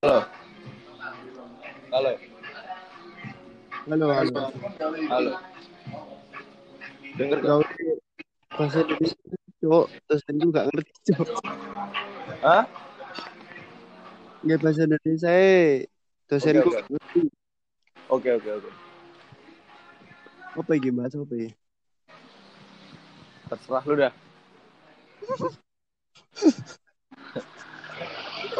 Halo. 0.00 0.24
Halo. 1.92 2.12
Halo, 3.84 4.06
halo. 4.16 4.32
Halo. 5.12 5.32
Dengar 7.20 7.38
usah 7.44 7.60
bahasa 8.56 8.80
Indonesia, 8.80 9.20
cowok. 9.60 9.86
Dosen 10.08 10.40
gue 10.40 10.56
gak 10.56 10.66
ngerti, 10.72 10.92
cowok. 11.12 11.44
Hah? 12.40 12.64
Gak 14.48 14.58
bahasa 14.64 14.88
Indonesia, 14.88 15.30
eh. 15.36 15.84
Gue 16.32 16.48
oke. 16.48 16.72
gak 16.80 16.86
ngerti. 16.88 17.22
Oke, 18.08 18.28
oke, 18.40 18.50
oke. 18.56 18.70
Apa 20.64 20.72
ya 20.80 20.90
bahasa 20.96 21.20
apa 21.20 21.34
ya? 21.36 21.52
Terserah 23.52 23.84
lu 23.84 23.94
dah. 24.00 24.12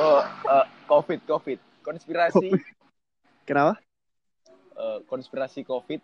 oh, 0.01 0.21
eh, 0.25 0.67
COVID, 0.87 1.21
COVID. 1.25 1.59
Konspirasi, 1.80 2.49
Kenapa? 3.45 3.77
eh, 4.75 4.99
konspirasi 5.04 5.61
COVID. 5.63 6.00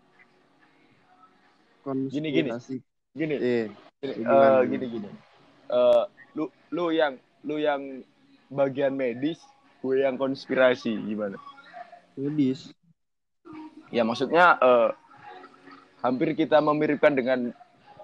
Gini, 2.10 2.28
gini. 2.30 2.50
Konspirasi. 2.50 2.76
Gini, 3.12 3.34
Eh, 3.34 3.66
gini, 4.02 4.12
gimana? 4.20 4.60
eh, 4.60 4.62
gini, 4.68 4.86
gini. 4.90 5.08
Eh, 5.66 6.04
lu, 6.34 6.44
lu 6.70 6.84
yang, 6.90 7.16
lu 7.42 7.56
yang 7.56 8.02
bagian 8.48 8.92
medis, 8.92 9.40
gue 9.80 10.02
yang 10.02 10.16
konspirasi, 10.16 10.92
gimana? 11.02 11.38
medis. 12.16 12.72
Ya 13.92 14.00
maksudnya 14.02 14.56
eh, 14.56 14.90
hampir 16.00 16.32
kita 16.32 16.58
memiripkan 16.58 17.12
dengan 17.12 17.52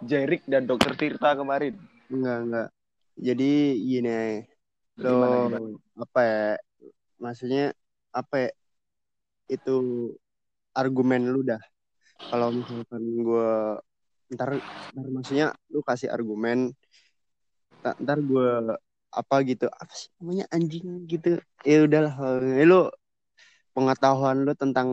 Jerik 0.03 0.45
dan 0.45 0.69
Dokter 0.69 0.93
Tirta 0.95 1.33
kemarin. 1.33 1.75
Enggak, 2.13 2.39
enggak. 2.45 2.69
Jadi 3.17 3.53
gini, 3.81 4.45
lo 5.01 5.79
apa 5.97 6.21
ya? 6.21 6.47
Maksudnya 7.23 7.65
apa 8.13 8.49
ya? 8.49 8.51
Itu 9.49 9.77
argumen 10.73 11.29
lu 11.29 11.45
dah. 11.45 11.61
Kalau 12.33 12.49
misalkan 12.53 13.03
gue 13.21 13.51
ntar, 14.33 14.57
ntar 14.97 15.07
maksudnya 15.13 15.53
lu 15.69 15.85
kasih 15.85 16.09
argumen, 16.09 16.73
ta- 17.85 17.99
ntar 18.01 18.19
gue 18.25 18.73
apa 19.13 19.37
gitu, 19.45 19.69
apa 19.69 19.93
sih 19.93 20.09
namanya 20.17 20.49
anjing 20.49 21.05
gitu. 21.05 21.37
Ya 21.61 21.85
udahlah, 21.85 22.15
eh, 22.41 22.65
lu 22.65 22.89
pengetahuan 23.77 24.49
lu 24.49 24.57
tentang 24.57 24.89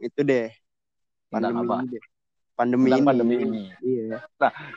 itu 0.00 0.20
deh, 0.20 0.52
Tentang 1.32 1.56
pandemi 1.56 1.64
apa? 1.64 1.74
ini 1.80 1.86
deh. 1.96 2.04
Pandemi 2.54 2.84
Tentang 2.86 3.00
ini. 3.00 3.08
pandemi 3.08 3.34
ini. 3.40 3.62
Iya. 3.80 4.16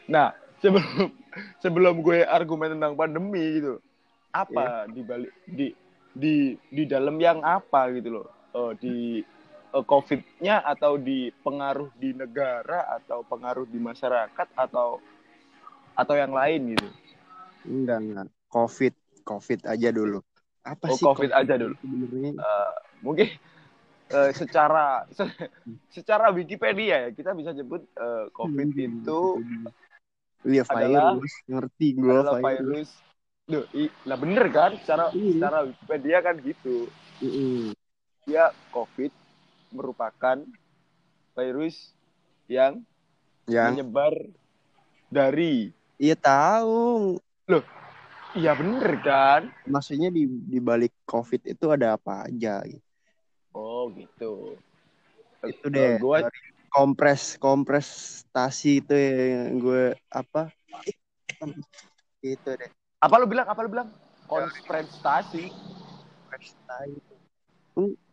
Nah, 0.08 0.28
sebelum 0.64 0.88
sebelum 1.64 1.94
gue 2.00 2.24
argumen 2.24 2.80
tentang 2.80 2.96
pandemi 2.96 3.60
gitu, 3.60 3.84
apa 4.38 4.64
di 4.88 5.02
balik 5.02 5.32
di 5.46 5.68
di 6.14 6.36
di 6.68 6.84
dalam 6.86 7.18
yang 7.18 7.42
apa 7.42 7.90
gitu 7.94 8.22
loh? 8.22 8.28
Eh, 8.54 8.72
di 8.78 8.96
eh, 9.74 9.86
COVID-nya 9.86 10.62
atau 10.62 10.98
di 10.98 11.30
pengaruh 11.42 11.90
di 11.96 12.14
negara 12.14 12.86
atau 12.94 13.22
pengaruh 13.22 13.66
di 13.66 13.78
masyarakat 13.78 14.48
atau 14.54 15.02
atau 15.94 16.14
yang 16.14 16.32
lain 16.32 16.78
gitu? 16.78 16.88
Enggak, 17.66 18.00
enggak. 18.00 18.28
Covid, 18.48 18.94
Covid 19.22 19.60
aja 19.66 19.90
dulu. 19.92 20.22
Apa 20.64 20.88
Oh, 20.88 20.96
sih 20.96 21.04
COVID 21.04 21.32
aja 21.32 21.54
dulu. 21.56 21.76
Sebenarnya 21.80 22.32
Eh, 22.38 22.74
mungkin 23.02 23.28
eh, 24.08 24.32
secara 24.32 25.04
se- 25.12 25.52
secara 25.92 26.32
Wikipedia 26.32 27.08
ya 27.08 27.10
kita 27.12 27.34
bisa 27.34 27.52
sebut 27.52 27.84
eh, 27.94 28.26
COVID 28.32 28.70
itu 28.74 29.22
Iya 30.48 30.64
adalah- 30.70 31.18
virus, 31.18 31.34
ngerti 31.50 31.88
gue 31.92 32.08
adalah 32.08 32.40
virus. 32.40 32.48
virus. 32.48 32.90
Duh, 33.48 33.64
i- 33.72 33.96
lah 34.04 34.20
bener 34.20 34.52
kan? 34.52 34.76
Secara 34.76 35.08
Iya. 35.16 35.32
secara 35.40 35.58
Wikipedia 35.64 36.18
kan 36.20 36.36
gitu. 36.44 36.92
Mm-mm. 37.24 37.72
Dia 38.28 38.52
COVID 38.76 39.12
merupakan 39.72 40.38
virus 41.32 41.96
yang 42.52 42.84
Yang 43.48 43.80
menyebar 43.80 44.14
dari 45.08 45.72
iya 45.96 46.20
tahu. 46.20 47.16
Iya 48.36 48.52
bener 48.60 48.92
kan? 49.00 49.42
Maksudnya 49.64 50.12
di 50.12 50.28
di 50.28 50.60
balik 50.60 50.92
Covid 51.08 51.48
itu 51.48 51.72
ada 51.72 51.96
apa 51.96 52.28
aja? 52.28 52.60
gitu. 52.68 52.84
Oh 53.56 53.88
gitu. 53.96 54.60
Itu 55.48 55.66
deh. 55.72 55.96
gue 55.96 56.18
Dari 56.28 56.40
kompres 56.68 57.40
kompresstasi 57.40 58.84
itu 58.84 58.92
yang 58.92 59.56
gue 59.64 59.96
apa? 60.12 60.52
Itu 62.20 62.52
deh. 62.52 62.72
Apa 62.98 63.16
lu 63.22 63.26
bilang? 63.30 63.46
Apa 63.46 63.60
lu 63.66 63.70
bilang? 63.70 63.90
Konspirasi. 64.28 65.54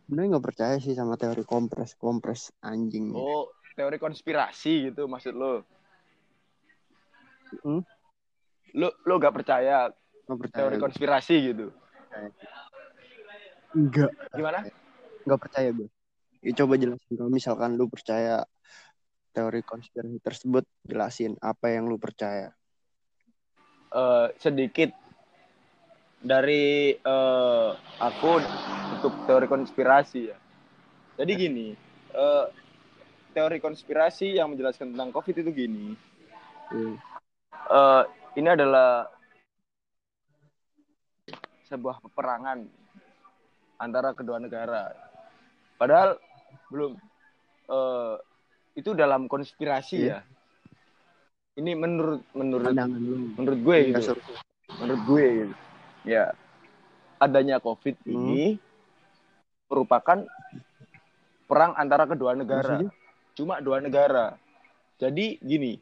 Sebenarnya 0.05 0.37
nggak 0.37 0.45
percaya 0.45 0.75
sih 0.77 0.93
sama 0.93 1.17
teori 1.17 1.41
kompres 1.41 1.97
kompres 1.97 2.53
anjing. 2.61 3.09
Oh, 3.09 3.49
teori 3.73 3.97
konspirasi 3.97 4.93
gitu 4.93 5.09
maksud 5.09 5.33
lu. 5.33 5.65
Hmm? 7.65 7.81
Lu 8.75 8.89
lu 9.07 9.13
gak 9.17 9.33
percaya 9.33 9.89
Nggak 10.27 10.39
percaya. 10.45 10.57
teori 10.61 10.77
konspirasi 10.77 11.35
gitu. 11.53 11.67
Enggak. 13.75 14.11
Gimana? 14.31 14.59
nggak 15.25 15.41
percaya 15.41 15.69
gue. 15.73 15.89
Ya, 16.45 16.53
coba 16.53 16.77
jelasin 16.77 17.13
kalau 17.17 17.31
misalkan 17.33 17.73
lu 17.73 17.89
percaya 17.89 18.45
teori 19.33 19.65
konspirasi 19.65 20.21
tersebut, 20.21 20.63
jelasin 20.85 21.33
apa 21.41 21.73
yang 21.73 21.89
lu 21.89 21.97
percaya. 21.97 22.53
Eh, 23.95 24.27
sedikit 24.35 24.91
dari 26.19 26.91
eh, 26.91 27.69
aku 28.01 28.31
untuk 28.99 29.13
teori 29.23 29.47
konspirasi 29.47 30.21
ya. 30.29 30.37
Jadi 31.15 31.31
gini, 31.39 31.67
eh, 32.11 32.45
teori 33.31 33.57
konspirasi 33.63 34.35
yang 34.35 34.51
menjelaskan 34.51 34.91
tentang 34.95 35.11
COVID 35.15 35.35
itu 35.43 35.51
gini. 35.55 35.87
Hmm. 36.65 36.97
eh, 37.55 38.03
ini 38.35 38.49
adalah 38.51 39.07
sebuah 41.65 42.03
peperangan 42.03 42.67
antara 43.79 44.11
kedua 44.11 44.37
negara. 44.41 44.91
Padahal 45.79 46.19
belum 46.71 46.95
eh, 47.69 48.15
itu 48.75 48.91
dalam 48.91 49.31
konspirasi 49.31 49.97
Iya. 50.03 50.19
ya. 50.19 50.34
Ini 51.55 51.71
menurut 51.71 52.21
menurut 52.31 52.67
Pandangan 52.67 52.99
menurut 53.33 53.59
gue 53.61 53.77
Iya, 53.79 53.87
gitu 53.95 54.13
menurut 54.75 55.01
gue 55.07 55.25
gitu. 55.39 55.53
ya 56.03 56.23
adanya 57.15 57.57
covid 57.57 57.95
Hmm. 58.01 58.11
ini 58.11 58.59
merupakan 59.65 60.19
perang 61.45 61.71
antara 61.73 62.05
kedua 62.05 62.33
negara 62.33 62.75
Maksudnya? 62.75 62.91
cuma 63.33 63.55
dua 63.59 63.79
negara 63.79 64.35
jadi 64.97 65.39
gini 65.39 65.79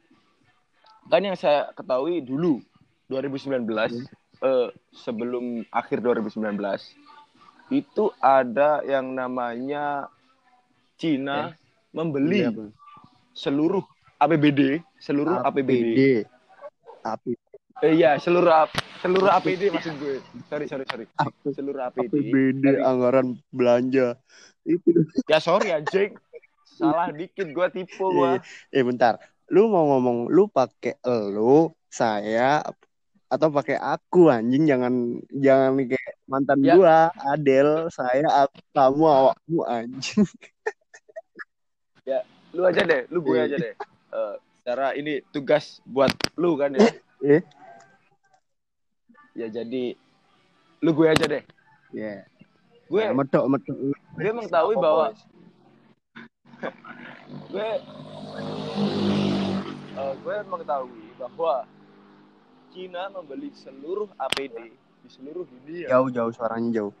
kan 1.06 1.20
yang 1.20 1.34
saya 1.34 1.72
ketahui 1.72 2.22
dulu 2.22 2.62
2019 3.08 3.66
eh, 4.40 4.68
sebelum 4.94 5.44
akhir 5.68 6.00
2019 6.00 6.54
itu 7.70 8.04
ada 8.16 8.78
yang 8.82 9.10
namanya 9.10 10.06
Cina 10.94 11.50
membeli 11.90 12.30
Beli 12.30 12.40
apa? 12.46 12.64
seluruh 13.32 13.82
APBD 14.24 14.60
seluruh 14.96 15.40
APBD 15.40 16.24
APBD. 17.00 17.36
Eh, 17.82 17.92
iya, 17.94 18.16
seluruh 18.16 18.64
ap- 18.64 18.72
seluruh 18.98 19.28
APD 19.28 19.68
maksud 19.68 19.98
gue. 19.98 20.22
Sorry, 20.46 20.64
sorry, 20.64 20.86
sorry. 20.86 21.04
Seluruh 21.44 21.84
APD. 21.84 22.08
APBD 22.08 22.32
Dari- 22.56 22.80
anggaran 22.80 23.26
belanja. 23.50 24.16
Itu. 24.62 25.04
Ya 25.26 25.36
sorry 25.36 25.68
anjing. 25.70 26.16
Salah 26.64 27.12
dikit 27.12 27.44
gue 27.44 27.66
tipu 27.70 28.08
Iya, 28.08 28.14
gue. 28.14 28.30
Eh 28.72 28.82
bentar. 28.82 29.20
Lu 29.52 29.68
mau 29.68 29.84
ngomong 29.86 30.26
lu 30.26 30.48
pakai 30.48 30.96
elu, 30.98 31.68
saya 31.86 32.64
atau 33.26 33.48
pakai 33.50 33.76
aku 33.76 34.30
anjing 34.30 34.64
jangan 34.64 34.94
jangan 35.28 35.74
kayak 35.76 36.14
mantan 36.24 36.58
Ya. 36.62 36.72
gua, 36.72 36.96
Adel, 37.26 37.90
saya, 37.90 38.24
aku, 38.40 38.56
kamu, 38.70 39.04
awakmu 39.04 39.60
anjing. 39.66 40.24
Lu 42.54 42.62
aja 42.62 42.80
deh, 42.80 43.02
lu 43.10 43.18
gue 43.18 43.34
Iya. 43.34 43.44
aja 43.50 43.56
deh. 43.58 43.74
Eh, 44.14 44.36
secara 44.62 44.94
ini 44.94 45.18
tugas 45.34 45.82
buat 45.82 46.14
lu 46.38 46.54
kan 46.54 46.70
ya. 46.78 46.86
Eh. 47.24 47.40
Ya 49.32 49.48
jadi 49.48 49.96
lu 50.84 50.90
gue 50.92 51.08
aja 51.08 51.24
deh. 51.24 51.40
Ya. 51.90 52.28
Gue 52.86 53.00
Medok 53.10 53.48
medok. 53.48 53.72
gue 54.14 54.30
mengetahui 54.30 54.76
bahwa 54.76 55.06
gue 57.50 57.68
eh, 59.96 60.12
gue 60.20 60.36
mengetahui 60.46 61.06
bahwa 61.16 61.64
Cina 62.76 63.08
membeli 63.08 63.50
seluruh 63.56 64.12
APD 64.20 64.68
di 64.74 65.08
seluruh 65.08 65.48
dunia. 65.48 65.88
jauh 65.88 66.12
jauh 66.12 66.32
suaranya 66.34 66.70
jauh. 66.84 66.94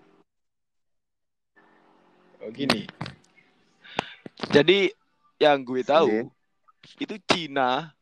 Oh, 2.40 2.48
gini. 2.48 2.88
Jadi 4.50 4.88
yang 5.36 5.60
gue 5.60 5.84
tahu 5.84 6.08
Iya. 6.08 6.24
Itu 7.00 7.16
Cina 7.26 7.92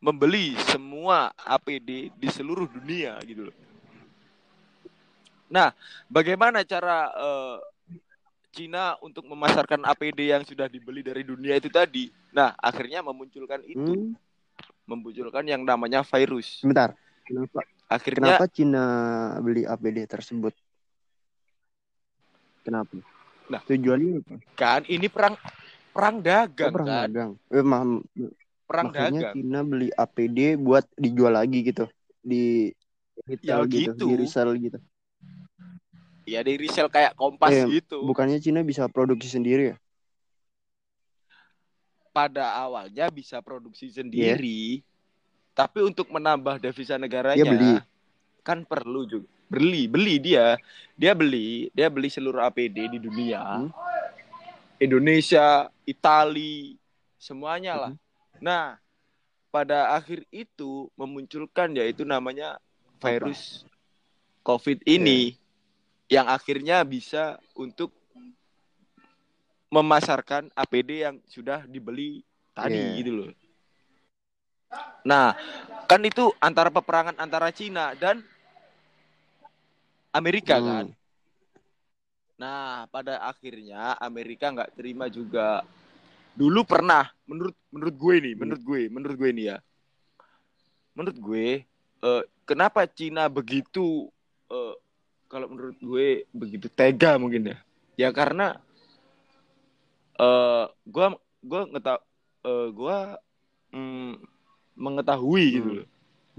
membeli 0.00 0.56
semua 0.72 1.28
APD 1.36 2.08
di 2.16 2.28
seluruh 2.32 2.64
dunia 2.66 3.20
gitu 3.28 3.52
loh. 3.52 3.56
Nah, 5.50 5.74
bagaimana 6.08 6.64
cara 6.64 7.10
uh, 7.12 7.58
Cina 8.50 8.96
untuk 9.04 9.26
memasarkan 9.28 9.84
APD 9.86 10.32
yang 10.32 10.42
sudah 10.42 10.66
dibeli 10.66 11.04
dari 11.04 11.22
dunia 11.22 11.58
itu 11.58 11.68
tadi? 11.68 12.08
Nah, 12.32 12.54
akhirnya 12.58 13.02
memunculkan 13.02 13.60
itu, 13.66 14.10
hmm. 14.10 14.14
memunculkan 14.88 15.44
yang 15.46 15.62
namanya 15.62 16.06
virus. 16.06 16.62
Sebentar, 16.62 16.94
kenapa? 17.26 17.60
Akhirnya, 17.90 18.38
kenapa 18.38 18.46
Cina 18.46 18.84
beli 19.42 19.66
APD 19.66 20.06
tersebut? 20.06 20.54
Kenapa? 22.62 22.94
Nah, 23.50 23.60
tujuannya 23.66 24.22
apa? 24.22 24.34
Kan 24.54 24.82
ini 24.86 25.10
perang 25.10 25.34
perang 25.90 26.16
dagang 26.22 26.70
oh, 26.70 26.74
perang 26.74 26.88
kan. 26.88 26.98
dagang. 27.08 27.30
Eh, 27.50 27.64
ma 27.64 27.78
perang 28.64 28.86
Makanya 28.90 29.20
dagang. 29.20 29.34
Cina 29.34 29.60
beli 29.66 29.88
APD 29.94 30.38
buat 30.58 30.84
dijual 30.94 31.34
lagi 31.34 31.58
gitu 31.66 31.84
di 32.22 32.70
retail 33.26 33.66
ya, 33.66 33.70
gitu, 33.70 33.92
gitu, 33.94 34.04
di 34.06 34.14
resell 34.22 34.50
gitu. 34.56 34.78
Ya 36.28 36.40
di 36.46 36.54
resell 36.54 36.86
kayak 36.86 37.18
Kompas 37.18 37.50
eh, 37.52 37.82
gitu. 37.82 38.06
Bukannya 38.06 38.38
Cina 38.38 38.62
bisa 38.62 38.86
produksi 38.86 39.26
sendiri 39.26 39.74
ya? 39.74 39.76
Pada 42.10 42.54
awalnya 42.58 43.10
bisa 43.10 43.42
produksi 43.42 43.90
sendiri. 43.90 44.82
Yeah. 44.82 44.86
Tapi 45.54 45.82
untuk 45.82 46.08
menambah 46.08 46.62
devisa 46.62 46.96
negaranya 46.96 47.42
ya, 47.42 47.50
beli. 47.50 47.74
kan 48.40 48.64
perlu 48.64 49.04
juga 49.04 49.28
beli 49.50 49.90
beli 49.90 50.22
dia 50.22 50.54
dia 50.94 51.10
beli 51.10 51.74
dia 51.74 51.90
beli 51.90 52.06
seluruh 52.06 52.46
APD 52.46 52.86
di 52.86 52.98
dunia 53.02 53.66
hmm. 53.66 53.68
Indonesia 54.80 55.68
Itali 55.84 56.80
semuanya 57.20 57.76
lah 57.76 57.92
hmm. 57.92 58.40
nah 58.40 58.80
pada 59.50 59.94
akhir 59.98 60.24
itu 60.30 60.88
memunculkan 60.94 61.74
yaitu 61.74 62.06
namanya 62.06 62.56
virus 63.02 63.66
Apa? 63.66 63.70
COVID 64.40 64.78
ini 64.88 65.36
yeah. 66.08 66.22
yang 66.22 66.26
akhirnya 66.30 66.80
bisa 66.86 67.36
untuk 67.52 67.92
memasarkan 69.70 70.50
APD 70.54 71.06
yang 71.06 71.16
sudah 71.30 71.62
dibeli 71.68 72.26
tadi 72.56 72.78
yeah. 72.78 72.96
gitu 72.98 73.12
loh. 73.14 73.30
Nah, 75.06 75.34
kan 75.86 76.02
itu 76.02 76.30
antara 76.38 76.70
peperangan 76.70 77.18
antara 77.18 77.50
Cina 77.54 77.94
dan 77.94 78.22
Amerika 80.10 80.58
hmm. 80.58 80.66
kan. 80.66 80.86
Nah, 82.40 82.88
pada 82.88 83.20
akhirnya 83.28 84.00
Amerika 84.00 84.48
nggak 84.48 84.72
terima 84.72 85.12
juga. 85.12 85.60
Dulu 86.32 86.64
pernah, 86.64 87.12
menurut 87.28 87.52
menurut 87.68 87.94
gue 88.00 88.14
nih, 88.16 88.34
menurut 88.40 88.62
gue, 88.64 88.82
menurut 88.88 89.16
gue 89.20 89.30
nih 89.36 89.46
ya. 89.52 89.56
Menurut 90.96 91.18
gue, 91.20 91.68
uh, 92.00 92.24
kenapa 92.48 92.88
Cina 92.88 93.28
begitu, 93.28 94.08
uh, 94.48 94.72
kalau 95.28 95.52
menurut 95.52 95.76
gue 95.84 96.24
begitu 96.32 96.72
tega 96.72 97.20
mungkin 97.20 97.52
ya? 97.52 97.58
Ya 98.00 98.08
karena, 98.08 98.56
uh, 100.16 100.72
gue 100.88 101.06
gue 101.44 101.60
ngetah, 101.76 102.00
uh, 102.48 102.68
gue 102.72 102.98
mm, 103.76 104.12
mengetahui 104.80 105.44
gitu 105.44 105.60
hmm. 105.60 105.60
gitu 105.60 105.70
loh. 105.84 105.88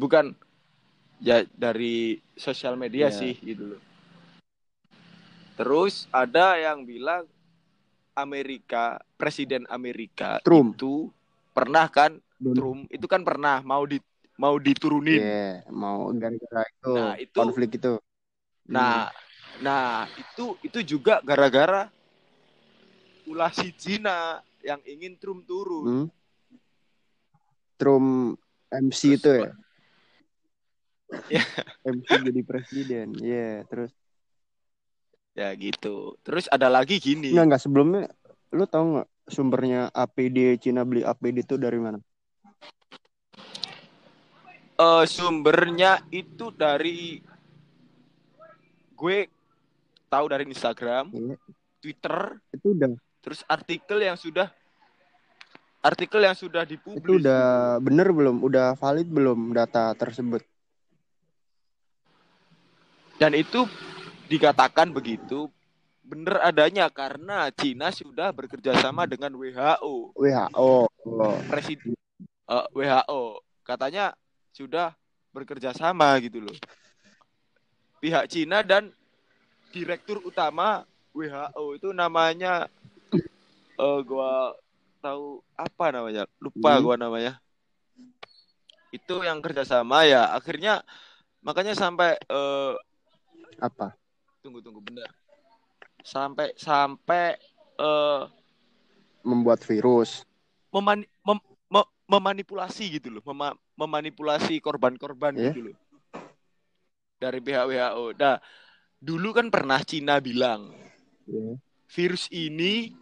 Bukan 0.01 0.25
ya 1.21 1.45
dari 1.53 2.17
sosial 2.33 2.73
media 2.73 3.13
yeah. 3.13 3.13
sih 3.13 3.37
gitu 3.37 3.77
loh. 3.77 3.90
Terus 5.61 6.09
ada 6.09 6.57
yang 6.57 6.81
bilang 6.89 7.29
Amerika, 8.17 8.97
presiden 9.13 9.69
Amerika 9.69 10.41
Trump. 10.41 10.73
itu 10.73 11.13
pernah 11.53 11.85
kan 11.85 12.17
Trump 12.41 12.89
itu 12.89 13.05
kan 13.05 13.21
pernah 13.21 13.61
mau 13.61 13.85
di 13.85 14.01
mau 14.41 14.57
diturunin. 14.57 15.21
Yeah, 15.21 15.61
mau 15.69 16.09
gara-gara 16.17 16.65
itu, 16.65 16.93
nah, 16.97 17.13
itu 17.21 17.37
konflik 17.37 17.77
itu. 17.77 18.01
Nah, 18.65 19.13
hmm. 19.13 19.61
nah 19.61 20.09
itu 20.17 20.57
itu 20.65 20.97
juga 20.97 21.21
gara-gara 21.21 21.93
ulah 23.29 23.53
si 23.53 23.69
Cina 23.77 24.41
yang 24.65 24.81
ingin 24.89 25.13
Trump 25.21 25.45
turun. 25.45 25.85
Hmm. 25.85 26.07
Trump 27.77 28.41
MC 28.73 29.13
Terus, 29.13 29.21
itu 29.21 29.29
ya? 29.29 29.51
Ya. 31.37 31.45
MC 31.85 32.09
jadi 32.33 32.41
presiden. 32.41 33.07
Iya, 33.21 33.29
yeah, 33.29 33.55
terus 33.69 33.93
ya 35.41 35.49
gitu. 35.57 36.13
Terus 36.21 36.45
ada 36.53 36.69
lagi 36.69 37.01
gini. 37.01 37.33
Enggak, 37.33 37.45
enggak 37.49 37.63
sebelumnya 37.65 38.03
lu 38.53 38.65
tahu 38.69 38.85
nggak 38.99 39.09
sumbernya 39.31 39.81
APD 39.89 40.59
Cina 40.61 40.85
beli 40.85 41.01
APD 41.01 41.41
itu 41.41 41.55
dari 41.57 41.79
mana? 41.81 41.99
Uh, 44.77 45.05
sumbernya 45.05 46.01
itu 46.09 46.49
dari 46.53 47.21
gue 48.97 49.17
tahu 50.09 50.25
dari 50.29 50.43
Instagram, 50.49 51.13
yeah. 51.13 51.37
Twitter, 51.81 52.37
itu 52.53 52.73
udah. 52.73 52.93
Terus 53.21 53.45
artikel 53.45 54.01
yang 54.01 54.17
sudah 54.17 54.49
artikel 55.81 56.21
yang 56.21 56.37
sudah 56.37 56.65
dipublis. 56.65 57.01
Itu 57.01 57.21
udah 57.21 57.77
bener 57.81 58.09
belum? 58.09 58.41
Udah 58.41 58.73
valid 58.77 59.09
belum 59.09 59.53
data 59.53 59.93
tersebut? 59.97 60.41
Dan 63.21 63.37
itu 63.37 63.69
dikatakan 64.31 64.95
begitu 64.95 65.51
benar 66.07 66.39
adanya 66.47 66.87
karena 66.87 67.51
Cina 67.51 67.91
sudah 67.91 68.31
bekerja 68.31 68.71
sama 68.79 69.03
dengan 69.03 69.35
WHO. 69.35 70.15
WHO. 70.15 70.71
Oh. 70.87 71.35
Presiden 71.51 71.99
uh, 72.47 72.63
WHO 72.71 73.43
katanya 73.67 74.15
sudah 74.55 74.95
bekerja 75.35 75.75
sama 75.75 76.15
gitu 76.23 76.47
loh. 76.47 76.55
Pihak 77.99 78.31
Cina 78.31 78.63
dan 78.63 78.95
direktur 79.75 80.23
utama 80.23 80.87
WHO 81.11 81.75
itu 81.75 81.91
namanya 81.91 82.71
uh, 83.75 83.99
gua 84.03 84.55
tahu 85.03 85.43
apa 85.59 85.85
namanya 85.91 86.23
lupa 86.39 86.79
hmm. 86.79 86.83
gua 86.83 86.95
namanya 86.95 87.33
itu 88.91 89.23
yang 89.23 89.39
kerjasama 89.39 90.03
ya 90.03 90.35
akhirnya 90.35 90.83
makanya 91.39 91.71
sampai 91.75 92.19
uh, 92.27 92.75
apa? 93.61 94.00
Tunggu 94.41 94.57
tunggu 94.57 94.81
benar. 94.81 95.05
Sampai 96.01 96.57
sampai 96.57 97.37
uh, 97.77 98.25
membuat 99.21 99.61
virus. 99.69 100.25
Memani 100.73 101.05
mem 101.21 101.37
mem 101.69 101.85
memanipulasi 102.09 102.97
gitu 102.97 103.13
loh, 103.13 103.23
Mem 103.29 103.53
memanipulasi 103.77 104.57
korban-korban 104.57 105.37
yeah. 105.37 105.53
gitu 105.53 105.69
loh. 105.69 105.77
Dari 107.21 107.37
pihak 107.37 107.69
WHO. 107.69 108.17
Nah, 108.17 108.41
dulu 108.97 109.29
kan 109.29 109.53
pernah 109.53 109.77
Cina 109.85 110.17
bilang 110.17 110.73
yeah. 111.29 111.53
virus 111.85 112.25
ini 112.33 112.97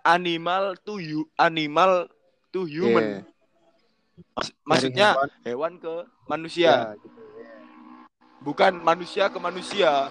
animal 0.00 0.80
to 0.80 1.04
you, 1.04 1.28
animal 1.36 2.08
to 2.48 2.64
human. 2.64 3.20
Yeah. 3.20 3.28
maksudnya 4.68 5.16
hewan. 5.16 5.30
hewan 5.44 5.72
ke 5.80 5.94
manusia. 6.28 6.96
Yeah, 6.96 6.96
gitu 6.96 7.20
bukan 8.40 8.80
manusia 8.80 9.28
ke 9.28 9.38
manusia. 9.38 10.08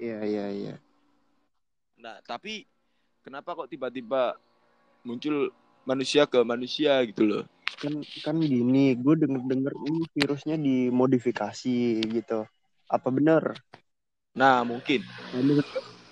Iya 0.00 0.18
iya 0.24 0.46
iya. 0.48 0.74
Nah 2.00 2.24
tapi 2.24 2.64
kenapa 3.20 3.52
kok 3.52 3.68
tiba-tiba 3.68 4.40
muncul 5.04 5.52
manusia 5.84 6.24
ke 6.24 6.40
manusia 6.40 7.04
gitu 7.04 7.28
loh? 7.28 7.44
Kan 7.76 8.00
kan 8.24 8.36
gini, 8.40 8.96
gue 8.96 9.14
denger 9.20 9.44
denger 9.44 9.74
ini 9.84 10.02
virusnya 10.16 10.56
dimodifikasi 10.56 12.00
gitu. 12.00 12.48
Apa 12.88 13.08
benar? 13.12 13.60
Nah 14.32 14.64
mungkin. 14.64 15.04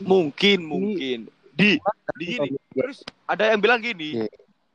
Mungkin 0.05 0.59
mungkin. 0.69 1.19
Di 1.57 1.81
di 2.21 2.27
gini. 2.37 2.61
Terus 2.77 3.01
ada 3.25 3.49
yang 3.49 3.61
bilang 3.65 3.81
gini. 3.81 4.21
Yeah. 4.21 4.33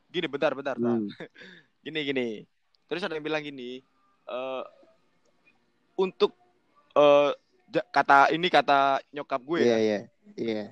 Gini 0.10 0.25
bentar 0.25 0.58
bentar. 0.58 0.75
Hmm. 0.82 1.05
Gini 1.84 2.00
gini. 2.08 2.27
Terus 2.88 3.03
ada 3.03 3.13
yang 3.20 3.27
bilang 3.27 3.43
gini. 3.43 3.84
Uh, 4.24 4.63
untuk 6.00 6.32
uh, 6.96 7.36
kata 7.81 8.29
ini 8.29 8.47
kata 8.51 9.01
nyokap 9.09 9.41
gue 9.41 9.59
yeah, 9.63 9.65
ya. 9.65 9.77
Iya, 9.77 9.89
yeah, 9.89 10.01
iya. 10.37 10.53
Yeah. 10.53 10.67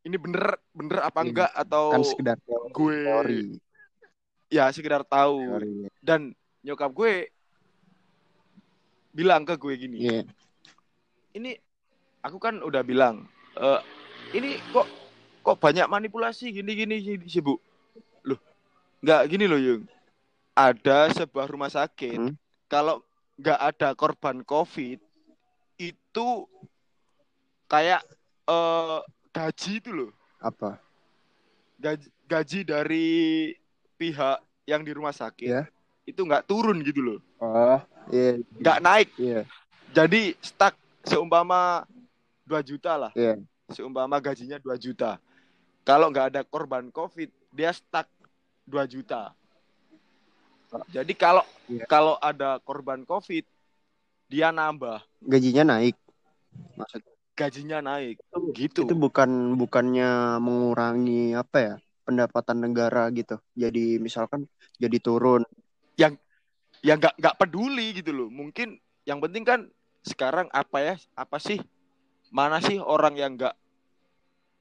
Ini 0.00 0.16
bener 0.16 0.56
bener 0.72 0.98
apa 1.04 1.20
yeah. 1.20 1.28
enggak 1.28 1.50
atau 1.52 1.84
kan 1.92 2.04
sekedar 2.06 2.36
teori, 2.40 2.70
gue 2.72 2.96
teori. 3.04 3.42
Ya, 4.50 4.64
sekedar 4.72 5.02
tahu. 5.04 5.44
Teori, 5.44 5.72
yeah. 5.84 5.92
Dan 6.00 6.20
nyokap 6.64 6.90
gue 6.96 7.28
bilang 9.12 9.44
ke 9.44 9.54
gue 9.60 9.74
gini. 9.76 9.98
Yeah. 10.00 10.24
Ini 11.36 11.58
aku 12.24 12.38
kan 12.42 12.58
udah 12.64 12.82
bilang, 12.82 13.28
uh, 13.60 13.78
ini 14.34 14.58
kok 14.74 14.88
kok 15.40 15.58
banyak 15.60 15.86
manipulasi 15.86 16.50
gini-gini 16.50 16.98
sih, 17.28 17.42
Bu. 17.42 17.58
Loh, 18.26 18.40
nggak 19.04 19.22
gini 19.30 19.46
loh, 19.46 19.60
Yung. 19.60 19.84
Ada 20.56 21.14
sebuah 21.14 21.46
rumah 21.46 21.70
sakit 21.70 22.18
hmm? 22.18 22.34
kalau 22.68 23.00
nggak 23.40 23.60
ada 23.60 23.88
korban 23.96 24.44
COVID, 24.44 25.00
itu 26.10 26.42
kayak 27.70 28.02
uh, 28.50 28.98
gaji 29.30 29.78
itu 29.78 29.90
loh. 29.94 30.10
Apa? 30.42 30.82
Gaji, 31.78 32.10
gaji 32.26 32.60
dari 32.66 33.08
pihak 33.94 34.42
yang 34.66 34.82
di 34.82 34.90
rumah 34.90 35.14
sakit 35.14 35.48
yeah. 35.48 35.66
itu 36.02 36.18
nggak 36.26 36.50
turun 36.50 36.82
gitu 36.82 36.98
loh. 36.98 37.18
Oh, 37.38 37.78
iya. 38.10 38.42
Yeah. 38.42 38.58
Nggak 38.58 38.78
naik. 38.82 39.08
Iya. 39.14 39.30
Yeah. 39.30 39.44
Jadi 39.94 40.22
stuck 40.42 40.74
seumpama 41.06 41.86
2 42.42 42.58
juta 42.66 42.98
lah. 42.98 43.12
Iya. 43.14 43.38
Seumpama 43.70 44.18
gajinya 44.18 44.58
2 44.58 44.74
juta. 44.82 45.22
Kalau 45.86 46.10
nggak 46.10 46.34
ada 46.34 46.42
korban 46.42 46.90
COVID, 46.90 47.30
dia 47.54 47.70
stuck 47.70 48.10
2 48.66 48.82
juta. 48.90 49.30
Jadi 50.90 51.14
kalau 51.14 51.42
Iya. 51.70 51.86
kalau 51.86 52.14
ada 52.18 52.58
korban 52.62 53.02
COVID, 53.06 53.42
dia 54.30 54.54
nambah, 54.54 55.02
gajinya 55.26 55.74
naik. 55.74 55.98
Maksud 56.78 57.02
gajinya 57.34 57.78
naik. 57.82 58.22
itu 58.22 58.38
Gitu. 58.54 58.80
itu 58.86 58.94
bukan 58.94 59.58
bukannya 59.58 60.38
mengurangi 60.38 61.34
apa 61.34 61.56
ya 61.58 61.74
pendapatan 62.06 62.62
negara 62.62 63.10
gitu. 63.10 63.42
Jadi 63.58 63.98
misalkan 63.98 64.46
jadi 64.78 64.98
turun. 65.02 65.42
Ya 65.98 66.14
nggak 66.96 67.18
nggak 67.18 67.36
peduli 67.36 67.96
gitu 67.98 68.14
loh. 68.14 68.28
Mungkin 68.30 68.78
yang 69.02 69.18
penting 69.18 69.42
kan 69.42 69.60
sekarang 70.06 70.46
apa 70.54 70.78
ya 70.80 70.94
apa 71.12 71.36
sih 71.36 71.60
mana 72.32 72.62
sih 72.62 72.80
orang 72.80 73.18
yang 73.18 73.36
nggak 73.36 73.52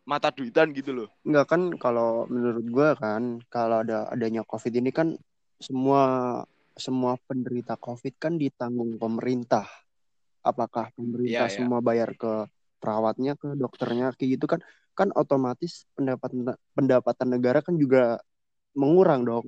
mata 0.09 0.33
duitan 0.33 0.73
gitu 0.73 0.91
loh. 0.91 1.09
Enggak 1.21 1.45
kan 1.53 1.61
kalau 1.77 2.25
menurut 2.25 2.65
gua 2.73 2.89
kan 2.97 3.39
kalau 3.53 3.85
ada 3.85 4.09
adanya 4.09 4.41
COVID 4.41 4.73
ini 4.81 4.89
kan 4.89 5.13
semua 5.61 6.43
semua 6.79 7.19
penderita 7.27 7.75
COVID 7.77 8.15
kan 8.17 8.39
ditanggung 8.39 8.97
pemerintah. 8.97 9.67
Apakah 10.41 10.89
pemerintah 10.95 11.45
Iya, 11.45 11.53
iya. 11.53 11.55
semua 11.59 11.79
bayar 11.83 12.15
ke 12.15 12.47
perawatnya, 12.79 13.35
ke 13.35 13.53
dokternya 13.59 14.15
kayak 14.15 14.39
gitu 14.39 14.45
kan 14.47 14.63
kan 14.95 15.11
otomatis 15.15 15.87
pendapatan 15.95 16.55
pendapatan 16.75 17.27
negara 17.27 17.59
kan 17.59 17.75
juga 17.75 18.19
mengurang 18.75 19.23
dong. 19.27 19.45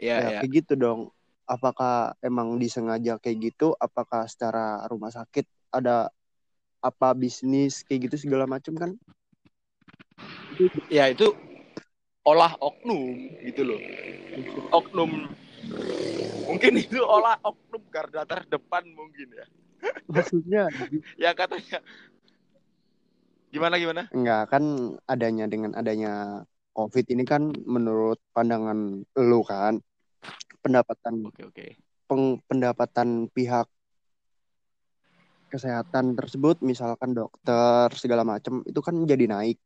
ya 0.00 0.20
Ya, 0.20 0.28
kayak 0.40 0.64
gitu 0.64 0.74
dong. 0.76 1.00
Apakah 1.44 2.16
emang 2.24 2.56
disengaja 2.56 3.20
kayak 3.20 3.52
gitu? 3.52 3.76
Apakah 3.76 4.24
secara 4.24 4.80
rumah 4.88 5.12
sakit 5.12 5.44
ada 5.68 6.08
apa 6.80 7.08
bisnis 7.16 7.84
kayak 7.84 8.08
gitu 8.08 8.28
segala 8.28 8.48
macam 8.48 8.72
kan? 8.76 8.90
Ya 10.88 11.08
itu 11.12 11.32
olah 12.24 12.56
oknum 12.56 13.36
gitu 13.44 13.62
loh 13.68 13.80
oknum 14.72 15.28
mungkin 16.44 16.72
itu 16.78 16.98
olah 17.02 17.40
oknum 17.42 17.82
garda 17.90 18.22
terdepan 18.28 18.84
mungkin 18.92 19.28
ya. 19.32 19.46
Maksudnya? 20.08 20.62
Ya 21.22 21.30
katanya. 21.36 21.80
Gimana 23.52 23.78
gimana? 23.78 24.02
Enggak 24.10 24.50
kan 24.50 24.64
adanya 25.06 25.46
dengan 25.46 25.78
adanya 25.78 26.42
COVID 26.74 27.06
ini 27.14 27.22
kan 27.22 27.54
menurut 27.64 28.18
pandangan 28.34 29.06
lu 29.14 29.40
kan 29.46 29.78
pendapatan 30.58 31.30
oke 31.30 31.42
oke. 31.54 31.66
peng- 32.10 32.42
pendapatan 32.50 33.30
pihak 33.30 33.70
kesehatan 35.52 36.18
tersebut 36.18 36.58
misalkan 36.66 37.14
dokter 37.14 37.86
segala 37.94 38.26
macam 38.26 38.66
itu 38.66 38.80
kan 38.82 39.06
jadi 39.06 39.30
naik. 39.30 39.60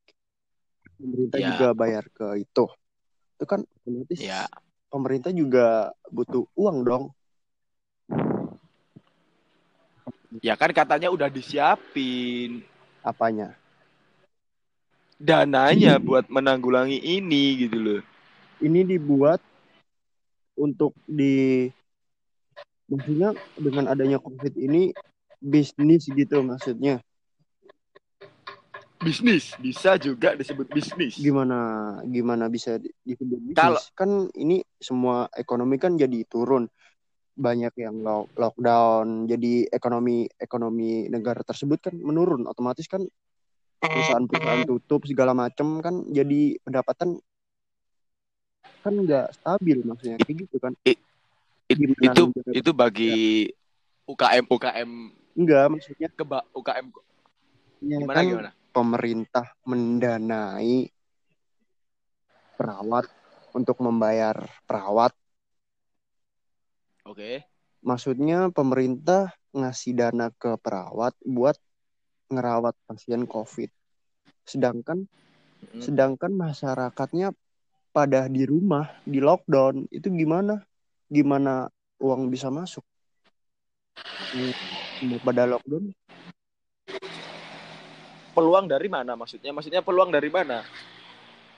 Pemerintah 1.01 1.39
Ya. 1.41 1.49
juga 1.55 1.69
bayar 1.73 2.05
ke 2.13 2.45
itu. 2.45 2.69
Itu 3.39 3.45
kan 3.49 3.65
otomatis 3.65 4.21
ya 4.21 4.45
pemerintah 4.89 5.33
juga 5.33 5.93
butuh 6.09 6.45
uang 6.57 6.79
dong. 6.85 7.05
Ya 10.45 10.57
kan 10.57 10.73
katanya 10.73 11.09
udah 11.09 11.29
disiapin. 11.33 12.65
Apanya? 13.01 13.57
Dananya 15.17 15.97
buat 15.99 16.29
menanggulangi 16.29 17.01
ini 17.01 17.69
gitu 17.69 17.77
loh. 17.79 18.01
Ini 18.59 18.85
dibuat 18.85 19.41
untuk 20.59 20.93
di 21.07 21.71
maksudnya 22.91 23.37
dengan 23.55 23.87
adanya 23.87 24.19
COVID 24.19 24.59
ini 24.59 24.91
bisnis 25.39 26.11
gitu 26.11 26.43
maksudnya 26.43 26.99
bisnis. 28.99 29.55
Bisa 29.57 29.95
juga 29.97 30.35
disebut 30.35 30.67
bisnis. 30.69 31.15
Gimana 31.17 31.59
gimana 32.05 32.47
bisa 32.47 32.77
di- 32.77 32.93
disebut 33.03 33.39
bisnis? 33.43 33.57
Kalau- 33.57 33.85
kan 33.95 34.11
ini 34.35 34.61
semua 34.75 35.27
ekonomi 35.33 35.77
kan 35.77 35.95
jadi 35.95 36.23
turun. 36.25 36.67
Banyak 37.33 37.75
yang 37.75 38.03
lock- 38.03 38.35
lockdown. 38.35 39.25
Jadi 39.25 39.67
ekonomi 39.67 40.27
ekonomi 40.35 41.07
negara 41.07 41.41
tersebut 41.41 41.79
kan 41.81 41.95
menurun. 41.95 42.45
Otomatis 42.45 42.85
kan 42.85 43.07
perusahaan-perusahaan 43.79 44.67
tutup 44.67 45.07
segala 45.07 45.31
macam 45.33 45.79
kan 45.79 46.03
jadi 46.05 46.59
pendapatan 46.61 47.23
kan 48.79 48.95
nggak 48.95 49.27
stabil 49.33 49.79
maksudnya. 49.83 50.19
Kayak 50.19 50.37
gitu 50.45 50.57
kan. 50.59 50.75
It- 50.83 51.03
Gimana 51.69 52.01
itu 52.01 52.23
negara- 52.33 52.57
itu 52.57 52.71
bagi 52.73 53.15
UKM 54.09 54.45
UKM 54.49 54.91
enggak 55.37 55.65
maksudnya. 55.69 56.09
ke 56.09 56.25
UKM 56.57 56.87
ya 57.79 57.97
gimana 58.01 58.17
kan 58.17 58.25
gimana 58.25 58.51
pemerintah 58.79 59.47
mendanai 59.67 60.87
perawat 62.55 63.11
untuk 63.59 63.83
membayar 63.83 64.39
perawat 64.71 65.13
oke 67.11 67.31
maksudnya 67.83 68.55
pemerintah 68.55 69.35
ngasih 69.55 69.93
dana 69.99 70.31
ke 70.31 70.55
perawat 70.63 71.15
buat 71.27 71.57
ngerawat 72.33 72.77
pasien 72.87 73.25
COVID. 73.25 73.71
Sedangkan 74.45 75.09
Mm-mm. 75.63 75.83
sedangkan 75.85 76.33
masyarakatnya 76.35 77.33
pada 77.95 78.29
di 78.31 78.45
rumah, 78.47 79.01
di 79.09 79.19
lockdown, 79.19 79.89
itu 79.91 80.13
gimana? 80.13 80.63
Gimana 81.09 81.67
uang 81.99 82.29
bisa 82.31 82.53
masuk? 82.53 82.85
Pada 85.25 85.49
lockdown, 85.49 85.95
peluang 88.39 88.67
dari 88.71 88.89
mana 88.89 89.13
maksudnya 89.19 89.51
maksudnya 89.51 89.83
peluang 89.83 90.15
dari 90.15 90.31
mana 90.31 90.63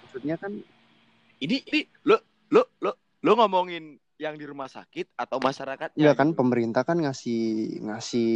maksudnya 0.07 0.41
kan 0.41 0.57
ini 1.41 1.57
ini 1.69 1.81
lo 2.09 2.17
lo 2.53 2.63
lo 2.81 2.93
lo 3.21 3.33
ngomongin 3.37 4.01
yang 4.21 4.37
di 4.37 4.45
rumah 4.45 4.69
sakit 4.69 5.17
atau 5.17 5.41
masyarakatnya 5.41 5.97
enggak 5.97 6.17
kan 6.21 6.29
gitu? 6.29 6.39
pemerintah 6.45 6.83
kan 6.85 7.01
ngasih 7.01 7.41
ngasih 7.89 8.33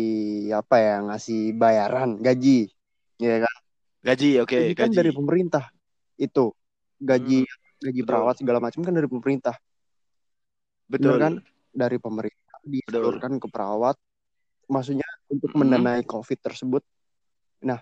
apa 0.57 0.77
ya, 0.81 0.97
ngasih 1.05 1.53
bayaran 1.53 2.17
gaji. 2.25 2.73
Ya 3.21 3.45
kan? 3.45 3.57
gaji 4.01 4.29
oke 4.41 4.57
Gaji 4.57 4.75
kan 4.77 4.91
dari 4.97 5.13
pemerintah. 5.13 5.69
Itu 6.17 6.57
gaji 6.97 7.45
gaji 7.85 8.01
betul. 8.01 8.09
perawat 8.09 8.41
segala 8.41 8.65
macam 8.65 8.81
kan 8.81 8.97
dari 8.97 9.09
pemerintah. 9.13 9.57
betul 10.89 11.17
Bener 11.17 11.21
kan? 11.21 11.35
dari 11.73 11.97
pemerintah 12.01 12.57
disalurkan 12.65 13.37
ke 13.37 13.49
perawat 13.49 13.97
maksudnya 14.69 15.05
untuk 15.29 15.53
mendanai 15.53 16.05
covid 16.05 16.41
tersebut 16.41 16.81
nah 17.61 17.81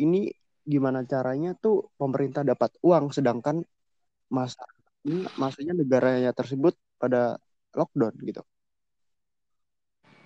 ini 0.00 0.32
gimana 0.66 1.06
caranya 1.06 1.54
tuh 1.54 1.94
pemerintah 1.94 2.42
dapat 2.42 2.74
uang 2.82 3.14
sedangkan 3.14 3.62
masa 4.26 4.66
ini 5.06 5.22
maksudnya 5.38 5.78
negaranya 5.78 6.34
tersebut 6.34 6.74
pada 6.98 7.38
lockdown 7.70 8.10
gitu. 8.26 8.42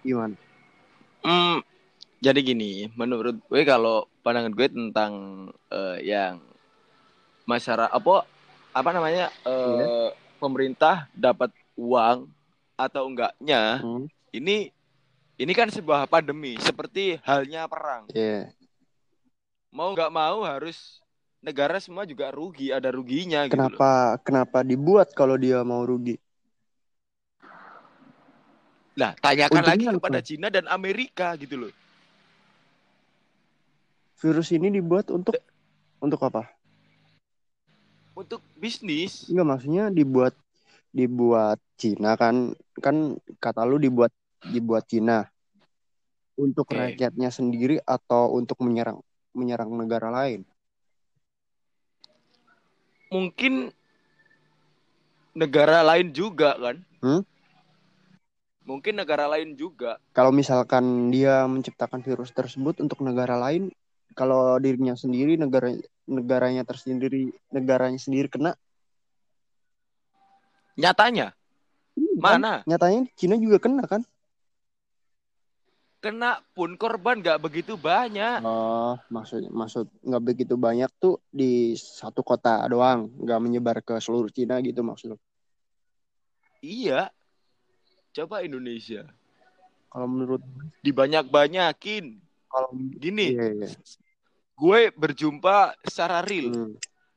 Gimana? 0.00 0.33
Hmm, 1.21 1.61
jadi 2.25 2.41
gini, 2.41 2.89
menurut 2.97 3.37
gue 3.45 3.62
kalau 3.69 4.09
pandangan 4.25 4.57
gue 4.57 4.69
tentang 4.73 5.12
eh, 5.69 6.09
yang 6.09 6.41
masyarakat 7.45 7.93
apa 7.93 8.25
apa 8.73 8.91
namanya 8.97 9.29
eh, 9.45 10.09
pemerintah 10.41 11.05
dapat 11.12 11.53
uang 11.77 12.33
atau 12.81 13.03
enggaknya 13.05 13.85
hmm. 13.85 14.09
ini 14.33 14.73
ini 15.37 15.53
kan 15.53 15.69
sebuah 15.69 16.09
pandemi 16.09 16.57
seperti 16.57 17.21
halnya 17.21 17.69
perang. 17.69 18.09
Ya 18.17 18.49
mau 19.71 19.95
nggak 19.95 20.11
mau 20.11 20.43
harus 20.43 20.99
negara 21.41 21.79
semua 21.79 22.03
juga 22.05 22.29
rugi 22.35 22.75
ada 22.75 22.91
ruginya 22.91 23.47
gitu 23.47 23.57
loh. 23.57 23.79
kenapa 23.79 24.19
kenapa 24.27 24.59
dibuat 24.67 25.15
kalau 25.15 25.39
dia 25.39 25.62
mau 25.62 25.83
rugi 25.87 26.19
Nah, 29.00 29.17
tanyakan 29.17 29.65
lagi 29.65 29.87
Untungnya 29.87 29.97
kepada 29.97 30.19
apa? 30.21 30.29
Cina 30.29 30.49
dan 30.53 30.67
Amerika 30.69 31.33
gitu 31.41 31.57
loh. 31.57 31.73
virus 34.21 34.53
ini 34.53 34.69
dibuat 34.69 35.09
untuk 35.09 35.41
untuk 36.05 36.21
apa 36.21 36.45
Untuk 38.12 38.45
bisnis. 38.61 39.33
Enggak 39.33 39.47
maksudnya 39.49 39.89
dibuat 39.89 40.35
dibuat 40.93 41.57
Cina 41.81 42.19
kan 42.21 42.53
kan 42.83 43.17
kata 43.41 43.65
lu 43.65 43.81
dibuat 43.81 44.12
dibuat 44.45 44.85
Cina 44.85 45.25
untuk 46.37 46.69
Oke. 46.69 46.77
rakyatnya 46.77 47.33
sendiri 47.33 47.81
atau 47.87 48.37
untuk 48.37 48.61
menyerang 48.61 49.00
menyerang 49.35 49.71
negara 49.75 50.09
lain. 50.11 50.43
Mungkin 53.11 53.75
negara 55.35 55.83
lain 55.83 56.15
juga 56.15 56.55
kan? 56.59 56.77
Hmm? 57.03 57.23
Mungkin 58.63 59.03
negara 59.03 59.27
lain 59.27 59.59
juga. 59.59 59.99
Kalau 60.15 60.31
misalkan 60.31 61.11
dia 61.11 61.43
menciptakan 61.51 62.07
virus 62.07 62.31
tersebut 62.31 62.79
untuk 62.79 63.03
negara 63.03 63.35
lain, 63.35 63.75
kalau 64.15 64.59
dirinya 64.63 64.95
sendiri 64.95 65.35
negara 65.35 65.75
negaranya 66.11 66.67
tersendiri 66.67 67.31
negaranya 67.55 67.99
sendiri 67.99 68.27
kena 68.27 68.59
Nyatanya 70.75 71.35
Iya 71.99 72.13
kan? 72.19 72.41
mana? 72.41 72.53
Nyatanya 72.67 73.01
Cina 73.19 73.37
juga 73.37 73.59
kena 73.61 73.85
kan? 73.87 74.03
Kena 76.00 76.40
pun 76.57 76.75
korban 76.75 77.21
nggak 77.21 77.38
begitu 77.38 77.76
banyak. 77.76 78.40
Oh, 78.40 78.97
maksud 79.09 79.52
maksud 79.52 79.85
nggak 80.00 80.25
begitu 80.25 80.57
banyak 80.57 80.88
tuh 80.97 81.21
di 81.28 81.76
satu 81.76 82.25
kota 82.25 82.64
doang, 82.66 83.12
nggak 83.21 83.40
menyebar 83.40 83.76
ke 83.80 84.00
seluruh 84.00 84.33
Cina 84.33 84.57
gitu 84.61 84.80
maksud. 84.80 85.21
Iya. 86.61 87.12
Coba 88.11 88.42
Indonesia. 88.42 89.07
Kalau 89.87 90.07
menurut 90.07 90.42
Dibanyak-banyakin. 90.80 92.19
kalau 92.50 92.75
Gini, 92.99 93.30
iya, 93.30 93.47
iya. 93.62 93.71
gue 94.57 94.80
berjumpa 94.90 95.78
secara 95.87 96.19
real 96.21 96.50
Hmm. 96.50 96.75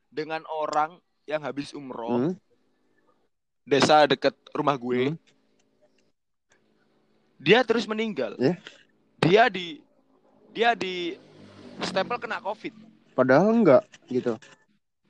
dengan 0.08 0.46
orang 0.46 1.02
yang 1.26 1.42
habis 1.42 1.74
umroh 1.74 2.30
Hmm. 2.30 2.34
desa 3.66 4.06
deket 4.06 4.38
rumah 4.54 4.78
gue. 4.78 5.10
Hmm. 5.10 5.18
Dia 7.44 7.60
terus 7.62 7.84
meninggal. 7.84 8.40
Ya. 8.40 8.56
Dia 9.20 9.44
di 9.52 9.84
dia 10.56 10.72
di 10.72 11.20
stempel 11.84 12.16
kena 12.16 12.40
covid. 12.40 12.72
Padahal 13.12 13.52
enggak 13.52 13.84
gitu. 14.08 14.40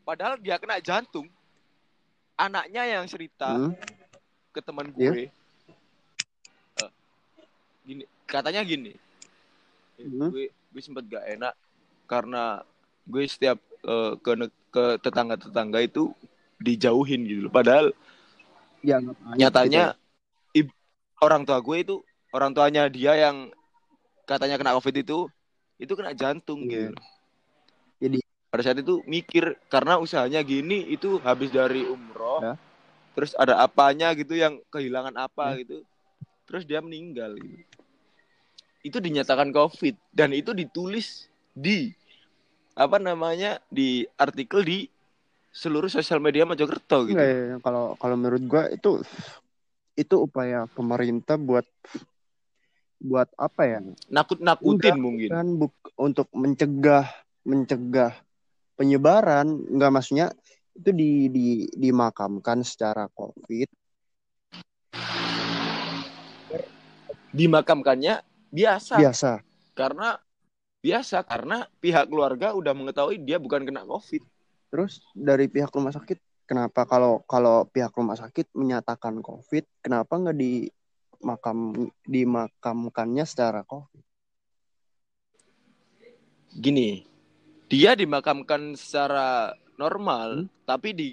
Padahal 0.01 0.41
dia 0.41 0.57
kena 0.57 0.81
jantung. 0.81 1.29
Anaknya 2.33 2.89
yang 2.89 3.05
cerita 3.05 3.53
Hmm. 3.53 3.77
ke 4.49 4.59
teman 4.59 4.89
Iya. 4.89 5.11
gue. 5.13 5.23
eh, 6.75 6.91
gini, 7.85 8.03
katanya 8.25 8.65
gini. 8.65 8.97
"Eh, 9.95 10.09
Hmm. 10.09 10.33
Gue 10.33 10.49
gue 10.49 10.81
sempet 10.81 11.05
gak 11.05 11.25
enak 11.29 11.53
karena 12.03 12.65
gue 13.05 13.23
setiap 13.23 13.61
eh, 13.83 14.13
ke 14.17 14.31
ke 14.71 14.83
tetangga-tetangga 14.97 15.79
itu 15.79 16.09
dijauhin 16.57 17.27
gitu 17.27 17.45
loh. 17.45 17.53
Padahal 17.53 17.93
Ya, 18.79 18.97
nyatanya 19.37 19.93
gitu. 20.51 20.65
ib- 20.65 20.77
orang 21.19 21.43
tua 21.43 21.59
gue 21.59 21.77
itu 21.77 21.95
orang 22.33 22.51
tuanya 22.51 22.89
dia 22.89 23.13
yang 23.15 23.53
katanya 24.25 24.57
kena 24.57 24.73
covid 24.73 24.95
itu 24.97 25.29
itu 25.77 25.93
kena 25.93 26.11
jantung 26.11 26.65
Iya. 26.65 26.89
gitu. 26.89 26.93
Jadi- 28.01 28.21
pada 28.49 28.61
saat 28.61 28.77
itu 28.77 29.01
mikir 29.05 29.57
karena 29.65 29.97
usahanya 29.97 30.37
gini 30.41 30.85
itu 30.85 31.17
habis 31.21 31.49
dari 31.49 31.85
umroh 31.85 32.41
Ya. 32.41 32.53
terus 33.13 33.33
ada 33.33 33.57
apanya 33.57 34.13
gitu 34.13 34.33
yang 34.33 34.61
kehilangan 34.69 35.13
apa 35.17 35.57
Ya. 35.57 35.65
gitu 35.65 35.81
terus 36.45 36.61
dia 36.61 36.77
meninggal 36.77 37.33
gitu. 37.37 37.65
itu 38.83 38.97
dinyatakan 38.99 39.49
covid 39.49 39.95
dan 40.11 40.35
itu 40.35 40.51
ditulis 40.51 41.25
di 41.55 41.95
apa 42.75 42.99
namanya 42.99 43.57
di 43.71 44.03
artikel 44.17 44.59
di 44.59 44.85
seluruh 45.49 45.87
sosial 45.87 46.19
media 46.19 46.43
Mojokerto 46.43 47.07
gitu 47.07 47.15
Enggak 47.15 47.29
ya, 47.31 47.57
kalau 47.63 47.95
kalau 47.95 48.15
menurut 48.19 48.43
gua 48.43 48.67
itu 48.67 48.99
itu 49.95 50.15
upaya 50.17 50.65
pemerintah 50.67 51.37
buat 51.37 51.63
buat 53.03 53.27
apa 53.35 53.61
ya? 53.67 53.79
nakut-nakutin 54.07 54.95
Enggak, 54.95 55.03
mungkin. 55.03 55.29
Kan 55.29 55.47
buk- 55.59 55.91
untuk 55.99 56.31
mencegah 56.31 57.05
mencegah 57.43 58.15
penyebaran, 58.79 59.45
enggak 59.67 59.91
maksudnya 59.91 60.27
itu 60.73 60.89
di, 60.95 61.11
di 61.29 61.47
dimakamkan 61.75 62.63
secara 62.63 63.11
Covid. 63.11 63.67
dimakamkannya 67.33 68.21
biasa. 68.53 69.01
Biasa. 69.01 69.41
karena 69.73 70.21
biasa. 70.85 71.25
Karena 71.25 71.65
pihak 71.81 72.05
keluarga 72.07 72.53
udah 72.53 72.71
mengetahui 72.77 73.17
dia 73.25 73.41
bukan 73.41 73.65
kena 73.65 73.81
covid. 73.83 74.21
Terus 74.69 75.01
dari 75.17 75.49
pihak 75.49 75.73
rumah 75.73 75.89
sakit, 75.89 76.45
kenapa? 76.45 76.85
Kalau 76.85 77.25
kalau 77.25 77.65
pihak 77.65 77.93
rumah 77.97 78.17
sakit 78.17 78.53
menyatakan 78.53 79.21
COVID, 79.21 79.81
kenapa 79.81 80.13
nggak 80.17 80.37
di 80.37 80.69
makam 81.23 81.73
dimakamkannya 82.05 83.23
secara 83.23 83.63
COVID? 83.63 84.03
gini 86.53 87.01
dia 87.65 87.97
dimakamkan 87.97 88.77
secara 88.77 89.49
normal 89.81 90.45
Hmm. 90.45 90.49
tapi 90.69 90.93
di 90.93 91.09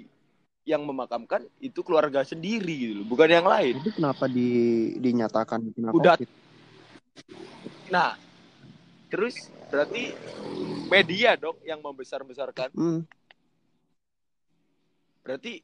yang 0.61 0.85
memakamkan 0.85 1.41
itu 1.57 1.81
keluarga 1.81 2.21
sendiri 2.21 2.69
gitu 2.93 3.01
bukan 3.09 3.25
yang 3.25 3.47
lain 3.49 3.73
Jadi 3.81 3.89
kenapa 3.97 4.29
di 4.29 4.49
dinyatakan 5.01 5.73
kena 5.73 5.89
Udah. 5.89 6.13
COVID? 6.21 6.29
nah 7.89 8.13
terus 9.09 9.49
berarti 9.73 10.13
media 10.87 11.33
dong 11.35 11.57
yang 11.65 11.81
membesar-besarkan 11.81 12.69
Hmm, 12.77 13.01
berarti 15.25 15.59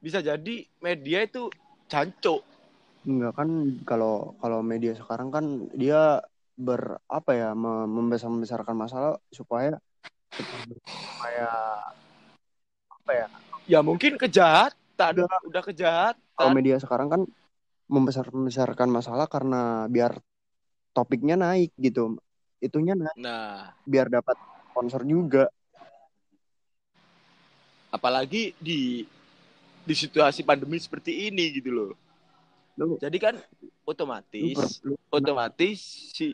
bisa 0.00 0.18
jadi 0.18 0.66
media 0.80 1.22
itu 1.22 1.52
cancok 1.86 2.40
enggak 3.02 3.34
kan 3.34 3.50
kalau 3.82 4.38
kalau 4.38 4.62
media 4.62 4.94
sekarang 4.94 5.34
kan 5.34 5.66
dia 5.74 6.22
ber 6.54 7.02
apa 7.10 7.30
ya 7.34 7.50
me- 7.56 7.90
membesar 7.90 8.30
membesarkan 8.30 8.76
masalah 8.78 9.18
supaya 9.34 9.74
supaya 10.30 11.48
apa 12.88 13.10
ya? 13.10 13.26
Ya 13.66 13.80
mungkin 13.82 14.14
kejahatan 14.14 15.12
Udah. 15.18 15.40
udah 15.50 15.62
kejahatan 15.66 16.22
kalau 16.38 16.54
media 16.54 16.78
sekarang 16.78 17.08
kan 17.10 17.22
membesar 17.90 18.30
membesarkan 18.30 18.88
masalah 18.88 19.26
karena 19.26 19.90
biar 19.90 20.22
topiknya 20.94 21.34
naik 21.34 21.74
gitu. 21.74 22.16
Itunya 22.62 22.94
naik 22.94 23.18
nah. 23.18 23.74
biar 23.82 24.06
dapat 24.06 24.38
sponsor 24.70 25.02
juga. 25.02 25.50
Apalagi 27.92 28.54
di 28.62 29.04
di 29.82 29.94
situasi 29.98 30.46
pandemi 30.46 30.78
seperti 30.78 31.26
ini 31.26 31.58
gitu 31.58 31.74
loh 31.74 32.01
lu 32.80 32.96
jadi 32.96 33.18
kan 33.20 33.34
lu, 33.36 33.68
otomatis 33.84 34.56
per- 34.56 34.80
lu, 34.86 34.94
otomatis 35.12 35.78
si 36.16 36.32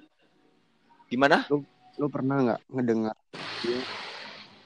gimana? 1.09 1.49
Lu 1.99 2.07
pernah 2.13 2.37
nggak 2.45 2.61
ngedengar 2.71 3.17
dia 3.65 3.81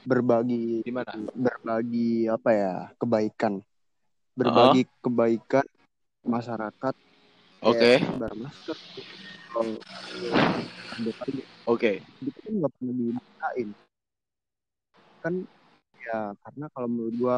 berbagi 0.03 0.83
gimana? 0.83 1.15
berbagi 1.33 2.27
apa 2.29 2.49
ya 2.51 2.73
kebaikan? 2.99 3.63
Berbagi 4.35 4.83
kebaikan 5.01 5.65
masyarakat. 6.27 6.93
Oke. 7.63 8.03
Masker 8.03 8.77
kalau 9.53 9.77
ada 10.97 11.11
aja 11.13 11.43
oke. 11.69 11.91
itu 12.01 12.29
kan 12.41 12.53
nggak 12.57 12.71
pernah 12.73 12.93
dibukain 12.97 13.69
kan 15.23 15.33
ya 16.03 16.19
karena 16.43 16.65
kalau 16.73 16.87
menurut 16.89 17.15
gua 17.15 17.37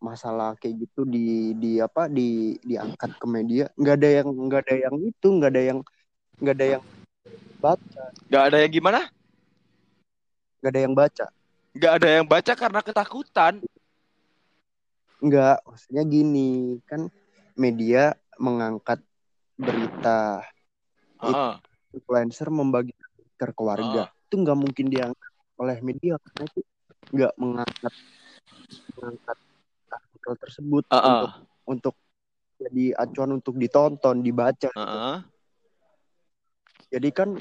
masalah 0.00 0.56
kayak 0.56 0.88
gitu 0.88 1.04
di 1.04 1.52
di 1.54 1.78
apa 1.78 2.08
di 2.08 2.56
diangkat 2.64 3.20
ke 3.20 3.26
media. 3.28 3.64
Nggak 3.76 3.94
ada 4.00 4.08
yang 4.08 4.28
nggak 4.32 4.60
ada 4.66 4.74
yang 4.88 4.94
itu 5.04 5.28
nggak 5.28 5.50
ada 5.52 5.62
yang 5.62 5.78
nggak 6.40 6.54
ada 6.56 6.66
yang 6.66 6.82
baca. 7.60 8.02
Nggak 8.26 8.42
ada 8.48 8.56
yang 8.64 8.72
gimana? 8.72 9.00
Nggak 10.60 10.70
ada 10.72 10.80
yang 10.80 10.94
baca. 10.96 11.26
Nggak 11.70 11.92
ada 12.00 12.08
yang 12.08 12.26
baca 12.26 12.52
karena 12.56 12.80
ketakutan. 12.80 13.54
Nggak 15.20 15.56
maksudnya 15.68 16.02
gini 16.08 16.80
kan 16.88 17.12
media 17.60 18.16
mengangkat 18.40 19.04
berita 19.60 20.40
Heeh. 21.20 21.54
influencer 21.92 22.48
membagi 22.48 22.96
ke 23.36 23.52
keluarga 23.52 24.08
itu 24.30 24.34
nggak 24.40 24.56
mungkin 24.56 24.86
diangkat 24.88 25.32
oleh 25.60 25.76
media 25.84 26.16
karena 26.16 26.44
itu 26.48 26.60
nggak 27.12 27.32
mengangkat 27.36 27.94
mengangkat 28.96 29.38
artikel 30.20 30.36
tersebut 30.36 30.84
Heeh. 30.92 31.08
untuk 31.08 31.30
untuk 31.64 31.94
jadi 32.60 32.92
acuan 32.92 33.40
untuk 33.40 33.56
ditonton 33.56 34.20
dibaca 34.20 34.68
Heeh. 34.68 35.16
jadi 36.92 37.08
kan 37.08 37.40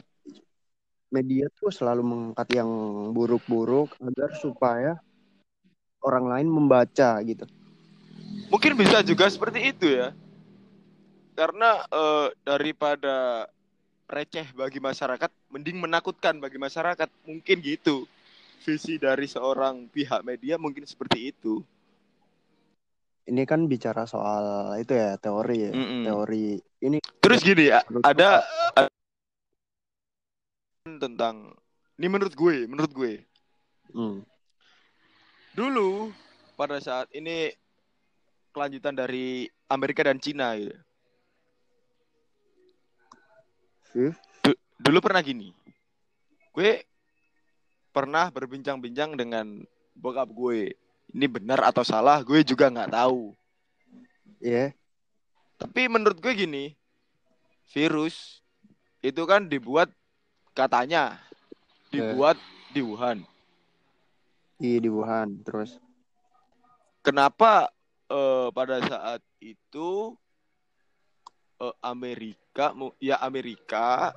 media 1.12 1.52
tuh 1.60 1.76
selalu 1.76 2.08
mengangkat 2.08 2.64
yang 2.64 2.70
buruk-buruk 3.12 4.00
agar 4.00 4.32
supaya 4.40 4.92
orang 6.00 6.32
lain 6.32 6.48
membaca 6.48 7.20
gitu. 7.28 7.44
Mungkin 8.48 8.78
bisa 8.80 9.04
juga 9.04 9.28
seperti 9.28 9.74
itu 9.74 9.90
ya. 9.90 10.14
Karena 11.34 11.82
eh, 11.82 12.28
daripada 12.46 13.50
receh 14.06 14.54
bagi 14.54 14.78
masyarakat 14.78 15.34
mending 15.50 15.82
menakutkan 15.82 16.38
bagi 16.38 16.62
masyarakat. 16.62 17.10
Mungkin 17.26 17.58
gitu. 17.66 18.06
Visi 18.62 19.02
dari 19.02 19.26
seorang 19.26 19.90
pihak 19.90 20.22
media 20.22 20.62
mungkin 20.62 20.86
seperti 20.86 21.34
itu 21.34 21.66
ini 23.30 23.46
kan 23.46 23.70
bicara 23.70 24.10
soal 24.10 24.74
itu 24.82 24.98
ya 24.98 25.16
teori 25.22 25.70
ya 25.70 25.72
Mm-mm. 25.72 26.04
teori 26.10 26.58
ini 26.82 26.98
terus 27.22 27.46
gini 27.46 27.70
ya 27.70 27.86
ada 28.02 28.42
tentang 31.00 31.54
ini 32.02 32.08
menurut 32.10 32.34
gue 32.34 32.66
menurut 32.66 32.92
gue 32.92 33.14
hmm, 33.94 34.26
dulu 35.54 36.10
pada 36.58 36.82
saat 36.82 37.08
ini 37.14 37.54
kelanjutan 38.52 38.92
dari 38.98 39.48
Amerika 39.70 40.04
dan 40.04 40.18
Cina 40.20 40.58
gitu. 40.58 40.76
Hmm? 43.94 44.14
Du- 44.44 44.62
dulu 44.82 44.98
pernah 45.00 45.22
gini. 45.24 45.54
Gue 46.52 46.84
pernah 47.94 48.28
berbincang-bincang 48.34 49.16
dengan 49.16 49.64
bokap 49.96 50.30
gue. 50.34 50.74
Ini 51.10 51.26
benar 51.26 51.66
atau 51.66 51.82
salah, 51.82 52.22
gue 52.22 52.46
juga 52.46 52.70
nggak 52.70 52.94
tahu. 52.94 53.34
ya 54.40 54.72
Tapi 55.60 55.90
menurut 55.90 56.22
gue 56.22 56.34
gini, 56.34 56.66
virus 57.74 58.40
itu 59.02 59.24
kan 59.26 59.50
dibuat 59.50 59.90
katanya 60.54 61.18
dibuat 61.90 62.38
di 62.72 62.82
Wuhan. 62.86 63.26
Iya 64.60 64.78
di 64.84 64.90
Wuhan. 64.92 65.42
Terus 65.42 65.82
Kenapa 67.00 67.72
eh, 68.12 68.48
pada 68.52 68.78
saat 68.84 69.22
itu 69.40 70.14
eh, 71.64 71.76
Amerika 71.82 72.76
ya 73.00 73.18
Amerika 73.24 74.14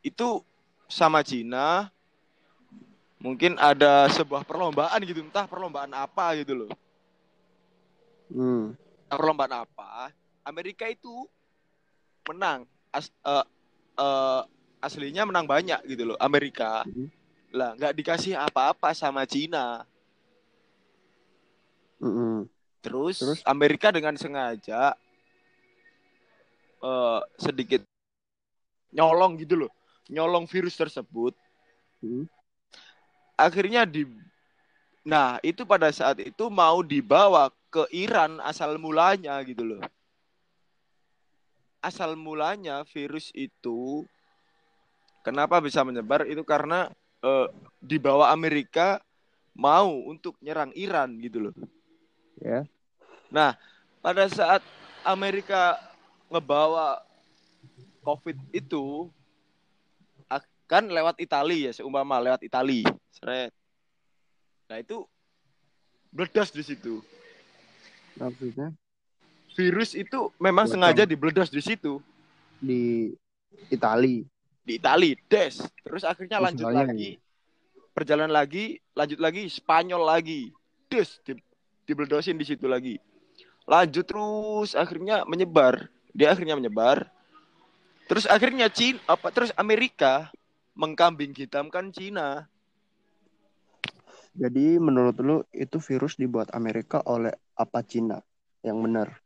itu 0.00 0.40
sama 0.88 1.20
Cina 1.20 1.90
mungkin 3.16 3.56
ada 3.56 4.06
sebuah 4.12 4.44
perlombaan 4.44 5.00
gitu 5.08 5.24
entah 5.24 5.48
perlombaan 5.48 5.92
apa 5.96 6.36
gitu 6.40 6.66
loh. 6.66 6.70
hmm, 8.28 8.76
Entah 9.06 9.16
perlombaan 9.16 9.54
apa 9.64 10.12
Amerika 10.44 10.84
itu 10.86 11.24
menang 12.26 12.66
As, 12.90 13.08
eh, 13.12 13.46
eh, 13.96 14.40
aslinya 14.82 15.24
menang 15.24 15.46
banyak 15.48 15.80
gitu 15.88 16.12
loh 16.12 16.18
Amerika 16.18 16.84
Mhm. 16.84 17.06
lah 17.54 17.72
nggak 17.78 17.94
dikasih 17.96 18.34
apa-apa 18.36 18.92
sama 18.92 19.24
Cina 19.24 19.86
mm-mm. 22.02 22.44
terus, 22.84 23.16
Terus? 23.22 23.40
Amerika 23.46 23.88
dengan 23.94 24.12
sengaja 24.18 24.92
eh, 26.82 27.20
sedikit 27.40 27.80
nyolong 28.92 29.40
gitu 29.40 29.66
loh 29.66 29.72
nyolong 30.12 30.44
virus 30.46 30.76
tersebut 30.76 31.32
Hmm. 32.04 32.28
Akhirnya 33.36 33.84
di 33.84 34.08
nah 35.06 35.38
itu 35.44 35.62
pada 35.62 35.92
saat 35.94 36.18
itu 36.18 36.50
mau 36.50 36.82
dibawa 36.82 37.52
ke 37.70 37.86
Iran 37.94 38.42
asal 38.42 38.80
mulanya 38.80 39.38
gitu 39.46 39.62
loh. 39.62 39.82
Asal 41.84 42.18
mulanya 42.18 42.82
virus 42.88 43.30
itu 43.36 44.02
kenapa 45.22 45.62
bisa 45.62 45.86
menyebar? 45.86 46.26
Itu 46.26 46.42
karena 46.42 46.90
eh, 47.22 47.46
dibawa 47.78 48.34
Amerika 48.34 48.98
mau 49.54 49.92
untuk 50.08 50.34
nyerang 50.42 50.74
Iran 50.74 51.16
gitu 51.22 51.48
loh. 51.48 51.54
Ya. 52.42 52.66
Nah, 53.32 53.56
pada 54.04 54.28
saat 54.28 54.60
Amerika 55.06 55.78
ngebawa 56.28 57.00
COVID 58.06 58.38
itu 58.54 59.10
akan 60.66 60.90
lewat 60.90 61.22
Italia 61.22 61.70
ya, 61.70 61.72
seumpama 61.78 62.18
lewat 62.18 62.42
Italia. 62.42 62.90
Seret. 63.14 63.54
Nah, 64.66 64.82
itu 64.82 65.06
bledas 66.10 66.50
di 66.50 66.66
situ. 66.66 66.98
Maksudnya 68.18 68.74
Virus 69.54 69.94
itu 69.96 70.34
memang 70.36 70.66
Buat 70.68 70.74
sengaja 70.74 71.02
dibledas 71.08 71.48
di 71.48 71.62
situ, 71.64 72.02
di 72.60 73.14
Itali. 73.72 74.26
di 74.66 74.76
Italia, 74.76 75.14
des. 75.30 75.62
Terus 75.86 76.02
akhirnya 76.02 76.42
Oh, 76.42 76.44
lanjut 76.50 76.66
semuanya 76.66 76.92
lagi. 76.92 77.10
Perjalanan 77.96 78.34
lagi, 78.34 78.82
lanjut 78.92 79.16
lagi 79.22 79.46
Spanyol 79.48 80.02
lagi. 80.04 80.50
Des, 80.90 81.08
di, 81.24 81.38
dibledosin 81.88 82.36
di 82.36 82.44
situ 82.44 82.66
lagi. 82.68 82.98
Lanjut 83.64 84.04
terus 84.04 84.74
akhirnya 84.74 85.22
menyebar. 85.24 85.88
Dia 86.12 86.34
akhirnya 86.34 86.58
menyebar. 86.58 87.08
Terus 88.10 88.28
akhirnya 88.28 88.68
Cina 88.68 89.00
apa 89.08 89.30
terus 89.32 89.54
Amerika 89.56 90.28
mengkambing 90.76 91.32
hitamkan 91.32 91.90
Cina. 91.90 92.46
Jadi 94.36 94.76
menurut 94.76 95.16
lu 95.24 95.36
itu 95.48 95.80
virus 95.80 96.20
dibuat 96.20 96.52
Amerika 96.52 97.00
oleh 97.08 97.32
apa 97.56 97.80
Cina 97.80 98.20
yang 98.60 98.84
benar? 98.84 99.16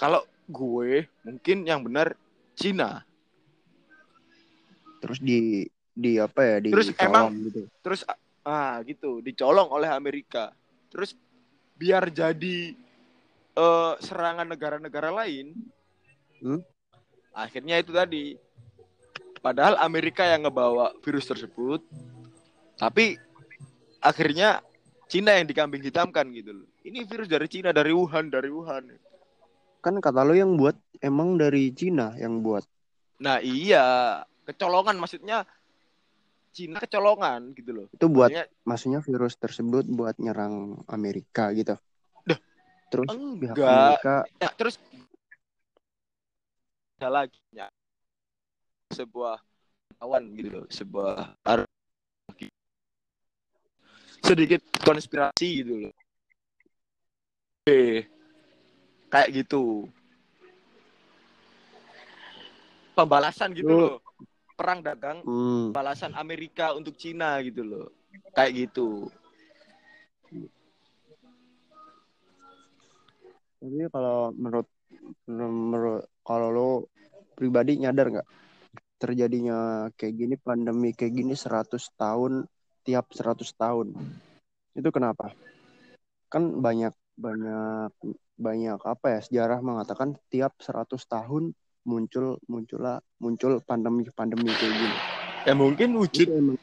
Kalau 0.00 0.24
gue 0.48 1.04
mungkin 1.20 1.68
yang 1.68 1.84
benar 1.84 2.16
Cina. 2.56 3.04
Terus 5.04 5.20
di 5.20 5.68
di 5.92 6.16
apa 6.16 6.40
ya 6.40 6.56
di 6.64 6.72
Terus 6.72 6.88
emang- 6.96 7.36
gitu. 7.44 7.68
Terus 7.84 8.00
ah 8.40 8.80
gitu 8.88 9.20
dicolong 9.20 9.68
oleh 9.68 9.92
Amerika. 9.92 10.56
Terus 10.88 11.12
biar 11.76 12.08
jadi 12.08 12.72
eh, 13.52 13.94
serangan 14.00 14.48
negara-negara 14.48 15.12
lain. 15.12 15.52
Hmm? 16.40 16.64
Akhirnya 17.36 17.76
itu 17.76 17.92
tadi. 17.92 18.40
Padahal 19.40 19.80
Amerika 19.80 20.24
yang 20.28 20.44
ngebawa 20.44 20.92
virus 21.00 21.24
tersebut. 21.24 21.80
Tapi 22.76 23.16
akhirnya 24.00 24.60
Cina 25.08 25.36
yang 25.36 25.48
dikambing 25.48 25.84
hitamkan 25.84 26.28
gitu 26.32 26.64
loh. 26.64 26.68
Ini 26.84 27.04
virus 27.08 27.28
dari 27.28 27.48
Cina, 27.48 27.72
dari 27.72 27.92
Wuhan, 27.92 28.28
dari 28.28 28.48
Wuhan. 28.52 28.94
Kan 29.80 29.96
kata 30.00 30.24
lu 30.24 30.36
yang 30.36 30.60
buat 30.60 30.76
emang 31.00 31.40
dari 31.40 31.72
Cina 31.72 32.16
yang 32.20 32.44
buat. 32.44 32.64
Nah 33.20 33.40
iya, 33.40 34.20
kecolongan 34.48 34.96
maksudnya 35.00 35.44
Cina 36.52 36.78
kecolongan 36.82 37.56
gitu 37.56 37.70
loh. 37.72 37.86
Itu 37.92 38.06
buat 38.12 38.28
Maksudnya, 38.28 38.44
maksudnya 38.66 39.00
virus 39.00 39.34
tersebut 39.40 39.84
buat 39.88 40.16
nyerang 40.20 40.84
Amerika 40.88 41.52
gitu. 41.56 41.80
Dah, 42.28 42.38
Terus 42.90 43.08
pihak 43.10 43.54
enggak. 43.56 43.70
Amerika 43.70 44.14
ya, 44.36 44.50
terus 44.52 44.76
ada 47.00 47.08
lagi 47.08 47.40
ya, 47.48 47.72
sebuah 48.90 49.38
kawan 50.02 50.22
gitu 50.34 50.66
sebuah 50.70 51.38
ar- 51.46 51.68
sedikit 54.20 54.60
konspirasi 54.84 55.48
gitu 55.64 55.74
loh. 55.88 55.92
Eh, 57.66 58.04
kayak 59.08 59.28
gitu. 59.42 59.88
Pembalasan 62.94 63.56
gitu 63.56 63.72
loh. 63.72 63.96
Perang 64.54 64.84
dagang 64.84 65.24
hmm, 65.24 65.72
balasan 65.72 66.12
Amerika 66.20 66.76
untuk 66.76 66.94
Cina 67.00 67.40
gitu 67.40 67.64
loh. 67.64 67.86
Kayak 68.36 68.68
gitu. 68.68 69.08
tapi 73.60 73.92
kalau 73.92 74.32
menurut 74.32 74.68
menurut 75.28 76.08
kalau 76.24 76.48
lu 76.48 76.70
pribadi 77.36 77.76
nyadar 77.76 78.08
nggak 78.08 78.28
terjadinya 79.00 79.88
kayak 79.96 80.14
gini 80.14 80.34
pandemi 80.36 80.92
kayak 80.92 81.16
gini 81.16 81.32
100 81.32 81.72
tahun 81.96 82.44
tiap 82.84 83.08
100 83.16 83.48
tahun. 83.56 83.96
Itu 84.76 84.92
kenapa? 84.92 85.32
Kan 86.28 86.60
banyak 86.60 86.92
banyak 87.16 87.92
banyak 88.36 88.80
apa 88.84 89.06
ya 89.16 89.20
sejarah 89.24 89.60
mengatakan 89.64 90.16
tiap 90.28 90.56
100 90.60 91.00
tahun 91.08 91.56
muncul 91.88 92.36
muncullah 92.44 93.00
muncul 93.20 93.60
pandemi 93.64 94.04
pandemi 94.12 94.52
kayak 94.52 94.74
gini. 94.76 94.96
Ya 95.48 95.54
mungkin 95.56 95.96
itu 95.96 96.00
wujud 96.04 96.28
emang 96.28 96.58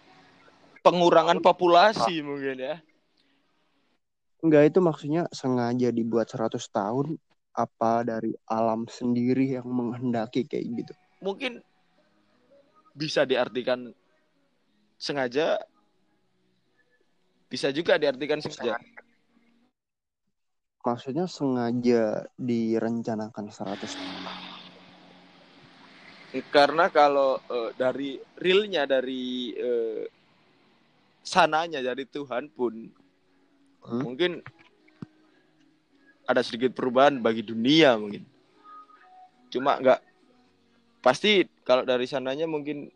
pengurangan 0.86 1.41
populasi 1.41 2.21
mungkin 2.21 2.62
ya. 2.62 2.78
enggak 4.38 4.69
itu 4.69 4.80
maksudnya 4.80 5.26
sengaja 5.34 5.89
dibuat 5.89 6.30
100 6.30 6.62
tahun 6.69 7.17
apa 7.58 8.06
dari 8.06 8.38
alam 8.45 8.86
sendiri 8.86 9.58
yang 9.58 9.65
menghendaki 9.65 10.45
kayak 10.45 10.65
gitu? 10.78 10.93
Mungkin 11.26 11.58
bisa 12.97 13.21
diartikan 13.29 13.93
sengaja 14.97 15.62
bisa 17.47 17.69
juga 17.69 18.01
diartikan 18.01 18.41
sengaja. 18.41 18.81
maksudnya 20.81 21.29
sengaja 21.29 22.25
direncanakan 22.36 23.45
100 23.53 23.93
Karena 26.51 26.91
kalau 26.93 27.41
eh, 27.49 27.71
dari 27.77 28.17
realnya 28.38 28.83
dari 28.83 29.55
eh, 29.57 30.05
sananya 31.23 31.81
dari 31.81 32.05
Tuhan 32.05 32.51
pun 32.51 32.73
Hmm? 33.88 34.03
mungkin 34.03 34.43
ada 36.27 36.43
sedikit 36.43 36.75
perubahan 36.75 37.23
bagi 37.23 37.39
dunia 37.39 37.95
mungkin. 37.95 38.27
Cuma 39.47 39.79
nggak 39.79 40.03
pasti 40.99 41.45
kalau 41.63 41.83
dari 41.88 42.05
sananya 42.10 42.45
mungkin 42.49 42.89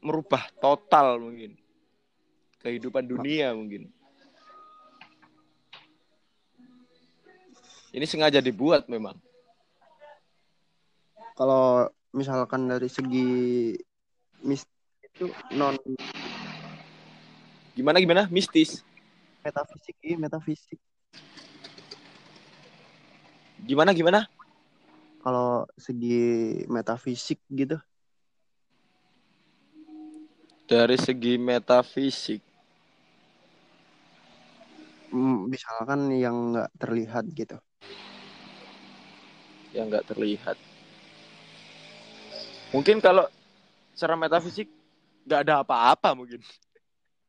merubah 0.00 0.48
total 0.58 1.20
mungkin 1.20 1.56
kehidupan 2.60 3.08
dunia 3.08 3.52
mungkin. 3.56 3.88
Ini 7.90 8.06
sengaja 8.06 8.38
dibuat 8.38 8.86
memang. 8.86 9.18
kalau 11.40 11.88
misalkan 12.12 12.68
dari 12.68 12.84
segi 12.92 13.72
mis 14.44 14.60
itu 15.00 15.32
non 15.56 15.72
Gimana 17.72 17.96
gimana? 17.96 18.28
Mistis. 18.28 18.84
metafisik 19.40 19.96
iya 20.04 20.20
metafisik 20.20 20.76
Gimana 23.64 23.96
gimana? 23.96 24.28
Kalau 25.22 25.68
segi 25.76 26.16
metafisik 26.74 27.38
gitu 27.52 27.76
Dari 30.70 30.96
segi 30.96 31.34
metafisik. 31.36 32.40
mm, 35.14 35.38
misalkan 35.50 36.00
yang 36.14 36.54
nggak 36.54 36.70
terlihat 36.78 37.24
gitu 37.34 37.58
yang 39.74 39.86
nggak 39.90 40.06
terlihat. 40.10 40.56
Mungkin 42.74 43.02
kalau 43.02 43.26
secara 43.94 44.14
metafisik 44.14 44.66
nggak 45.26 45.40
ada 45.46 45.54
apa-apa 45.62 46.14
mungkin. 46.14 46.42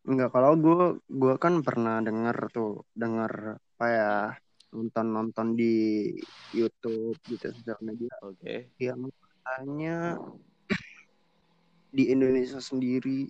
Enggak, 0.01 0.34
kalau 0.34 0.58
gue 0.58 0.97
gue 1.06 1.34
kan 1.38 1.62
pernah 1.62 2.01
denger 2.01 2.38
tuh, 2.49 2.86
denger 2.97 3.62
apa 3.62 3.86
ya 3.89 4.12
nonton-nonton 4.71 5.55
di 5.60 6.07
YouTube 6.55 7.19
gitu 7.27 7.51
sosial 7.51 7.79
media 7.84 8.12
Oke. 8.23 8.71
yang 8.79 9.07
katanya 9.12 10.15
di 11.91 12.07
Indonesia 12.07 12.63
sendiri 12.63 13.27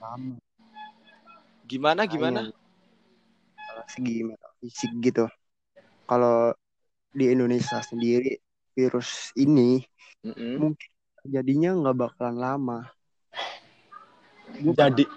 lama 0.00 0.36
Gimana 1.72 2.04
gimana? 2.04 2.52
Kalau 3.56 3.84
segi 3.88 4.28
metafisik 4.28 4.92
gitu. 5.00 5.24
Kalau 6.04 6.52
di 7.16 7.32
Indonesia 7.32 7.80
sendiri 7.80 8.36
virus 8.76 9.32
ini 9.40 9.80
Mm-mm. 10.20 10.60
mungkin 10.60 10.90
jadinya 11.24 11.72
nggak 11.72 11.96
bakalan 11.96 12.36
lama. 12.36 12.78
Gua 14.60 14.74
Jadi 14.76 15.08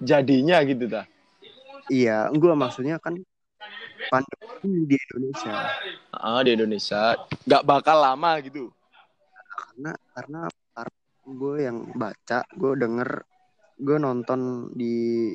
jadinya 0.00 0.62
gitu 0.64 0.88
dah. 0.88 1.06
Iya, 1.92 2.32
gue 2.32 2.52
maksudnya 2.56 2.96
kan 2.96 3.20
pandemi 4.08 4.88
di 4.88 4.96
Indonesia 4.96 5.54
Ah, 6.14 6.40
di 6.40 6.50
Indonesia 6.56 7.18
nggak 7.44 7.62
bakal 7.66 7.96
lama 8.00 8.40
gitu. 8.40 8.72
karena 9.54 9.92
karena 10.14 10.40
gue 11.24 11.56
yang 11.64 11.78
baca, 11.96 12.44
gue 12.52 12.72
denger, 12.76 13.10
gue 13.80 13.96
nonton 13.96 14.70
di 14.76 15.32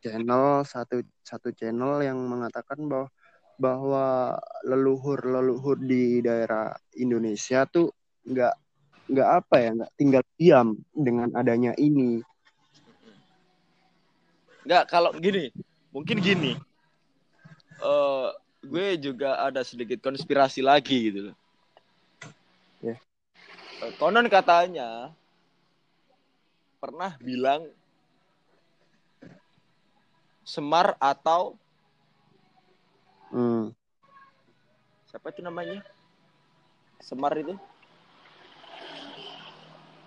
channel 0.00 0.62
satu 0.64 1.02
satu 1.20 1.52
channel 1.52 2.00
yang 2.00 2.16
mengatakan 2.16 2.86
bahwa 2.86 3.08
bahwa 3.58 4.38
leluhur 4.62 5.18
leluhur 5.18 5.76
di 5.82 6.22
daerah 6.22 6.70
Indonesia 6.94 7.66
tuh 7.66 7.90
nggak 8.22 8.54
nggak 9.10 9.28
apa 9.42 9.54
ya 9.58 9.70
nggak 9.74 9.92
tinggal 9.98 10.24
diam 10.38 10.68
dengan 10.94 11.28
adanya 11.34 11.74
ini. 11.76 12.22
Nggak 14.68 14.84
kalau 14.92 15.16
gini, 15.16 15.48
mungkin 15.88 16.20
gini. 16.20 16.52
eh 17.80 18.28
gue 18.68 18.86
juga 19.00 19.40
ada 19.40 19.64
sedikit 19.64 19.96
konspirasi 20.04 20.60
lagi 20.60 21.08
gitu 21.08 21.32
loh. 21.32 21.36
Ya. 22.84 23.00
Eh, 23.80 23.92
Konon 23.96 24.28
katanya 24.28 25.16
pernah 26.76 27.16
bilang 27.16 27.64
Semar 30.44 31.00
atau 31.00 31.56
Hmm, 33.32 33.72
siapa 35.08 35.32
itu 35.32 35.40
namanya? 35.44 35.80
Semar 37.00 37.32
itu? 37.40 37.56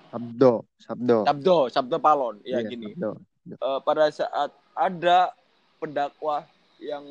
Sabdo, 0.09 0.65
Sabdo. 0.77 1.17
Sabdo, 1.25 1.57
Sabdo 1.69 1.97
Palon. 1.97 2.41
Ya 2.45 2.61
Iya, 2.61 2.69
gini. 2.73 2.93
Sabdo. 2.97 3.30
Eh, 3.49 3.79
pada 3.81 4.05
saat 4.13 4.53
ada 4.77 5.33
pendakwah 5.81 6.45
yang 6.77 7.01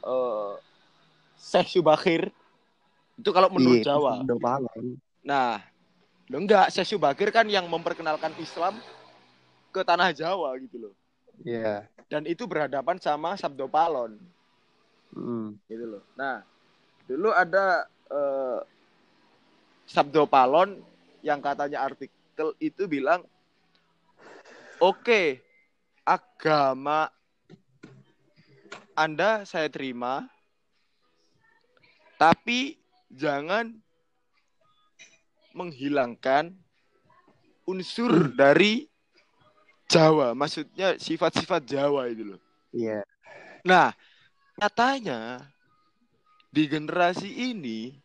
eh 0.00 0.52
Syekh 1.36 1.80
Subakir 1.80 2.32
itu 3.20 3.30
kalau 3.32 3.52
menurut 3.52 3.84
Iya, 3.84 3.92
Jawa. 3.92 4.24
Nah, 5.20 5.60
lo 6.32 6.36
enggak 6.40 6.72
Syekh 6.72 6.96
Subakir 6.96 7.28
kan 7.28 7.44
yang 7.44 7.68
memperkenalkan 7.68 8.32
Islam 8.40 8.80
ke 9.68 9.84
tanah 9.84 10.16
Jawa 10.16 10.56
gitu 10.64 10.88
loh. 10.88 10.94
Iya. 11.44 11.84
Dan 12.08 12.24
itu 12.24 12.48
berhadapan 12.48 12.96
sama 12.96 13.36
Sabdo 13.36 13.68
Palon 13.68 14.16
Hmm. 15.10 15.58
gitu 15.66 15.98
loh. 15.98 16.02
Nah, 16.14 16.40
dulu 17.04 17.34
ada 17.36 17.84
eh, 18.08 18.58
Sabdo 19.84 20.24
Palon 20.24 20.80
yang 21.20 21.42
katanya 21.44 21.84
artikel 21.84 22.56
itu 22.62 22.88
bilang 22.88 23.20
oke 24.80 25.49
agama 26.10 27.06
Anda 28.98 29.46
saya 29.46 29.70
terima 29.70 30.26
tapi 32.18 32.82
jangan 33.06 33.78
menghilangkan 35.54 36.50
unsur 37.70 38.34
dari 38.34 38.90
Jawa 39.86 40.34
maksudnya 40.34 40.98
sifat-sifat 40.98 41.62
Jawa 41.66 42.10
itu 42.10 42.34
loh 42.34 42.40
Iya. 42.70 43.02
Nah, 43.66 43.90
katanya 44.54 45.50
di 46.50 46.66
generasi 46.70 47.50
ini 47.50 47.98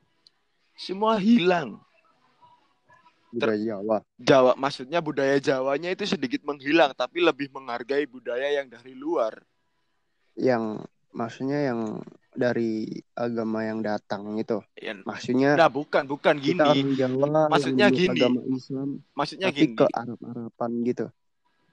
semua 0.73 1.21
hilang. 1.21 1.84
Budaya 3.35 3.59
Jawa. 3.59 3.97
Jawa 4.15 4.51
maksudnya 4.55 4.99
budaya 4.99 5.35
Jawanya 5.37 5.89
itu 5.91 6.03
sedikit 6.07 6.41
menghilang 6.43 6.95
tapi 6.95 7.19
lebih 7.19 7.51
menghargai 7.51 8.07
budaya 8.07 8.47
yang 8.55 8.67
dari 8.67 8.95
luar. 8.95 9.43
Yang 10.35 10.83
maksudnya 11.11 11.71
yang 11.71 11.99
dari 12.35 12.91
agama 13.15 13.63
yang 13.63 13.79
datang 13.79 14.35
itu. 14.35 14.59
Ya, 14.75 14.91
Maksudnya 14.91 15.55
Nah, 15.55 15.71
bukan 15.71 16.03
bukan 16.03 16.35
kita 16.35 16.75
gini. 16.75 16.99
orang 16.99 16.99
Jawa 16.99 17.41
Maksudnya 17.47 17.87
yang 17.87 17.95
gini. 17.95 18.19
agama 18.19 18.39
Islam 18.51 18.89
Maksudnya 19.15 19.47
tapi 19.49 19.59
gini. 19.63 19.75
ke 19.75 19.85
Arab-Araban 19.87 20.71
gitu. 20.83 21.05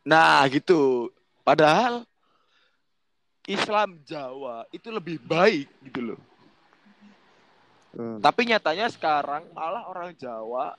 Nah, 0.06 0.46
gitu. 0.46 1.10
Padahal 1.42 2.06
Islam 3.50 3.98
Jawa 4.06 4.62
itu 4.70 4.86
lebih 4.94 5.18
baik 5.18 5.66
gitu 5.82 6.14
loh. 6.14 6.20
Hmm. 7.92 8.22
Tapi 8.22 8.48
nyatanya 8.48 8.88
sekarang 8.88 9.50
malah 9.52 9.84
orang 9.90 10.14
Jawa 10.14 10.78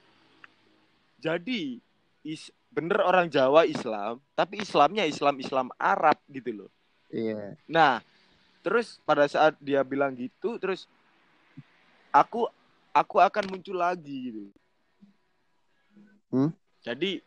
jadi 1.23 1.79
is, 2.27 2.51
bener 2.67 2.99
orang 2.99 3.31
Jawa 3.31 3.63
Islam, 3.63 4.19
tapi 4.35 4.59
Islamnya 4.59 5.07
Islam 5.07 5.39
Islam 5.39 5.71
Arab 5.79 6.19
gitu 6.27 6.51
loh. 6.51 6.71
Iya. 7.07 7.55
Nah, 7.63 8.03
terus 8.59 8.99
pada 9.07 9.23
saat 9.31 9.55
dia 9.63 9.79
bilang 9.87 10.11
gitu, 10.19 10.59
terus 10.59 10.83
aku 12.11 12.51
aku 12.91 13.23
akan 13.23 13.55
muncul 13.55 13.79
lagi 13.79 14.17
gitu. 14.27 14.43
Hmm? 16.35 16.51
Jadi 16.83 17.23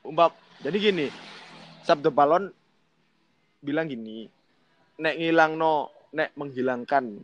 umpam 0.00 0.32
jadi 0.64 0.76
gini, 0.80 1.06
Sabdo 1.84 2.08
Balon 2.08 2.48
bilang 3.60 3.92
gini, 3.92 4.32
nek 4.96 5.20
ngilang 5.20 5.60
no, 5.60 5.92
nek 6.16 6.32
menghilangkan 6.32 7.20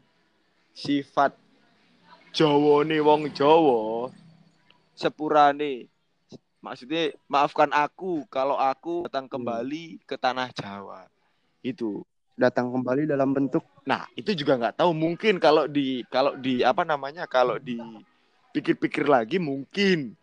sifat 0.76 1.32
Jawa 2.30 2.84
nih 2.84 3.00
wong 3.00 3.32
Jawa 3.32 4.12
sepurane 4.94 5.88
maksudnya 6.60 7.12
maafkan 7.26 7.72
aku 7.72 8.24
kalau 8.28 8.56
aku 8.56 9.08
datang 9.08 9.28
kembali 9.28 10.00
ke 10.04 10.16
tanah 10.16 10.52
Jawa 10.52 11.08
itu 11.60 12.04
Datang 12.40 12.72
kembali 12.72 13.04
dalam 13.04 13.36
bentuk 13.36 13.60
Nah, 13.84 14.08
itu 14.16 14.32
juga 14.32 14.56
nggak 14.56 14.80
tahu. 14.80 14.96
Mungkin 14.96 15.36
kalau 15.36 15.68
di 15.68 16.00
kalau 16.08 16.32
di 16.40 16.64
apa 16.64 16.88
namanya? 16.88 17.28
Kalau 17.28 17.60
dipikir-pikir 17.60 19.04
lagi 19.04 19.36
mungkin 19.36 20.16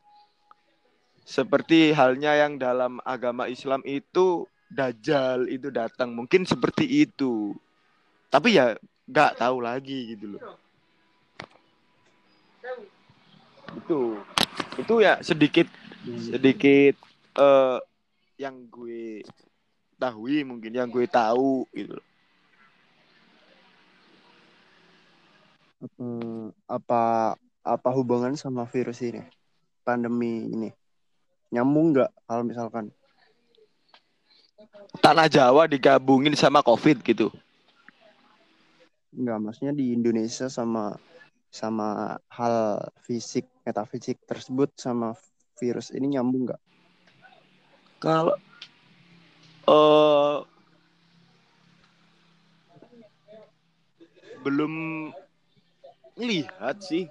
seperti 1.28 1.92
halnya 1.94 2.34
yang 2.42 2.58
dalam 2.58 2.98
agama 3.06 3.46
Islam 3.46 3.86
itu 3.86 4.50
Dajjal 4.68 5.48
itu 5.48 5.70
datang. 5.70 6.12
Mungkin 6.12 6.44
seperti 6.44 7.08
itu. 7.08 7.56
Tapi 8.28 8.58
ya 8.58 8.76
nggak 9.08 9.40
tahu 9.40 9.64
lagi 9.64 10.16
gitu 10.18 10.36
loh. 10.36 10.42
Itu. 13.78 14.02
Itu 14.80 14.94
ya 15.00 15.22
sedikit 15.24 15.70
sedikit 16.16 16.96
eh 17.38 17.80
yang 18.38 18.70
gue 18.70 19.26
tahui 19.98 20.46
mungkin 20.46 20.72
yang 20.72 20.90
gue 20.90 21.06
tahu 21.10 21.66
gitu 21.74 21.98
loh. 21.98 22.08
apa 26.66 27.38
apa 27.38 27.38
apa 27.62 27.90
hubungan 27.94 28.34
sama 28.34 28.66
virus 28.66 29.04
ini? 29.06 29.22
Pandemi 29.86 30.50
ini. 30.50 30.70
Nyambung 31.54 31.94
nggak 31.94 32.12
kalau 32.26 32.44
misalkan 32.46 32.86
tanah 35.00 35.28
Jawa 35.30 35.70
digabungin 35.70 36.34
sama 36.34 36.64
COVID 36.64 37.04
gitu. 37.04 37.30
nggak 39.18 39.40
maksudnya 39.42 39.74
di 39.74 39.98
Indonesia 39.98 40.46
sama 40.46 40.94
sama 41.50 42.20
hal 42.30 42.86
fisik 43.02 43.50
metafisik 43.66 44.22
tersebut 44.30 44.70
sama 44.78 45.18
virus 45.58 45.90
ini 45.94 46.16
nyambung 46.18 46.50
nggak? 46.50 46.62
Kalau 47.98 48.38
eh 49.68 50.38
belum 54.46 54.74
lihat 56.18 56.80
sih, 56.86 57.10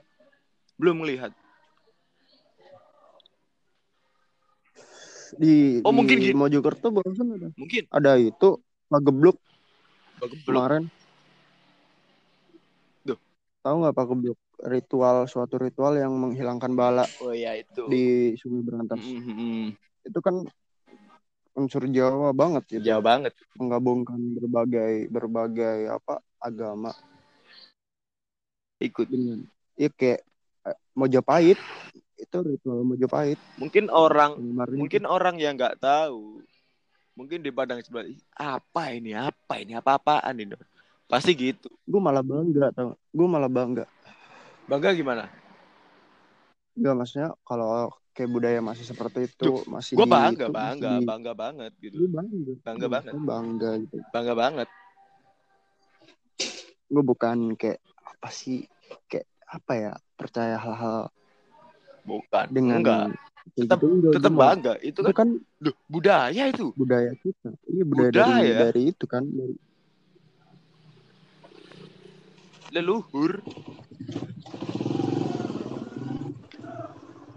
belum 0.81 1.05
lihat. 1.05 1.35
Di 5.37 5.85
Oh, 5.85 5.93
di 5.93 5.97
mungkin 6.01 6.17
gini. 6.23 6.33
Mojokerto 6.33 6.89
barusan 6.89 7.37
ada 7.37 7.49
Mungkin 7.59 7.85
ada 7.93 8.17
itu 8.17 8.57
belum. 8.89 9.37
kemarin. 10.47 10.83
Duh. 13.05 13.19
Tahu 13.61 13.75
nggak 13.85 13.95
Pak 13.95 14.07
Geblok? 14.09 14.39
Ritual 14.65 15.29
suatu 15.29 15.61
ritual 15.61 15.97
yang 16.01 16.13
menghilangkan 16.17 16.73
bala 16.73 17.05
Oh 17.21 17.33
ya 17.33 17.53
itu. 17.57 17.85
di 17.89 18.33
Sungai 18.41 18.63
Berantas. 18.65 19.03
Mm-mm. 19.05 19.77
Itu 20.07 20.19
kan 20.25 20.47
unsur 21.57 21.85
Jawa 21.89 22.33
banget 22.37 22.65
gitu. 22.69 22.85
Jauh 22.85 23.05
banget. 23.05 23.33
Menggabungkan 23.57 24.17
berbagai 24.37 25.09
berbagai 25.09 25.89
apa 25.93 26.21
agama 26.41 26.93
Ikut. 28.77 29.09
dengan 29.09 29.41
ya 29.77 29.89
kayak 29.89 30.21
eh, 30.69 30.79
Mojopahit 30.93 31.57
itu 32.17 32.37
ritual 32.45 32.85
Mojopahit. 32.85 33.41
Mungkin 33.57 33.89
orang 33.89 34.37
Kemarin 34.37 34.77
mungkin 34.77 35.03
orang 35.09 35.37
yang 35.41 35.57
nggak 35.57 35.81
tahu 35.81 36.45
mungkin 37.17 37.41
di 37.41 37.49
padang 37.49 37.81
sebelah 37.81 38.05
"Ih, 38.05 38.21
apa 38.37 38.93
ini 38.93 39.17
apa 39.17 39.57
ini 39.57 39.73
apa 39.73 39.97
apaan 39.97 40.37
ini 40.37 40.53
pasti 41.09 41.33
gitu 41.33 41.73
gue 41.89 42.01
malah 42.03 42.21
bangga 42.21 42.69
tau 42.77 42.93
gue 42.93 43.29
malah 43.31 43.49
bangga 43.49 43.89
bangga 44.67 44.91
gimana? 44.95 45.25
Enggak 46.77 46.95
maksudnya 46.99 47.29
kalau 47.41 47.89
kayak 48.13 48.31
budaya 48.33 48.61
masih 48.61 48.85
seperti 48.85 49.29
itu 49.29 49.45
Duh, 49.49 49.63
masih 49.69 49.93
gue 49.97 50.09
bangga 50.09 50.47
itu, 50.49 50.53
bangga 50.53 50.91
masih 50.97 51.07
bangga 51.09 51.33
banget 51.33 51.73
gitu. 51.81 51.97
Bangga 52.09 52.53
Bangga 52.65 52.87
banget. 52.89 53.13
bangga 53.17 53.71
gitu. 53.81 53.97
Bangga 54.13 54.35
banget. 54.37 54.69
Gue 56.87 57.03
bukan 57.05 57.39
kayak 57.57 57.81
apa 58.05 58.29
sih 58.33 58.65
kayak 59.09 59.27
apa 59.47 59.73
ya 59.79 59.93
percaya 60.17 60.57
hal-hal 60.59 61.09
bukan 62.05 62.47
dengan 62.51 62.81
enggak. 62.83 63.07
Tetap- 63.57 63.79
gitu, 63.79 63.87
enggak, 63.95 64.13
tetap 64.19 64.33
bangga. 64.35 64.75
Itu 64.83 65.01
itu 65.07 65.13
kan 65.15 65.15
kan 65.15 65.29
duh, 65.63 65.77
budaya 65.87 66.43
itu. 66.51 66.67
Budaya 66.75 67.13
kita. 67.21 67.51
Iya 67.71 67.85
budaya, 67.87 68.11
dari 68.11 68.27
Budaya. 68.27 68.57
dari 68.69 68.83
itu 68.91 69.05
kan 69.07 69.23
dari 69.29 69.55
leluhur 72.75 73.41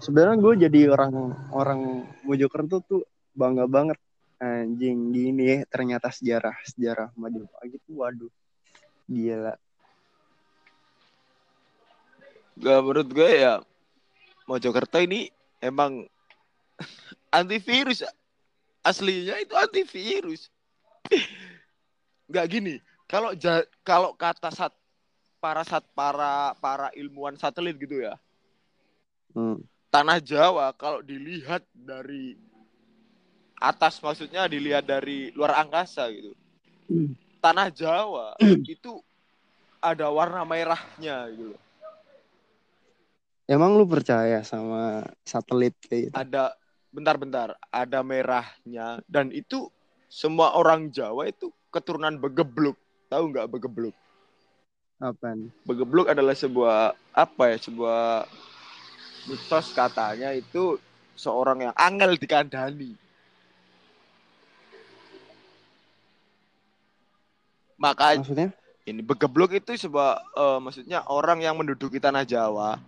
sebenarnya 0.10 0.42
gue 0.42 0.54
jadi 0.66 0.82
orang 0.90 1.14
orang 1.54 1.82
Mojokerto 2.26 2.82
tuh 2.82 3.06
bangga 3.38 3.70
banget. 3.70 4.02
Anjing 4.42 5.12
gini 5.14 5.52
ya 5.52 5.58
ternyata 5.68 6.10
sejarah 6.10 6.56
sejarah 6.64 7.14
Majapahit 7.14 7.78
itu 7.78 7.92
waduh 7.94 8.32
gila. 9.06 9.54
Gak 12.58 12.80
menurut 12.82 13.10
gue 13.14 13.30
ya 13.30 13.62
Mojokerto 14.50 14.98
ini 14.98 15.30
emang 15.62 16.10
antivirus 17.38 18.02
aslinya 18.82 19.38
itu 19.38 19.54
antivirus. 19.54 20.50
Nggak 22.32 22.46
gini 22.50 22.76
kalau 23.06 23.36
kalau 23.86 24.18
kata 24.18 24.50
sat 24.56 24.74
para 25.44 25.62
sat 25.68 25.84
para 25.94 26.58
para 26.64 26.90
ilmuwan 26.98 27.36
satelit 27.36 27.76
gitu 27.78 28.02
ya. 28.08 28.16
Hmm. 29.36 29.62
Tanah 29.90 30.22
Jawa 30.22 30.74
kalau 30.78 31.02
dilihat 31.02 31.66
dari 31.74 32.38
atas 33.60 34.00
maksudnya 34.00 34.48
dilihat 34.48 34.88
dari 34.88 35.34
luar 35.36 35.66
angkasa 35.66 36.08
gitu. 36.14 36.34
Hmm. 36.90 37.14
tanah 37.38 37.70
Jawa 37.70 38.34
itu 38.74 39.02
ada 39.84 40.10
warna 40.10 40.42
merahnya 40.42 41.30
gitu 41.34 41.58
emang 43.50 43.74
lu 43.74 43.90
percaya 43.90 44.46
sama 44.46 45.10
satelit 45.26 45.74
kayak 45.90 46.14
gitu? 46.14 46.16
Ada 46.16 46.54
bentar-bentar 46.94 47.58
ada 47.74 48.00
merahnya. 48.06 49.02
Dan 49.10 49.34
itu 49.34 49.74
semua 50.06 50.54
orang 50.54 50.94
Jawa 50.94 51.26
itu 51.26 51.50
keturunan 51.74 52.14
begebluk. 52.22 52.78
Tahu 53.10 53.34
nggak 53.34 53.50
begebluk? 53.50 53.98
Apaan? 55.02 55.50
Begebluk 55.66 56.14
adalah 56.14 56.38
sebuah 56.38 56.94
apa 57.18 57.44
ya 57.50 57.58
sebuah 57.58 58.30
mitos 59.30 59.70
katanya 59.78 60.34
itu 60.34 60.82
seorang 61.14 61.70
yang 61.70 61.76
angel 61.78 62.18
dikandani. 62.18 62.98
Maka 67.78 68.18
maksudnya? 68.18 68.50
ini 68.90 69.06
begebluk 69.06 69.54
itu 69.54 69.78
sebuah 69.78 70.18
eh, 70.18 70.60
maksudnya 70.60 71.06
orang 71.06 71.46
yang 71.46 71.54
menduduki 71.54 72.02
tanah 72.02 72.26
Jawa 72.26 72.82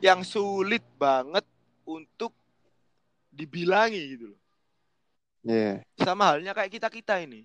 yang 0.00 0.24
sulit 0.24 0.82
banget 0.96 1.44
untuk 1.84 2.32
dibilangi 3.28 4.02
gitu 4.16 4.26
loh. 4.32 4.40
Ya 5.44 5.84
sama 6.00 6.32
halnya 6.32 6.56
kayak 6.56 6.72
kita 6.72 6.88
kita 6.88 7.20
ini. 7.20 7.44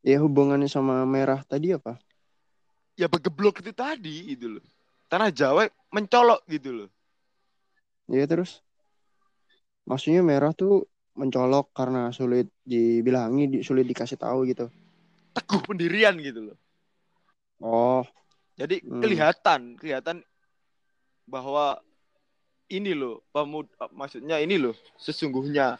Ya 0.00 0.22
hubungannya 0.24 0.70
sama 0.70 1.04
merah 1.04 1.44
tadi 1.44 1.76
apa? 1.76 2.00
Ya 2.96 3.06
begeblok 3.12 3.60
itu 3.60 3.76
tadi 3.76 4.32
gitu 4.32 4.58
loh. 4.58 4.64
Tanah 5.06 5.30
Jawa 5.30 5.68
mencolok 5.92 6.42
gitu 6.48 6.72
loh 6.72 6.88
ya 8.10 8.24
terus? 8.26 8.62
Maksudnya 9.86 10.22
merah 10.22 10.50
tuh 10.50 10.86
mencolok 11.16 11.72
karena 11.72 12.10
sulit 12.12 12.50
dibilangi 12.66 13.44
di- 13.48 13.62
sulit 13.64 13.86
dikasih 13.88 14.18
tahu 14.18 14.44
gitu. 14.50 14.66
Teguh 15.32 15.62
pendirian 15.64 16.18
gitu 16.18 16.52
loh. 16.52 16.58
Oh. 17.62 18.02
Jadi 18.56 18.84
Hmm. 18.84 19.00
kelihatan 19.00 19.76
kelihatan 19.80 20.20
bahwa 21.28 21.80
ini 22.72 22.92
loh 22.92 23.22
pemud 23.30 23.70
maksudnya 23.94 24.42
ini 24.42 24.58
loh 24.60 24.76
sesungguhnya. 25.00 25.78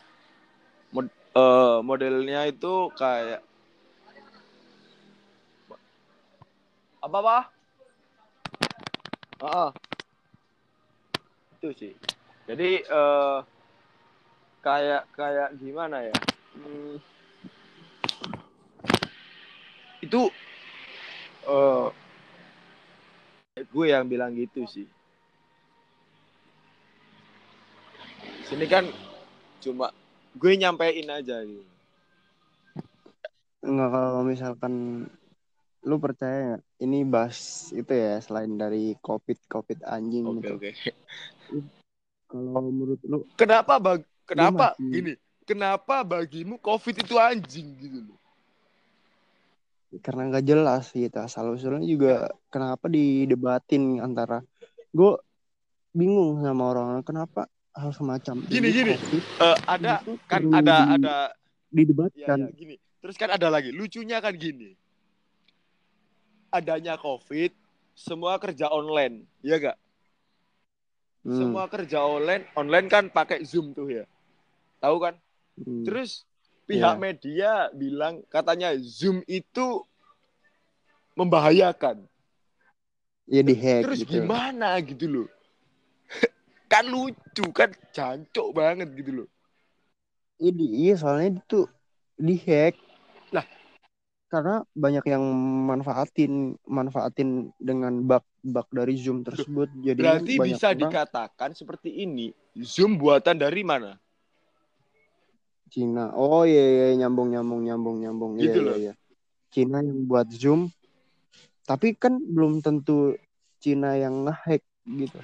Mod- 0.95 1.13
eh, 1.35 1.79
modelnya 1.83 2.47
itu 2.49 2.89
kayak 2.95 3.43
apa 7.03 7.17
apa 7.23 7.39
ah. 9.45 9.71
itu 11.57 11.69
sih 11.77 11.93
jadi 12.47 12.71
eh, 12.83 13.39
kayak 14.63 15.03
kayak 15.15 15.51
gimana 15.59 16.07
ya? 16.07 16.17
Hmm, 16.55 16.97
itu 20.03 20.31
eh 21.47 21.87
gue 23.67 23.87
yang 23.89 24.07
bilang 24.07 24.33
gitu 24.37 24.63
sih. 24.69 24.87
Sini 28.47 28.67
kan 28.71 28.87
cuma 29.59 29.91
gue 30.39 30.53
nyampein 30.55 31.09
aja 31.11 31.43
gitu. 31.43 31.67
Enggak 33.67 33.91
kalau 33.91 34.23
misalkan 34.23 34.75
lu 35.83 35.97
percaya 35.99 36.55
nggak? 36.55 36.63
Ini 36.83 36.99
bahas 37.09 37.71
itu 37.73 37.93
ya 37.95 38.21
selain 38.21 38.55
dari 38.55 38.95
covid 39.03 39.39
covid 39.49 39.81
anjing 39.83 40.29
oke 40.29 40.37
gitu. 40.45 40.55
oke 40.61 40.71
Kalau 42.27 42.59
menurut 42.59 42.99
lu 43.07 43.23
kenapa 43.39 43.79
bag 43.79 44.03
kenapa 44.27 44.75
masih- 44.75 44.93
gini? 44.93 45.13
Kenapa 45.47 46.03
bagimu 46.03 46.59
covid 46.59 47.07
itu 47.07 47.15
anjing 47.23 47.71
gitu 47.79 48.03
loh? 48.03 48.19
Karena 50.03 50.27
nggak 50.35 50.45
jelas 50.45 50.91
gitu 50.91 51.15
asal 51.23 51.55
usulnya 51.55 51.87
juga 51.87 52.35
kenapa 52.51 52.91
didebatin 52.91 54.03
antara 54.03 54.43
gue 54.91 55.15
bingung 55.95 56.43
sama 56.43 56.75
orang 56.75 57.01
kenapa 57.07 57.47
hal 57.73 57.95
semacam 57.95 58.43
Gini, 58.51 58.69
ini 58.69 58.75
gini. 58.75 58.95
COVID 58.99 59.25
Eh, 59.39 59.59
ada 59.71 59.95
itu 60.03 60.13
kan 60.27 60.41
ada 60.51 60.77
di- 60.83 60.91
ada 60.99 61.17
ya, 61.31 61.37
didebatkan 61.71 62.39
ya 62.43 62.49
gini. 62.51 62.75
Terus 62.99 63.15
kan 63.15 63.31
ada 63.31 63.47
lagi 63.47 63.71
lucunya 63.71 64.19
kan 64.19 64.35
gini. 64.35 64.75
Adanya 66.51 66.99
covid 66.99 67.55
semua 67.95 68.37
kerja 68.43 68.67
online 68.67 69.25
ya 69.41 69.63
gak 69.63 69.79
Hmm, 71.27 71.35
semua 71.35 71.67
kerja 71.67 72.07
online 72.07 72.47
online 72.55 72.87
kan 72.87 73.11
pakai 73.11 73.43
zoom 73.43 73.75
tuh 73.75 73.91
ya 73.91 74.07
tahu 74.79 75.03
kan 75.03 75.19
hmm. 75.59 75.83
Terus 75.83 76.23
pihak 76.67 76.99
Iya. 76.99 77.03
media 77.03 77.51
bilang 77.71 78.23
katanya 78.27 78.75
Zoom 78.79 79.23
itu 79.27 79.87
membahayakan. 81.15 82.05
ya 83.27 83.43
dihack 83.43 83.83
Terus 83.91 84.07
gitu 84.07 84.23
gimana 84.23 84.79
gitu 84.83 85.07
loh. 85.07 85.29
kan 86.73 86.87
lucu 86.87 87.45
kan 87.51 87.71
jancok 87.91 88.55
banget 88.55 88.87
gitu 88.95 89.23
loh. 89.23 89.29
Iya, 90.39 90.51
di- 90.55 90.75
iya 90.87 90.95
soalnya 90.95 91.43
itu 91.43 91.67
dihack. 92.19 92.79
Lah. 93.35 93.47
Karena 94.31 94.63
banyak 94.75 95.05
yang 95.07 95.23
manfaatin 95.71 96.55
manfaatin 96.67 97.51
dengan 97.59 98.03
bug-bug 98.47 98.69
dari 98.71 98.95
Zoom 98.95 99.27
tersebut. 99.27 99.67
Jadi 99.83 99.99
Berarti 99.99 100.33
bisa 100.39 100.71
orang 100.71 100.81
dikatakan 100.87 101.51
seperti 101.59 102.07
ini. 102.07 102.31
Zoom 102.63 102.95
buatan 102.95 103.35
dari 103.43 103.67
mana? 103.67 103.99
Cina. 105.67 106.15
Oh 106.15 106.47
iya, 106.47 106.63
iya 106.63 106.87
nyambung 107.03 107.35
nyambung 107.35 107.67
nyambung 107.67 107.97
nyambung. 107.99 108.33
Iya, 108.39 108.43
Gitu 108.47 108.59
iya, 108.63 108.67
loh. 108.71 108.77
iya. 108.79 108.93
Cina 109.51 109.83
yang 109.83 110.07
buat 110.07 110.31
Zoom. 110.31 110.71
Tapi 111.67 111.99
kan 111.99 112.23
belum 112.23 112.63
tentu 112.63 113.19
Cina 113.59 113.99
yang 113.99 114.31
ngehack 114.31 114.63
gitu. 114.87 115.19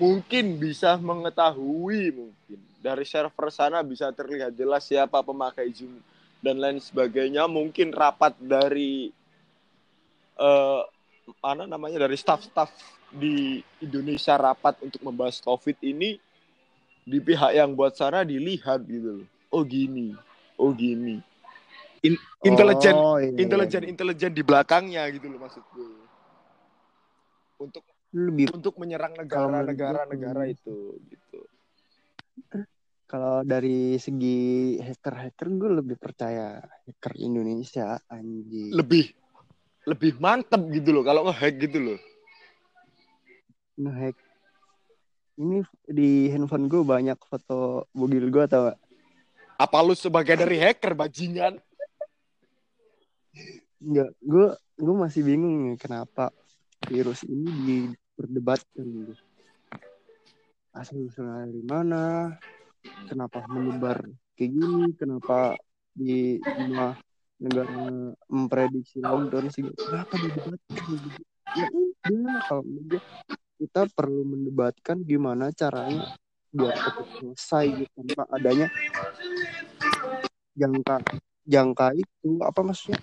Mungkin 0.00 0.56
bisa 0.56 0.96
mengetahui 0.96 2.16
mungkin. 2.16 2.58
Dari 2.80 3.04
server 3.04 3.50
sana 3.52 3.84
bisa 3.84 4.08
terlihat 4.14 4.56
jelas 4.56 4.88
siapa 4.88 5.20
pemakai 5.20 5.68
Zoom 5.76 6.00
dan 6.40 6.56
lain 6.56 6.80
sebagainya. 6.80 7.44
Mungkin 7.44 7.92
rapat 7.92 8.32
dari 8.40 9.12
eh 10.40 10.82
mana 11.42 11.66
namanya 11.66 12.06
dari 12.06 12.14
staff-staff 12.14 12.70
di 13.10 13.62
Indonesia 13.82 14.34
rapat 14.38 14.78
untuk 14.82 15.02
membahas 15.02 15.42
COVID 15.42 15.78
ini 15.82 16.18
di 17.06 17.18
pihak 17.22 17.54
yang 17.54 17.74
buat 17.74 17.94
Sarah 17.94 18.26
dilihat 18.26 18.82
gitu 18.86 19.22
loh. 19.22 19.28
Oh 19.54 19.62
gini, 19.62 20.14
oh 20.58 20.74
gini. 20.74 21.22
In- 22.02 22.22
intelijen, 22.42 22.94
Oh, 22.94 23.16
iya, 23.18 23.30
iya. 23.30 23.38
intelijen, 23.42 23.82
intelijen 23.86 24.32
di 24.34 24.42
belakangnya 24.42 25.06
gitu 25.14 25.30
loh 25.30 25.38
maksud 25.42 25.62
gue. 25.74 25.90
Untuk 27.62 27.82
lebih 28.14 28.52
untuk 28.54 28.74
menyerang 28.78 29.14
Kalau 29.26 29.50
menurut 29.50 29.74
negara-negara 29.74 30.00
gue, 30.06 30.10
negara 30.14 30.42
itu 30.46 30.76
gitu. 31.10 31.40
kalau 33.06 33.46
dari 33.46 33.94
segi 34.02 34.74
hacker-hacker 34.82 35.46
gue 35.46 35.70
lebih 35.78 35.94
percaya 35.94 36.58
hacker 36.58 37.14
Indonesia 37.22 38.02
anjing. 38.10 38.74
Lebih 38.74 39.14
lebih 39.86 40.18
mantep 40.18 40.58
gitu 40.74 40.90
loh 40.90 41.06
kalau 41.06 41.30
ngehack 41.30 41.54
gitu 41.62 41.78
loh. 41.78 41.98
ngehack 43.76 44.16
ini 45.36 45.60
di 45.84 46.32
handphone 46.32 46.66
gue 46.66 46.80
banyak 46.80 47.20
foto 47.28 47.86
bugil 47.92 48.32
gue 48.32 48.44
tau 48.48 48.72
gak? 48.72 48.80
Apa 49.56 49.84
lu 49.84 49.92
sebagai 49.92 50.36
dari 50.36 50.56
hacker 50.56 50.96
bajingan? 50.96 51.60
Enggak, 53.80 54.10
gue 54.24 54.46
gue 54.80 54.94
masih 54.96 55.22
bingung 55.24 55.68
nih 55.68 55.76
kenapa 55.76 56.32
virus 56.88 57.24
ini 57.28 57.48
diperdebatkan 57.68 58.84
gitu. 58.84 59.14
Asal 60.72 61.04
usulnya 61.04 61.48
dari 61.48 61.64
mana? 61.64 62.32
Kenapa 63.08 63.44
menyebar 63.48 64.04
kayak 64.36 64.50
gini? 64.56 64.92
Kenapa 64.96 65.56
di 65.92 66.40
semua 66.40 66.96
negara 67.36 67.72
memprediksi 68.28 69.00
lockdown 69.00 69.52
sih? 69.52 69.62
Kenapa 69.76 70.14
didebatkan 70.16 70.94
gitu? 70.96 71.20
Ya 71.56 71.66
udah, 71.72 72.36
kalau 72.48 72.64
gue, 72.64 73.00
kita 73.56 73.82
perlu 73.92 74.22
mendebatkan 74.28 75.00
gimana 75.04 75.48
caranya 75.52 76.16
biar 76.52 76.72
cepat 76.72 77.06
selesai 77.20 77.64
gitu 77.84 77.92
tanpa 78.00 78.24
adanya 78.32 78.68
jangka 80.56 80.96
jangka 81.44 81.86
itu 81.96 82.28
apa 82.40 82.60
maksudnya? 82.64 83.00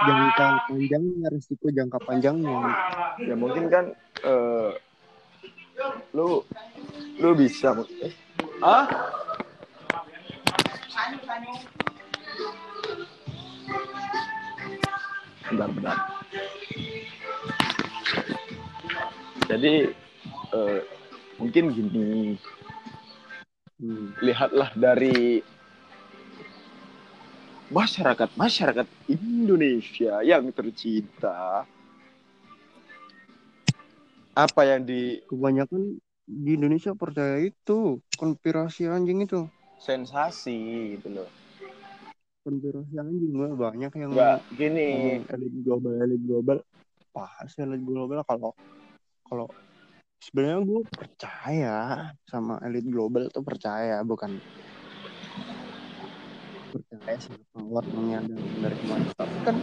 Jangka 0.00 0.46
panjangnya 0.66 1.28
risiko 1.30 1.66
jangka 1.70 1.98
panjangnya. 2.02 2.74
Ya 3.22 3.34
mungkin 3.38 3.70
kan 3.70 3.94
eh 4.26 4.70
lu 6.12 6.42
lu 7.22 7.30
bisa 7.38 7.72
eh, 8.02 8.12
ah 8.60 8.84
bentar 15.56 15.98
jadi 19.50 19.90
eh, 20.54 20.80
mungkin 21.42 21.74
gini. 21.74 22.38
Hmm. 23.80 24.12
lihatlah 24.20 24.68
dari 24.76 25.40
masyarakat 27.72 28.28
masyarakat 28.36 28.86
Indonesia 29.08 30.20
yang 30.20 30.52
tercinta. 30.52 31.64
Apa 34.36 34.62
yang 34.68 34.84
di 34.84 35.24
kebanyakan 35.24 35.96
di 36.28 36.50
Indonesia 36.60 36.92
percaya 36.92 37.40
itu 37.40 38.04
konspirasi 38.20 38.84
anjing 38.84 39.24
itu. 39.24 39.48
Sensasi 39.80 41.00
gitu 41.00 41.08
loh 41.08 41.39
konspirasi 42.40 42.94
anjing 42.96 43.32
gue 43.36 43.48
banyak 43.52 43.92
yang 44.00 44.12
gini. 44.56 45.20
elit 45.28 45.54
global 45.60 45.92
elit 46.00 46.22
global. 46.24 46.58
Apa 47.12 47.44
sih 47.50 47.60
elit 47.64 47.82
global 47.84 48.24
kalau 48.24 48.56
kalau 49.28 49.46
sebenarnya 50.20 50.60
gue 50.64 50.80
percaya 50.88 51.76
sama 52.24 52.60
elit 52.64 52.86
global 52.88 53.28
tuh 53.28 53.44
percaya 53.44 54.00
bukan 54.00 54.40
percaya 56.70 57.16
sama 57.20 57.82
orangnya 57.82 58.18
dan 58.24 58.40
dari 58.40 58.78
mana 58.88 59.04
tapi 59.16 59.36
kan 59.44 59.56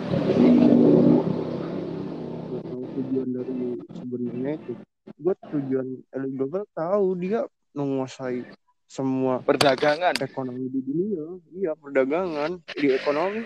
gue 2.48 2.60
tahu 2.62 2.84
tujuan 3.00 3.28
dari 3.34 3.54
sebenarnya 3.98 4.52
itu. 4.62 4.74
Gue 5.18 5.34
tujuan 5.50 5.88
elit 6.14 6.32
global 6.36 6.64
tahu 6.78 7.06
dia 7.18 7.42
menguasai 7.74 8.46
semua 8.88 9.44
perdagangan. 9.44 10.16
ekonomi 10.24 10.72
di 10.72 10.80
dunia. 10.80 11.26
Iya 11.52 11.72
perdagangan. 11.76 12.64
Di 12.72 12.88
ekonomi 12.96 13.44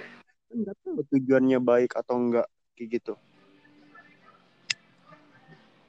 kan 0.52 0.56
nggak 0.68 0.76
tahu 0.84 1.02
tujuannya 1.10 1.60
baik 1.64 1.92
atau 1.98 2.16
enggak 2.20 2.48
kayak 2.78 2.88
gitu. 3.02 3.14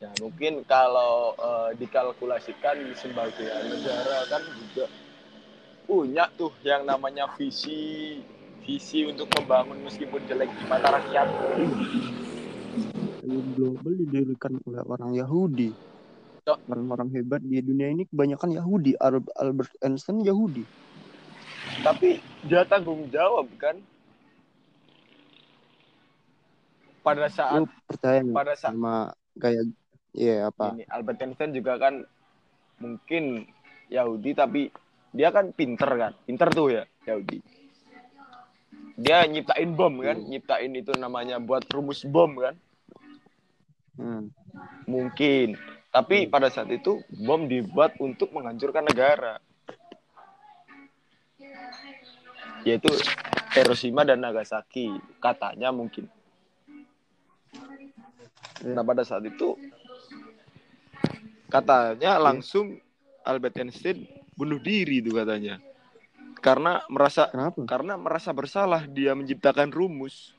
Ya 0.00 0.10
mungkin 0.18 0.66
kalau 0.66 1.36
eh, 1.38 1.70
dikalkulasikan 1.78 2.80
di 2.80 2.94
sebagian 2.96 3.70
negara 3.70 4.26
kan 4.26 4.42
juga 4.50 4.86
punya 5.86 6.26
tuh 6.34 6.50
yang 6.64 6.86
namanya 6.86 7.26
visi 7.34 8.18
visi 8.62 9.02
untuk 9.06 9.26
membangun 9.34 9.82
meskipun 9.82 10.22
jelek 10.30 10.50
di 10.50 10.64
mata 10.70 10.94
rakyat. 10.94 11.28
Global 13.54 13.92
didirikan 13.94 14.58
oleh 14.66 14.82
orang 14.86 15.12
Yahudi. 15.14 15.91
Orang-orang 16.46 17.08
hebat 17.14 17.40
di 17.42 17.62
dunia 17.62 17.90
ini 17.90 18.02
kebanyakan 18.10 18.54
Yahudi. 18.58 18.98
Al- 18.98 19.32
Albert 19.38 19.72
Einstein 19.82 20.26
Yahudi. 20.26 20.66
Tapi 21.82 22.18
dia 22.46 22.66
tanggung 22.66 23.06
jawab 23.10 23.46
kan? 23.58 23.78
Pada 27.02 27.26
saat 27.26 27.58
lu 27.58 27.66
percaya 27.90 28.22
pada 28.30 28.54
saat 28.54 28.74
sama 28.74 29.10
kayak 29.38 29.74
iya 30.14 30.46
apa? 30.50 30.74
Ini 30.78 30.86
Albert 30.86 31.18
Einstein 31.22 31.50
juga 31.50 31.78
kan 31.78 32.06
mungkin 32.78 33.46
Yahudi 33.90 34.30
tapi 34.34 34.70
dia 35.10 35.34
kan 35.34 35.50
pinter 35.50 35.90
kan? 35.90 36.12
Pinter 36.26 36.48
tuh 36.50 36.68
ya 36.70 36.84
Yahudi. 37.06 37.42
Dia 38.98 39.26
nyiptain 39.26 39.74
bom 39.74 39.98
kan? 39.98 40.18
Nyiptain 40.18 40.72
itu 40.78 40.94
namanya 40.94 41.42
buat 41.42 41.66
rumus 41.70 42.06
bom 42.06 42.38
kan? 42.38 42.54
Hmm. 43.92 44.32
mungkin 44.88 45.52
tapi 45.92 46.24
pada 46.24 46.48
saat 46.48 46.72
itu 46.72 47.04
bom 47.12 47.44
dibuat 47.44 48.00
untuk 48.00 48.32
menghancurkan 48.32 48.88
negara. 48.88 49.36
Yaitu 52.64 52.88
Hiroshima 53.52 54.00
dan 54.08 54.24
Nagasaki 54.24 54.88
katanya 55.20 55.68
mungkin. 55.68 56.08
Nah 58.64 58.80
pada 58.80 59.04
saat 59.04 59.28
itu 59.28 59.60
katanya 61.52 62.16
langsung 62.16 62.80
Albert 63.28 63.60
Einstein 63.60 64.08
bunuh 64.32 64.56
diri 64.64 65.04
itu 65.04 65.12
katanya. 65.12 65.60
Karena 66.40 66.80
merasa 66.88 67.28
kenapa? 67.28 67.68
karena 67.68 68.00
merasa 68.00 68.32
bersalah 68.32 68.88
dia 68.88 69.12
menciptakan 69.12 69.68
rumus. 69.68 70.32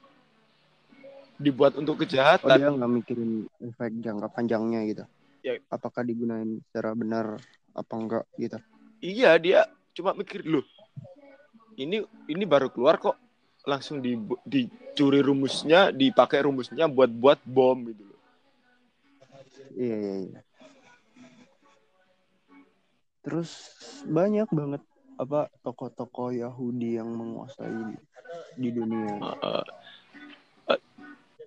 Dibuat 1.37 1.77
untuk 1.77 1.97
oh 1.97 2.01
kejahatan 2.01 2.57
dia 2.57 2.69
nggak 2.73 2.91
mikirin 2.93 3.45
efek 3.61 4.01
jangka 4.01 4.31
panjangnya 4.33 4.81
gitu 4.89 5.05
Ya. 5.43 5.59
apakah 5.67 6.07
digunain 6.07 6.63
secara 6.71 6.95
benar 6.95 7.35
apa 7.75 7.93
enggak 7.99 8.25
gitu 8.39 8.57
iya 9.03 9.35
dia 9.35 9.67
cuma 9.91 10.15
mikir 10.15 10.41
loh 10.47 10.63
ini 11.75 11.99
ini 12.31 12.43
baru 12.47 12.71
keluar 12.71 12.95
kok 12.95 13.19
langsung 13.67 13.99
di, 13.99 14.15
dicuri 14.47 15.19
rumusnya 15.19 15.91
dipakai 15.91 16.47
rumusnya 16.47 16.87
buat 16.87 17.11
buat 17.11 17.39
bom 17.43 17.75
gitu 17.91 18.07
loh 18.07 18.13
Iya, 19.73 19.95
iya, 19.97 20.15
iya. 20.29 20.41
Terus 23.23 23.49
banyak 24.05 24.49
banget 24.51 24.83
apa 25.15 25.47
tokoh-tokoh 25.63 26.35
Yahudi 26.35 26.99
yang 26.99 27.09
menguasai 27.13 27.71
di, 27.71 27.97
di 28.59 28.69
dunia. 28.73 29.13
Uh, 29.39 29.65
uh, 30.69 30.79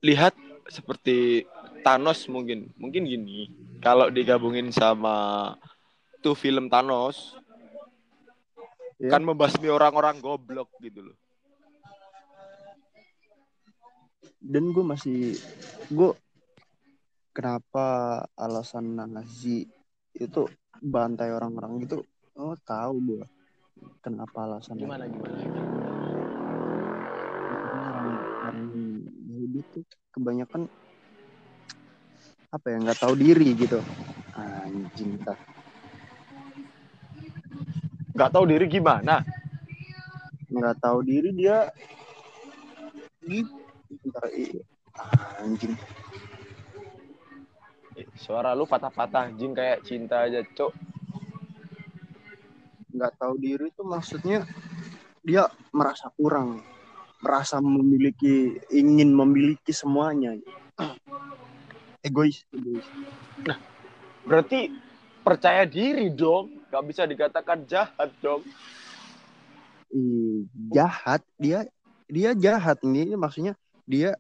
lihat 0.01 0.33
seperti 0.67 1.47
Thanos 1.87 2.27
mungkin 2.27 2.73
mungkin 2.81 3.07
gini 3.07 3.47
kalau 3.87 4.11
digabungin 4.11 4.75
sama 4.75 5.55
tuh 6.19 6.35
film 6.35 6.67
Thanos 6.67 7.39
Ya. 8.97 9.13
kan 9.13 9.21
membasmi 9.21 9.69
orang-orang 9.69 10.25
goblok 10.25 10.73
gitu 10.81 11.13
loh 11.13 11.17
Dan 14.41 14.73
gue 14.73 14.81
masih 14.81 15.37
gue 15.93 16.17
kenapa 17.37 17.85
alasan 18.41 18.97
Nazi 18.97 19.69
itu 20.17 20.49
bantai 20.81 21.29
orang-orang 21.29 21.85
gitu? 21.85 22.09
Oh 22.41 22.57
tahu 22.57 22.95
gue 23.05 23.25
kenapa 24.01 24.49
alasan 24.49 24.81
gimana 24.81 25.05
gimana 25.05 25.37
orang 27.85 28.17
orang 28.17 28.59
Yahudi 29.29 29.61
tuh 29.77 29.85
kebanyakan 30.17 30.73
apa 32.57 32.73
ya 32.73 32.77
nggak 32.81 33.01
tahu 33.05 33.15
diri 33.21 33.53
gitu. 33.53 33.81
Anjing 34.33 35.21
tak 35.21 35.37
nggak 38.17 38.33
tahu 38.33 38.45
diri 38.49 38.65
gimana? 38.65 39.21
Nggak 40.49 40.77
tahu 40.81 40.99
diri 41.05 41.31
dia. 41.37 41.69
Gitu 43.21 43.53
Bentar, 43.87 44.27
anjing. 45.45 45.75
Suara 48.19 48.57
lu 48.57 48.65
patah-patah 48.67 49.31
jin 49.37 49.55
kayak 49.55 49.85
cinta 49.87 50.27
aja, 50.27 50.43
Cok. 50.43 50.73
nggak 52.97 53.13
tahu 53.21 53.37
diri 53.37 53.69
itu 53.69 53.85
maksudnya 53.85 54.49
dia 55.21 55.45
merasa 55.69 56.09
kurang 56.17 56.65
merasa 57.21 57.61
memiliki 57.61 58.57
ingin 58.73 59.13
memiliki 59.13 59.69
semuanya 59.69 60.33
egois 62.07 62.47
egois 62.55 62.87
Berarti 64.27 64.71
percaya 65.23 65.63
diri 65.67 66.11
dong. 66.11 66.51
Gak 66.71 66.83
bisa 66.87 67.07
dikatakan 67.07 67.63
jahat 67.67 68.11
dong. 68.19 68.43
Ih, 69.95 70.47
jahat 70.75 71.23
dia 71.39 71.67
dia 72.11 72.35
jahat 72.35 72.83
nih 72.83 73.15
maksudnya 73.15 73.55
dia 73.87 74.19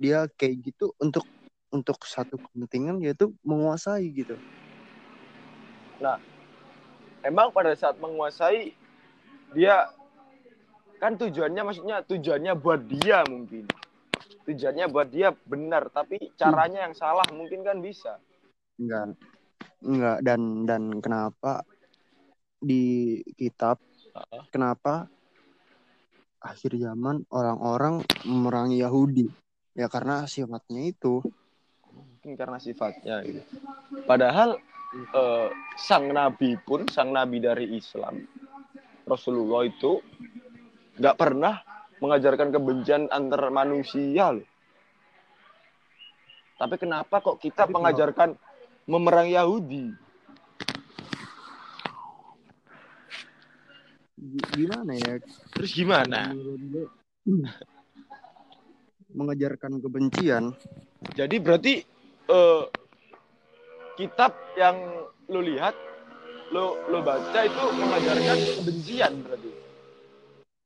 dia 0.00 0.24
kayak 0.40 0.72
gitu 0.72 0.92
untuk 0.96 1.28
untuk 1.68 2.00
satu 2.08 2.40
kepentingan 2.40 3.00
yaitu 3.04 3.32
menguasai 3.44 4.08
gitu 4.08 4.40
Emang 7.20 7.52
pada 7.52 7.76
saat 7.76 8.00
menguasai, 8.00 8.72
dia 9.52 9.92
kan 10.96 11.16
tujuannya 11.20 11.62
maksudnya 11.64 12.00
tujuannya 12.04 12.52
buat 12.56 12.80
dia 12.88 13.20
mungkin. 13.28 13.68
Tujuannya 14.46 14.86
buat 14.90 15.08
dia 15.10 15.34
benar, 15.46 15.90
tapi 15.90 16.32
caranya 16.38 16.88
yang 16.88 16.94
salah 16.94 17.26
mungkin 17.34 17.62
kan 17.66 17.78
bisa. 17.82 18.18
enggak 18.80 19.12
enggak 19.84 20.18
dan 20.24 20.64
dan 20.64 20.82
kenapa 21.04 21.68
di 22.56 23.20
kitab 23.36 23.76
Heeh. 24.16 24.42
kenapa 24.48 25.04
akhir 26.40 26.80
zaman 26.80 27.28
orang-orang 27.28 28.00
memerangi 28.24 28.80
Yahudi 28.80 29.28
ya 29.76 29.92
karena 29.92 30.24
sifatnya 30.24 30.88
itu 30.88 31.20
Mungkin 32.20 32.36
karena 32.36 32.58
sifatnya 32.60 33.24
gitu. 33.24 33.40
Padahal 34.04 34.60
eh, 34.92 35.48
sang 35.80 36.12
nabi 36.12 36.52
pun, 36.60 36.84
sang 36.92 37.16
nabi 37.16 37.40
dari 37.40 37.72
Islam, 37.74 38.20
Rasulullah 39.08 39.64
itu 39.64 40.04
nggak 41.00 41.16
pernah 41.16 41.64
mengajarkan 42.00 42.48
kebencian 42.50 43.06
antar 43.12 43.52
manusia 43.52 44.32
loh. 44.34 44.46
Tapi 46.60 46.76
kenapa 46.76 47.24
kok 47.24 47.40
kita 47.40 47.64
Tapi 47.64 47.72
mengajarkan 47.72 48.36
memerangi 48.84 49.32
Yahudi? 49.32 49.84
Gi- 54.20 54.48
gimana 54.52 54.92
ya 54.92 55.16
Terus 55.56 55.72
gimana? 55.72 56.36
mengajarkan 59.10 59.80
kebencian 59.80 60.52
Jadi 61.16 61.36
berarti 61.40 61.74
eh, 62.28 62.64
kitab 63.96 64.36
yang 64.56 64.76
lo 65.32 65.40
lihat, 65.40 65.74
lo 66.52 66.76
lo 66.88 67.00
baca 67.00 67.40
itu 67.42 67.64
mengajarkan 67.74 68.36
kebencian 68.60 69.12
berarti. 69.24 69.50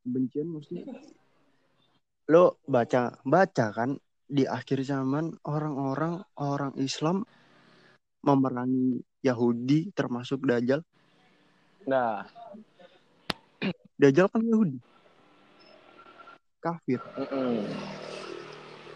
kebencian 0.05 0.47
maksudnya 0.53 0.85
lo 2.25 2.57
baca 2.65 3.21
baca 3.21 3.67
kan 3.71 4.01
di 4.25 4.49
akhir 4.49 4.81
zaman 4.83 5.37
orang-orang 5.45 6.25
orang 6.41 6.73
Islam 6.81 7.29
memerangi 8.25 9.05
Yahudi 9.21 9.93
termasuk 9.93 10.49
Dajjal 10.49 10.81
Nah, 11.85 12.25
Dajjal 14.01 14.33
kan 14.33 14.41
Yahudi 14.41 14.81
kafir 16.65 16.97
mm-mm. 16.97 17.61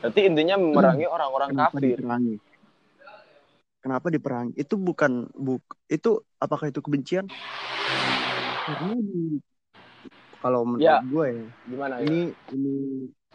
berarti 0.00 0.20
intinya 0.24 0.56
memerangi 0.56 1.04
orang-orang 1.14 1.48
kenapa 1.52 1.76
kafir. 1.76 2.00
diperangi 2.00 2.36
kenapa 3.84 4.06
diperangi 4.08 4.52
itu 4.56 4.74
bukan 4.80 5.28
buk 5.36 5.60
itu 5.92 6.16
apakah 6.40 6.72
itu 6.72 6.80
kebencian 6.80 7.28
karena 8.64 8.96
di 9.04 9.36
kalau 10.40 10.64
menurut 10.64 10.80
Ya. 10.80 11.04
gue 11.04 11.26
ya 11.28 11.44
Gimana 11.68 11.94
ya? 12.00 12.08
ini 12.08 12.20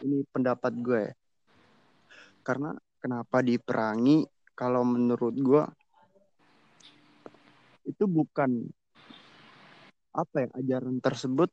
ini 0.02 0.26
pendapat 0.32 0.72
gue 0.80 1.00
ya. 1.10 1.14
karena 2.42 2.74
kenapa 2.98 3.44
diperangi 3.44 4.26
kalau 4.58 4.82
menurut 4.82 5.34
gue 5.38 5.64
itu 7.84 8.04
bukan 8.08 8.64
apa 10.14 10.36
ya 10.46 10.48
ajaran 10.58 10.98
tersebut 10.98 11.50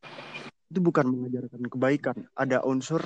itu 0.71 0.79
bukan 0.79 1.05
mengajarkan 1.05 1.61
kebaikan 1.67 2.17
ada 2.33 2.63
unsur 2.63 3.03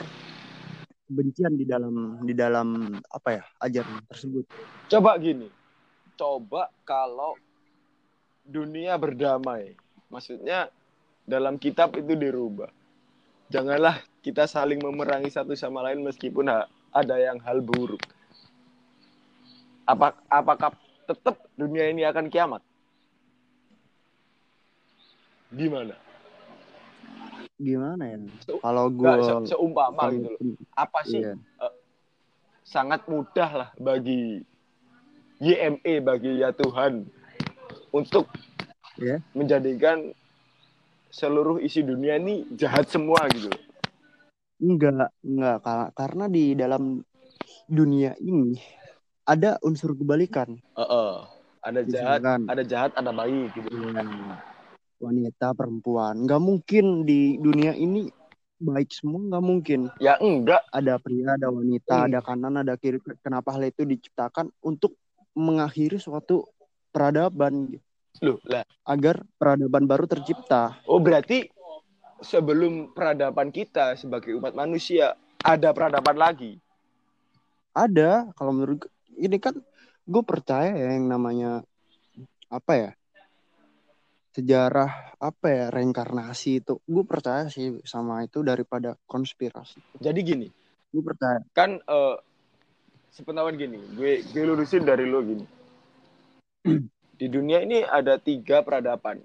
kebencian 1.10 1.58
di 1.58 1.66
dalam 1.66 2.22
di 2.22 2.34
dalam 2.38 3.00
apa 3.10 3.30
ya 3.42 3.44
ajaran 3.64 4.04
tersebut 4.06 4.46
Coba 4.86 5.18
gini, 5.18 5.50
coba 6.14 6.70
kalau 6.86 7.34
dunia 8.46 8.94
berdamai, 9.02 9.74
maksudnya 10.14 10.70
dalam 11.26 11.58
kitab 11.58 11.98
itu 11.98 12.14
dirubah. 12.14 12.70
Janganlah 13.50 14.02
kita 14.26 14.50
saling 14.50 14.82
memerangi 14.82 15.30
satu 15.30 15.54
sama 15.54 15.86
lain 15.86 16.02
meskipun 16.02 16.50
ha- 16.50 16.70
ada 16.90 17.16
yang 17.22 17.38
hal 17.46 17.62
buruk. 17.62 18.02
Apa, 19.86 20.18
apakah 20.26 20.74
tetap 21.06 21.38
dunia 21.54 21.86
ini 21.94 22.02
akan 22.02 22.26
kiamat? 22.30 22.62
Gimana? 25.54 25.94
gimana 27.56 28.04
ya 28.12 28.20
kalau 28.60 28.92
gue 28.92 29.14
se- 29.24 29.56
seumpama 29.56 30.12
gitu 30.12 30.28
loh. 30.28 30.40
Apa 30.76 31.00
sih 31.08 31.24
iya. 31.24 31.40
sangat 32.68 33.08
mudah 33.08 33.50
lah 33.64 33.70
bagi 33.80 34.44
YME 35.40 36.04
bagi 36.04 36.44
ya 36.44 36.52
Tuhan 36.52 37.08
untuk 37.96 38.28
Ya. 38.96 39.20
menjadikan 39.36 40.16
seluruh 41.16 41.64
isi 41.64 41.80
dunia 41.80 42.20
ini 42.20 42.44
jahat 42.60 42.92
semua 42.92 43.24
gitu. 43.32 43.48
Enggak, 44.60 45.16
enggak 45.24 45.58
Ka- 45.64 45.92
karena 45.96 46.28
di 46.28 46.52
dalam 46.60 47.00
dunia 47.72 48.20
ini 48.20 48.60
ada 49.24 49.56
unsur 49.64 49.96
kebalikan. 49.96 50.60
Heeh. 50.76 51.14
Ada 51.66 51.82
jahat, 51.88 52.22
Misalkan 52.22 52.42
ada 52.52 52.64
jahat, 52.68 52.92
ada 52.94 53.10
baik 53.16 53.50
gitu. 53.58 53.68
ya, 53.74 54.38
wanita, 55.02 55.48
perempuan, 55.58 56.28
nggak 56.28 56.38
mungkin 56.44 57.08
di 57.08 57.42
dunia 57.42 57.74
ini 57.74 58.06
baik 58.62 58.94
semua 58.94 59.18
nggak 59.34 59.46
mungkin. 59.46 59.80
Ya 59.98 60.20
enggak, 60.22 60.62
Ada 60.70 61.02
pria, 61.02 61.34
ada 61.40 61.50
wanita, 61.50 61.96
Hmm. 61.96 62.06
ada 62.12 62.20
kanan, 62.22 62.54
ada 62.62 62.78
kiri. 62.78 63.02
Kenapa 63.24 63.56
hal 63.56 63.66
itu 63.66 63.82
diciptakan 63.82 64.54
untuk 64.62 64.94
mengakhiri 65.34 65.98
suatu 65.98 66.46
peradaban 66.94 67.74
loh 68.24 68.40
lah. 68.48 68.64
agar 68.88 69.24
peradaban 69.36 69.84
baru 69.90 70.06
tercipta? 70.08 70.80
Oh 70.88 71.02
berarti 71.02 71.50
sebelum 72.24 72.96
peradaban 72.96 73.52
kita 73.52 74.00
sebagai 74.00 74.36
umat 74.40 74.56
manusia 74.56 75.20
ada 75.46 75.70
peradaban 75.76 76.18
lagi. 76.18 76.58
Ada, 77.76 78.32
kalau 78.40 78.56
menurut 78.56 78.88
gue, 78.88 78.92
ini 79.20 79.36
kan 79.38 79.54
gue 80.08 80.24
percaya 80.24 80.72
ya 80.74 80.96
yang 80.96 81.12
namanya 81.12 81.62
apa 82.48 82.74
ya 82.78 82.92
sejarah 84.32 85.16
apa 85.20 85.48
ya 85.48 85.66
reinkarnasi 85.72 86.64
itu 86.64 86.80
gue 86.84 87.04
percaya 87.08 87.48
sih 87.48 87.80
sama 87.88 88.22
itu 88.24 88.44
daripada 88.44 89.00
konspirasi 89.08 89.80
Jadi 90.00 90.20
gini, 90.24 90.48
gue 90.92 91.04
percaya 91.04 91.40
kan 91.56 91.80
eh 91.84 92.16
sepengetahuan 93.12 93.56
gini, 93.56 93.80
gue 93.96 94.24
gue 94.24 94.44
lurusin 94.44 94.84
dari 94.84 95.08
lo 95.08 95.20
gini. 95.24 95.46
Di 97.16 97.28
dunia 97.32 97.64
ini 97.64 97.80
ada 97.84 98.20
tiga 98.20 98.60
peradaban. 98.62 99.24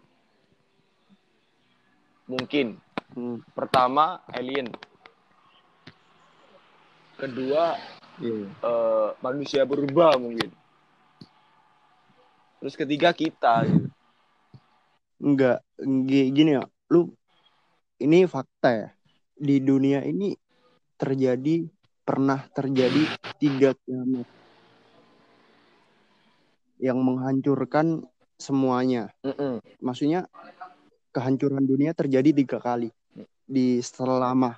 Mungkin 2.30 2.78
Hmm, 3.10 3.42
pertama 3.58 4.22
alien, 4.30 4.70
kedua 7.18 7.74
iya. 8.22 8.46
eh, 8.62 9.08
manusia 9.18 9.66
berubah 9.66 10.14
mungkin, 10.14 10.46
terus 12.62 12.78
ketiga 12.78 13.10
kita. 13.10 13.66
Gitu. 13.66 13.90
enggak 15.20 15.58
gini 16.36 16.50
ya 16.56 16.64
lu 16.92 17.12
ini 18.04 18.24
fakta 18.24 18.68
ya 18.80 18.88
di 19.36 19.56
dunia 19.60 20.00
ini 20.04 20.36
terjadi 21.00 21.68
pernah 22.06 22.40
terjadi 22.56 23.02
tiga 23.40 23.70
kiamat 23.84 24.26
yang 26.80 26.96
menghancurkan 26.98 28.02
semuanya 28.40 29.12
Mm-mm. 29.20 29.60
maksudnya 29.78 30.24
kehancuran 31.12 31.62
dunia 31.62 31.92
terjadi 31.92 32.32
tiga 32.32 32.58
kali 32.58 32.88
di 33.44 33.84
selama 33.84 34.56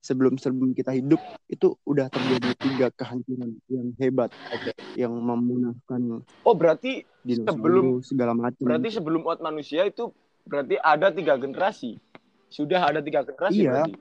sebelum 0.00 0.40
sebelum 0.40 0.72
kita 0.72 0.96
hidup 0.96 1.20
itu 1.46 1.76
udah 1.84 2.08
terjadi 2.08 2.50
tiga 2.56 2.86
kehancuran 2.96 3.60
yang 3.68 3.92
hebat 4.00 4.32
Oke. 4.48 4.72
yang 4.96 5.12
memunahkan 5.12 6.24
Oh 6.40 6.56
berarti 6.56 7.04
Sebelum- 7.20 8.00
segala 8.00 8.32
macam 8.32 8.64
berarti 8.64 8.88
sebelum 8.96 9.28
umat 9.28 9.44
manusia 9.44 9.84
itu 9.84 10.08
berarti 10.48 10.80
ada 10.80 11.12
tiga 11.12 11.36
generasi. 11.36 12.00
Sudah 12.48 12.80
ada 12.88 13.04
tiga 13.04 13.20
generasi 13.28 13.60
Iya. 13.60 13.84
berarti. 13.84 13.94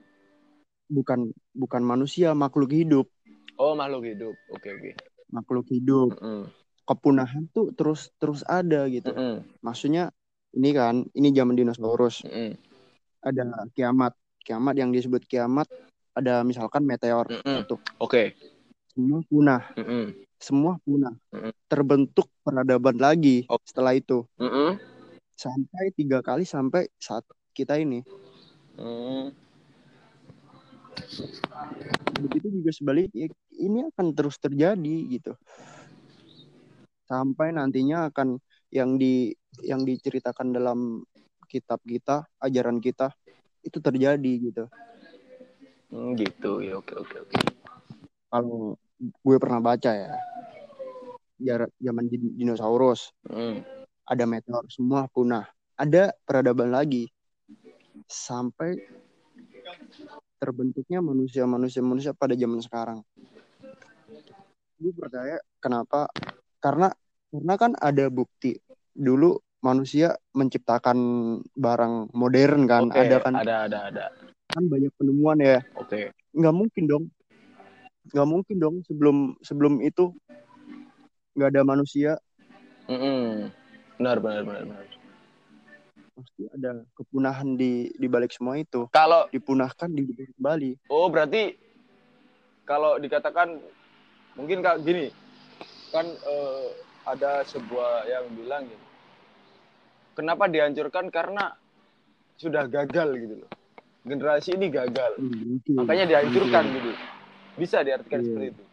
bukan 0.90 1.20
bukan 1.52 1.82
manusia 1.84 2.32
makhluk 2.34 2.72
hidup 2.72 3.06
Oh 3.60 3.76
makhluk 3.76 4.08
hidup. 4.08 4.34
Oke 4.50 4.72
oke. 4.72 4.92
makhluk 5.30 5.68
hidup 5.68 6.16
Mm-mm. 6.16 6.48
Kepunahan 6.90 7.46
tuh 7.54 7.70
terus 7.78 8.10
terus 8.18 8.42
ada 8.50 8.90
gitu. 8.90 9.14
Mm-mm. 9.14 9.46
Maksudnya 9.62 10.10
ini 10.58 10.74
kan 10.74 11.06
ini 11.14 11.30
zaman 11.30 11.54
dinosaurus 11.54 12.26
Mm-mm. 12.26 12.58
ada 13.22 13.70
kiamat 13.78 14.18
kiamat 14.42 14.74
yang 14.74 14.90
disebut 14.90 15.22
kiamat 15.30 15.70
ada 16.18 16.42
misalkan 16.42 16.82
meteor 16.90 17.30
Mm-mm. 17.30 17.62
jatuh 17.62 17.78
Oke. 18.02 18.34
semua 18.90 19.22
punah 19.30 19.62
Mm-mm. 19.78 20.18
semua 20.42 20.74
punah 20.82 21.14
Mm-mm. 21.30 21.54
terbentuk 21.70 22.26
peradaban 22.42 22.98
lagi 22.98 23.46
Oh. 23.46 23.62
setelah 23.62 23.94
itu 23.94 24.26
Mm-mm. 24.42 24.82
sampai 25.38 25.94
tiga 25.94 26.26
kali 26.26 26.50
sampai 26.50 26.90
saat 26.98 27.22
kita 27.54 27.78
ini 27.78 28.02
Mm. 28.80 29.36
begitu 32.20 32.48
juga 32.52 32.72
sebaliknya 32.72 33.28
ini 33.60 33.84
akan 33.92 34.16
terus 34.16 34.40
terjadi 34.40 34.96
gitu 35.12 35.36
sampai 37.10 37.50
nantinya 37.50 38.14
akan 38.14 38.38
yang 38.70 39.02
di 39.02 39.34
yang 39.66 39.82
diceritakan 39.82 40.54
dalam 40.54 41.02
kitab 41.50 41.82
kita 41.82 42.30
ajaran 42.38 42.78
kita 42.78 43.10
itu 43.66 43.82
terjadi 43.82 44.34
gitu. 44.38 44.64
Mm, 45.90 46.14
gitu. 46.22 46.62
Ya 46.62 46.78
oke 46.78 46.94
oke 46.94 47.16
oke. 47.26 47.38
kalau 48.30 48.78
gue 49.02 49.38
pernah 49.42 49.58
baca 49.58 49.90
ya 49.90 50.14
jarak 51.42 51.74
zaman 51.82 52.06
din- 52.06 52.38
dinosaurus. 52.38 53.10
Mm. 53.26 53.66
ada 54.10 54.26
meteor 54.26 54.66
semua 54.70 55.06
punah. 55.10 55.46
Ada 55.78 56.14
peradaban 56.26 56.74
lagi. 56.74 57.14
Sampai 58.10 58.74
terbentuknya 60.42 60.98
manusia 60.98 61.46
manusia 61.46 61.82
manusia 61.86 62.12
pada 62.18 62.34
zaman 62.34 62.58
sekarang. 62.58 63.00
Gue 64.82 64.94
percaya 64.98 65.38
kenapa 65.62 66.10
karena 66.60 66.92
karena 67.32 67.54
kan 67.56 67.72
ada 67.80 68.08
bukti 68.12 68.60
dulu 68.92 69.40
manusia 69.60 70.16
menciptakan 70.32 70.98
barang 71.56 72.16
modern 72.16 72.64
kan 72.68 72.88
Oke, 72.88 73.00
ada 73.00 73.18
kan 73.20 73.34
ada 73.36 73.56
ada 73.68 73.80
ada. 73.92 74.06
kan 74.50 74.64
banyak 74.68 74.92
penemuan 74.96 75.40
ya 75.40 75.60
Oke. 75.76 76.12
nggak 76.36 76.56
mungkin 76.56 76.84
dong 76.88 77.04
nggak 78.12 78.28
mungkin 78.28 78.56
dong 78.58 78.76
sebelum 78.88 79.18
sebelum 79.44 79.84
itu 79.84 80.16
nggak 81.36 81.50
ada 81.56 81.62
manusia 81.64 82.12
Mm-mm. 82.90 83.54
Benar 84.00 84.18
benar 84.24 84.42
benar 84.48 84.64
benar. 84.66 84.86
pasti 86.20 86.44
ada 86.52 86.72
kepunahan 86.98 87.56
di 87.56 87.88
di 87.96 88.08
balik 88.12 88.32
semua 88.34 88.60
itu 88.60 88.88
Kalau 88.92 89.28
dipunahkan 89.32 89.88
di 89.92 90.04
kembali 90.36 90.92
oh 90.92 91.08
berarti 91.08 91.56
kalau 92.68 93.00
dikatakan 93.00 93.56
mungkin 94.36 94.60
kak 94.60 94.84
gini 94.84 95.12
kan 95.90 96.06
eh, 96.06 96.66
ada 97.06 97.42
sebuah 97.44 98.06
yang 98.06 98.26
bilang 98.34 98.64
gini. 98.66 98.86
Kenapa 100.14 100.46
dihancurkan 100.46 101.08
karena 101.10 101.56
sudah 102.36 102.68
gagal 102.68 103.10
gitu 103.18 103.36
loh. 103.40 103.50
Generasi 104.04 104.56
ini 104.56 104.68
gagal. 104.68 105.20
mungkin 105.20 105.76
Makanya 105.76 106.06
dihancurkan 106.08 106.64
mungkin, 106.66 106.78
gitu. 106.78 106.92
Bisa 107.56 107.78
diartikan 107.84 108.20
Iya. 108.20 108.26
seperti 108.26 108.48
itu. 108.52 108.64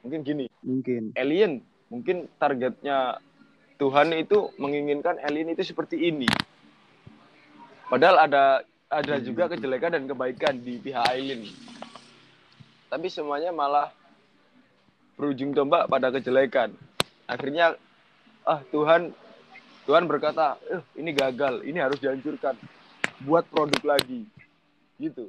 Mungkin 0.00 0.20
gini, 0.24 0.44
mungkin 0.64 1.02
alien 1.12 1.52
mungkin 1.92 2.16
targetnya 2.40 3.20
Tuhan 3.76 4.12
itu 4.16 4.48
menginginkan 4.56 5.20
alien 5.20 5.52
itu 5.52 5.64
seperti 5.64 6.00
ini. 6.00 6.28
Padahal 7.88 8.24
ada 8.24 8.44
ada 8.88 9.14
Hmm. 9.18 9.24
juga 9.24 9.50
kejelekan 9.50 9.92
dan 9.96 10.04
kebaikan 10.06 10.54
di 10.60 10.78
pihak 10.78 11.04
alien. 11.04 11.44
Tapi 12.88 13.06
semuanya 13.06 13.50
malah 13.50 13.92
berujung 15.20 15.52
tombak 15.52 15.84
pada 15.84 16.08
kejelekan. 16.08 16.72
Akhirnya 17.28 17.76
ah 18.48 18.64
Tuhan 18.72 19.12
Tuhan 19.84 20.08
berkata, 20.08 20.56
eh, 20.72 20.80
ini 20.96 21.12
gagal, 21.12 21.60
ini 21.68 21.76
harus 21.76 22.00
dihancurkan. 22.00 22.56
Buat 23.28 23.44
produk 23.52 23.96
lagi. 23.96 24.24
Gitu. 24.96 25.28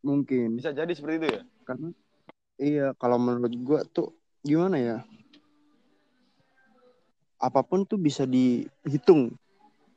mungkin 0.00 0.56
Bisa 0.56 0.72
jadi 0.72 0.88
seperti 0.94 1.14
itu 1.20 1.28
ya? 1.28 1.42
karena 1.66 1.88
iya 2.56 2.86
kalau 2.96 3.20
menurut 3.20 3.52
gua 3.60 3.84
tuh 3.84 4.16
gimana 4.40 4.80
ya 4.80 4.98
apa 7.36 7.60
pun 7.60 7.84
tuh 7.84 8.00
bisa 8.00 8.24
dihitung 8.24 9.34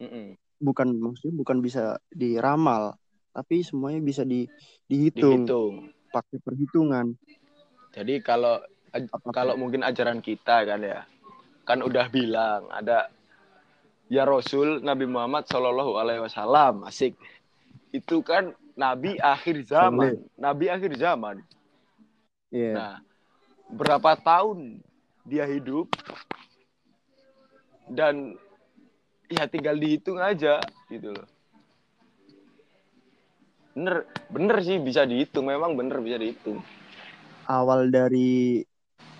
Mm-mm. 0.01 0.35
bukan 0.59 0.91
maksudnya 0.91 1.35
bukan 1.39 1.63
bisa 1.63 1.95
diramal 2.11 2.99
tapi 3.31 3.63
semuanya 3.63 4.03
bisa 4.03 4.27
di 4.27 4.43
dihitung 4.91 5.47
Dihitung. 5.47 5.73
pakai 6.11 6.41
perhitungan 6.43 7.15
Jadi 7.93 8.19
kalau 8.25 8.57
kalau 9.29 9.53
mungkin 9.53 9.85
ajaran 9.85 10.19
kita 10.19 10.65
kan 10.65 10.81
ya, 10.81 11.05
kan 11.61 11.79
udah 11.85 12.09
bilang 12.09 12.65
ada 12.73 13.09
ya 14.09 14.25
Rasul 14.25 14.81
Nabi 14.81 15.05
Muhammad 15.05 15.45
Shallallahu 15.45 15.97
Alaihi 16.01 16.21
Wasallam 16.25 16.89
asik 16.89 17.13
itu 17.93 18.25
kan 18.25 18.53
Nabi 18.73 19.21
akhir 19.21 19.69
zaman, 19.69 20.17
Nabi 20.33 20.65
akhir 20.73 20.97
zaman. 20.97 21.45
Iya. 22.49 22.73
Nah, 22.73 22.95
berapa 23.69 24.17
tahun 24.17 24.81
dia 25.25 25.45
hidup 25.45 25.93
dan 27.89 28.33
ya 29.29 29.45
tinggal 29.45 29.77
dihitung 29.77 30.17
aja 30.17 30.57
gitu 30.89 31.13
loh. 31.13 31.27
Bener, 33.73 34.05
bener 34.29 34.57
sih 34.61 34.77
bisa 34.77 35.01
dihitung, 35.05 35.49
memang 35.49 35.73
bener 35.73 35.97
bisa 36.01 36.17
dihitung. 36.21 36.61
Awal 37.47 37.91
dari 37.91 38.63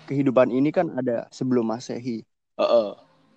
kehidupan 0.08 0.52
ini 0.52 0.68
kan 0.68 0.92
ada 0.94 1.28
sebelum 1.32 1.64
masehi 1.64 2.24
Heeh, 2.60 2.88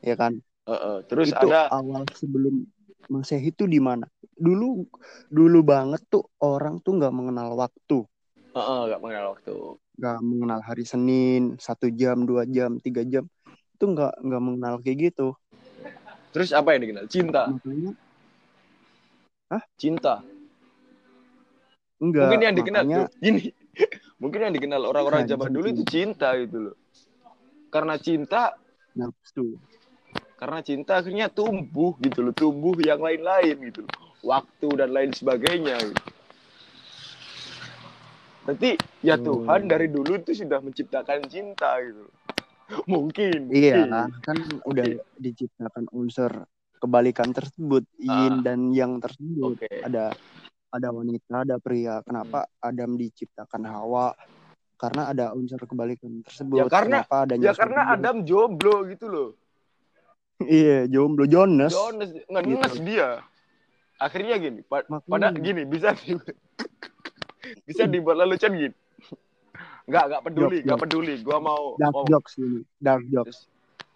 ya 0.04 0.16
kan 0.20 0.38
heeh. 0.68 0.98
Terus 1.08 1.32
itu 1.32 1.48
ada 1.48 1.72
awal 1.72 2.04
sebelum 2.14 2.68
masehi 3.08 3.50
itu 3.56 3.64
di 3.66 3.80
mana 3.80 4.06
dulu 4.36 4.84
dulu 5.32 5.60
banget 5.64 6.04
tuh 6.12 6.28
orang 6.44 6.84
tuh 6.84 7.00
nggak 7.00 7.14
mengenal 7.16 7.56
waktu 7.56 8.04
nggak 8.54 9.02
mengenal 9.02 9.26
waktu. 9.34 9.56
nggak 9.98 10.18
mengenal 10.22 10.62
hari 10.62 10.84
Senin 10.86 11.56
satu 11.58 11.90
jam 11.90 12.28
dua 12.28 12.44
jam 12.46 12.78
tiga 12.84 13.02
jam 13.08 13.26
itu 13.74 13.84
nggak 13.86 14.14
nggak 14.22 14.42
mengenal 14.44 14.74
kayak 14.84 15.12
gitu 15.12 15.34
Terus 16.36 16.54
apa 16.54 16.76
yang 16.76 16.82
dikenal? 16.86 17.06
Cinta. 17.10 17.44
makanya 17.50 17.92
Cinta. 19.80 20.22
enggak 21.98 22.30
Mungkin 22.30 22.42
yang 22.46 22.56
dikenal 22.56 22.84
makanya 22.84 22.98
tuh 23.02 23.06
gini. 23.24 23.42
Mungkin 24.18 24.40
yang 24.42 24.54
dikenal 24.54 24.82
orang-orang 24.84 25.26
zaman 25.26 25.50
dulu 25.50 25.68
itu 25.70 25.84
cinta 25.84 26.34
gitu 26.34 26.72
loh. 26.72 26.76
Karena 27.70 27.96
cinta, 27.98 28.56
nafsu 28.94 29.60
karena 30.38 30.62
cinta 30.62 31.02
akhirnya 31.02 31.28
tumbuh 31.28 31.98
gitu 31.98 32.22
loh, 32.22 32.30
tumbuh 32.32 32.78
yang 32.78 33.02
lain-lain 33.02 33.58
gitu 33.64 33.82
loh. 33.82 33.94
Waktu 34.22 34.68
dan 34.76 34.90
lain 34.94 35.10
sebagainya 35.10 35.78
gitu. 35.82 36.04
Berarti 38.44 38.70
ya 39.02 39.18
Hmm. 39.18 39.26
Tuhan 39.26 39.62
dari 39.68 39.88
dulu 39.88 40.16
itu 40.16 40.32
sudah 40.34 40.62
menciptakan 40.62 41.26
cinta 41.28 41.78
gitu. 41.82 42.06
loh. 42.06 42.14
Mungkin. 42.86 43.48
iya 43.50 43.82
mungkin. 43.82 44.20
kan 44.22 44.38
udah 44.64 44.86
diciptakan 45.16 45.88
unsur 45.90 46.32
kebalikan 46.78 47.32
tersebut 47.32 47.88
yin 47.98 48.34
Ah. 48.34 48.44
dan 48.44 48.70
yang 48.70 49.00
tersebut 49.00 49.56
Oke. 49.56 49.72
ada 49.82 50.12
ada 50.68 50.90
wanita 50.92 51.48
ada 51.48 51.56
pria 51.58 52.04
kenapa 52.04 52.46
Adam 52.60 52.96
diciptakan 52.96 53.64
Hawa 53.64 54.12
karena 54.76 55.10
ada 55.10 55.34
unsur 55.34 55.58
kebalikan 55.60 56.22
tersebut 56.22 56.58
Ya 56.58 56.66
karena- 56.68 57.02
kenapa 57.02 57.16
adanya 57.24 57.44
Ya 57.44 57.54
karena? 57.54 57.82
Adam 57.90 58.16
jomblo 58.22 58.86
gitu 58.86 59.06
loh. 59.08 59.30
iya 60.44 60.86
jomblo 60.86 61.26
Jonas 61.26 61.74
Jonas 61.74 62.12
ngenes 62.28 62.76
dia. 62.80 63.24
Akhirnya 63.98 64.38
gini, 64.38 64.62
pa- 64.62 64.86
Makanya. 64.86 65.10
pada 65.10 65.28
gini 65.34 65.66
bisa 65.66 65.90
di, 65.98 66.14
bisa 67.68 67.90
dibuat 67.90 68.22
lelucon 68.22 68.54
gini. 68.54 68.76
Enggak, 69.90 70.04
enggak 70.06 70.22
peduli, 70.22 70.58
enggak 70.62 70.80
peduli. 70.80 71.14
Gua 71.26 71.40
mau 71.40 71.74
dark 71.76 71.96
mau 71.96 72.06
jokes 72.06 72.38
ini 72.38 72.62
dark 72.78 73.02
jokes 73.10 73.50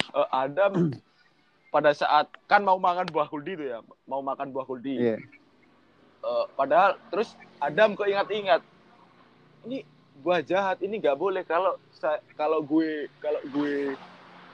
eh, 0.09 0.27
Adam 0.33 0.89
pada 1.69 1.93
saat 1.93 2.31
kan 2.47 2.65
mau 2.65 2.81
makan 2.81 3.05
buah 3.05 3.27
kuldi 3.27 3.53
itu 3.53 3.65
ya, 3.69 3.79
mau 4.03 4.19
makan 4.19 4.49
buah 4.49 4.65
kuldi. 4.65 4.97
iya 4.97 5.17
Eh, 6.21 6.45
padahal 6.53 7.01
terus 7.09 7.33
Adam 7.57 7.97
kok 7.97 8.05
ingat-ingat 8.05 8.61
ini 9.65 9.81
buah 10.21 10.45
jahat 10.45 10.77
ini 10.85 11.01
nggak 11.01 11.17
boleh 11.17 11.41
kalau 11.41 11.77
kalau 12.37 12.61
gue 12.61 13.09
kalau 13.17 13.41
gue 13.49 13.97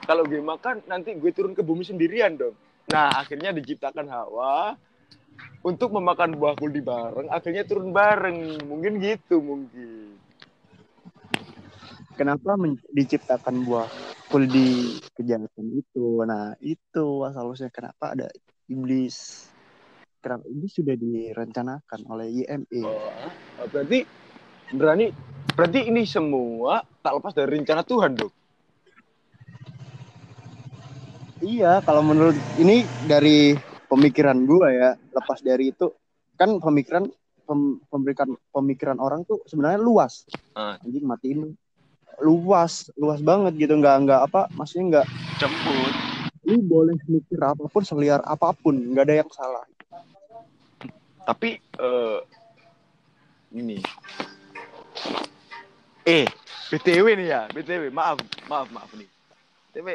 kalau 0.08 0.24
gue 0.24 0.40
makan 0.40 0.80
nanti 0.88 1.12
gue 1.20 1.32
turun 1.36 1.52
ke 1.52 1.60
bumi 1.60 1.84
sendirian 1.84 2.40
dong. 2.40 2.56
Nah 2.88 3.12
akhirnya 3.20 3.52
diciptakan 3.52 4.08
Hawa 4.08 4.80
untuk 5.60 5.92
memakan 5.92 6.40
buah 6.40 6.56
kuldi 6.56 6.80
bareng, 6.80 7.28
akhirnya 7.28 7.68
turun 7.68 7.92
bareng, 7.92 8.64
mungkin 8.64 9.04
gitu 9.04 9.44
mungkin. 9.44 10.16
kenapa 12.18 12.58
diciptakan 12.90 13.62
buah 13.62 13.86
kuldi 14.34 14.98
kejahatan 15.14 15.78
itu 15.78 16.26
nah 16.26 16.58
itu 16.60 17.06
asal 17.24 17.54
usulnya 17.54 17.70
kenapa 17.70 18.18
ada 18.18 18.28
iblis 18.66 19.48
ini 20.44 20.68
sudah 20.68 20.94
direncanakan 20.94 22.00
oleh 22.06 22.28
YME 22.44 22.84
Oh, 22.84 23.12
berarti 23.66 24.04
berani 24.70 25.08
berarti 25.54 25.88
ini 25.88 26.04
semua 26.04 26.84
tak 27.00 27.16
lepas 27.16 27.32
dari 27.32 27.56
rencana 27.56 27.82
Tuhan 27.82 28.12
dong. 28.14 28.34
iya 31.40 31.80
kalau 31.80 32.02
menurut 32.02 32.36
ini 32.58 32.84
dari 33.04 33.56
pemikiran 33.88 34.44
gua 34.44 34.68
ya 34.68 34.90
lepas 35.14 35.40
dari 35.40 35.72
itu 35.72 35.88
kan 36.36 36.58
pemikiran 36.58 37.08
pem, 37.42 37.60
pemikiran 37.88 38.30
pemikiran 38.52 38.98
orang 38.98 39.24
tuh 39.24 39.40
sebenarnya 39.46 39.80
luas 39.80 40.28
Ah. 40.52 40.76
anjing 40.82 41.06
matiin 41.06 41.54
luas 42.20 42.90
luas 42.94 43.22
banget 43.22 43.56
gitu 43.56 43.78
nggak 43.78 43.96
nggak 44.04 44.22
apa 44.26 44.50
maksudnya 44.52 45.00
nggak 45.00 45.08
Jemput. 45.38 45.94
lu 46.44 46.60
boleh 46.60 46.98
mikir 47.06 47.38
apa 47.38 47.64
pun 47.64 47.84
seliar 47.84 48.20
apa 48.24 48.52
pun 48.52 48.74
nggak 48.74 49.06
ada 49.06 49.16
yang 49.22 49.30
salah 49.30 49.64
Tapi 51.28 51.50
eh 51.60 52.20
ini. 53.52 53.78
Eh, 56.02 56.24
BTW 56.70 57.06
nih 57.14 57.28
ya, 57.28 57.42
BTW, 57.48 57.92
maaf, 57.92 58.16
maaf, 58.48 58.72
maaf 58.72 58.88
nih. 58.94 59.08
BTW, 59.70 59.88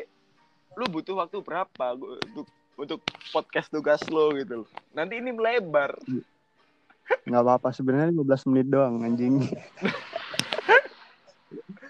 lu 0.74 0.85
butuh 0.87 1.16
waktu 1.16 1.41
berapa 1.41 1.97
untuk 1.97 2.45
untuk 2.74 3.01
podcast 3.30 3.68
tugas 3.68 4.05
lo 4.07 4.28
gitu 4.33 4.64
loh. 4.64 4.68
Nanti 4.93 5.16
ini 5.16 5.33
melebar. 5.33 5.97
nggak 7.03 7.43
apa-apa 7.43 7.68
sebenarnya 7.70 8.14
15 8.14 8.49
menit 8.49 8.66
doang 8.68 9.03
anjing 9.03 9.43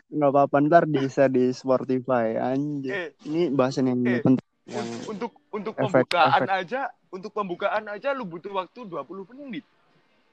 nggak 0.09 0.31
apa-apa 0.31 0.57
ntar 0.63 0.85
bisa 0.85 1.25
di 1.27 1.53
Spotify 1.53 2.33
anjing 2.35 2.91
Eh, 2.91 3.09
ini 3.23 3.49
bahasan 3.49 3.87
yang 3.87 4.01
Eh. 4.03 4.19
penting 4.19 4.42
yang 4.65 4.87
un- 4.87 5.05
untuk 5.11 5.33
untuk 5.51 5.75
efek- 5.75 6.07
pembukaan 6.07 6.31
efek. 6.41 6.61
aja, 6.63 6.81
untuk 7.11 7.31
pembukaan 7.31 7.85
aja 7.89 8.15
lu 8.15 8.23
butuh 8.23 8.53
waktu 8.53 8.81
20 8.85 9.27
menit. 9.29 9.67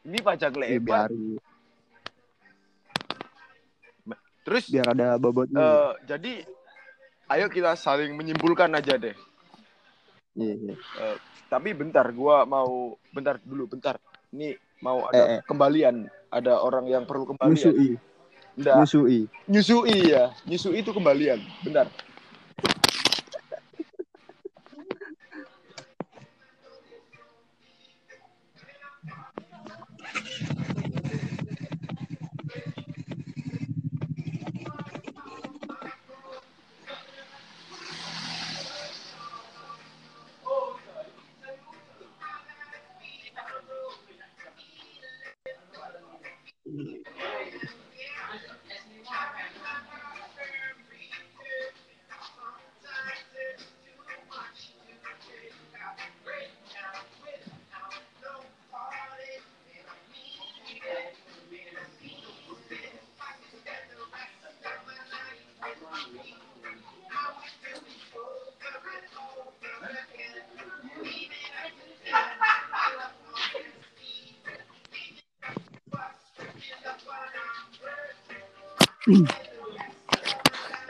Ini 0.01 0.17
pajak 0.19 0.53
lebar. 0.53 1.09
biar 1.09 1.11
Terus 4.39 4.65
biar 4.65 4.87
ada 4.87 5.13
bobotnya 5.15 5.59
eh, 5.59 5.91
jadi 6.07 6.33
ayo 7.29 7.45
kita 7.47 7.75
saling 7.75 8.15
menyimpulkan 8.15 8.71
aja 8.71 8.97
deh. 8.97 9.13
iya, 10.33 10.53
iya. 10.55 10.75
Tapi 11.45 11.73
bentar, 11.73 12.05
gua 12.09 12.45
mau 12.45 12.93
bentar 13.09 13.37
dulu, 13.37 13.65
bentar. 13.67 13.97
Ini 14.29 14.53
mau 14.79 15.05
ada 15.05 15.17
Eh, 15.17 15.29
eh. 15.37 15.41
kembalian, 15.43 16.05
ada 16.29 16.57
orang 16.57 16.85
yang 16.85 17.03
perlu 17.03 17.25
kembalian. 17.27 17.53
nyusui 17.53 17.89
Nggak, 18.53 18.75
nyusui 18.77 19.19
nyusui 19.45 19.97
ya. 20.09 20.33
Nyusui 20.45 20.81
itu 20.81 20.89
kembalian. 20.89 21.41
Bentar. 21.61 21.85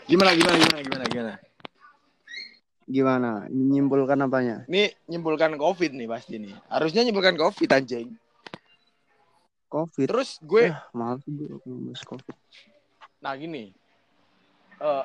Gimana 0.09 0.31
gimana 0.35 0.57
gimana 0.57 0.79
gimana 0.83 1.05
gimana. 1.07 1.33
gimana 2.89 3.31
menyimpulkan 3.53 4.17
apanya 4.25 4.65
Ini 4.65 4.89
nyimpulkan 5.05 5.53
Covid 5.55 5.93
nih 5.93 6.09
pasti 6.09 6.41
nih. 6.41 6.57
Harusnya 6.67 7.05
nyimpulkan 7.05 7.37
Covid 7.37 7.69
anjing. 7.69 8.17
covid 9.69 10.09
Terus 10.09 10.41
gue 10.41 10.73
Eh, 10.73 10.77
maaf 10.97 11.21
gue 11.23 11.53
covid 12.03 12.35
nah 13.21 13.37
gini. 13.37 13.69
Eh, 14.79 15.03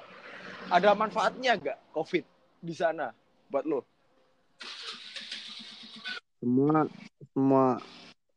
ada 0.72 0.96
manfaatnya 0.96 1.58
gak 1.60 1.78
Covid 1.92 2.24
di 2.64 2.72
sana 2.72 3.12
buat 3.52 3.68
lo? 3.68 3.84
semua 6.40 6.84
semua 7.32 7.64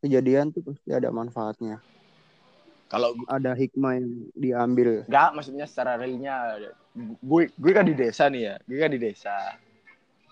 kejadian 0.00 0.48
tuh 0.48 0.64
pasti 0.64 0.88
ada 0.92 1.12
manfaatnya 1.12 1.76
Kalau 2.88 3.12
ada 3.28 3.52
hikmah 3.52 4.00
yang 4.00 4.08
diambil 4.32 5.04
Enggak, 5.04 5.30
maksudnya 5.36 5.68
secara 5.68 6.00
realnya 6.00 6.56
gue 6.96 7.52
gue 7.52 7.72
kan 7.76 7.84
di 7.84 7.92
desa 7.92 8.32
nih 8.32 8.42
ya. 8.48 8.54
Gue 8.64 8.78
kan 8.80 8.90
di 8.90 9.00
desa. 9.00 9.36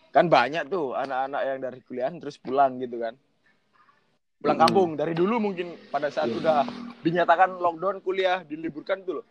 Kan 0.08 0.32
banyak 0.32 0.64
tuh 0.72 0.96
anak-anak 0.96 1.42
yang 1.44 1.58
dari 1.60 1.80
kuliah 1.84 2.08
terus 2.16 2.40
pulang 2.40 2.80
gitu 2.80 2.96
kan. 2.96 3.12
Pulang 4.40 4.56
Mm. 4.56 4.64
kampung 4.64 4.90
dari 4.96 5.12
dulu 5.12 5.36
mungkin 5.36 5.76
pada 5.92 6.08
saat 6.08 6.32
Iya. 6.32 6.40
udah 6.40 6.58
dinyatakan 7.04 7.60
lockdown 7.60 8.00
kuliah 8.00 8.40
diliburkan 8.40 9.04
tuh 9.04 9.20
loh. 9.20 9.26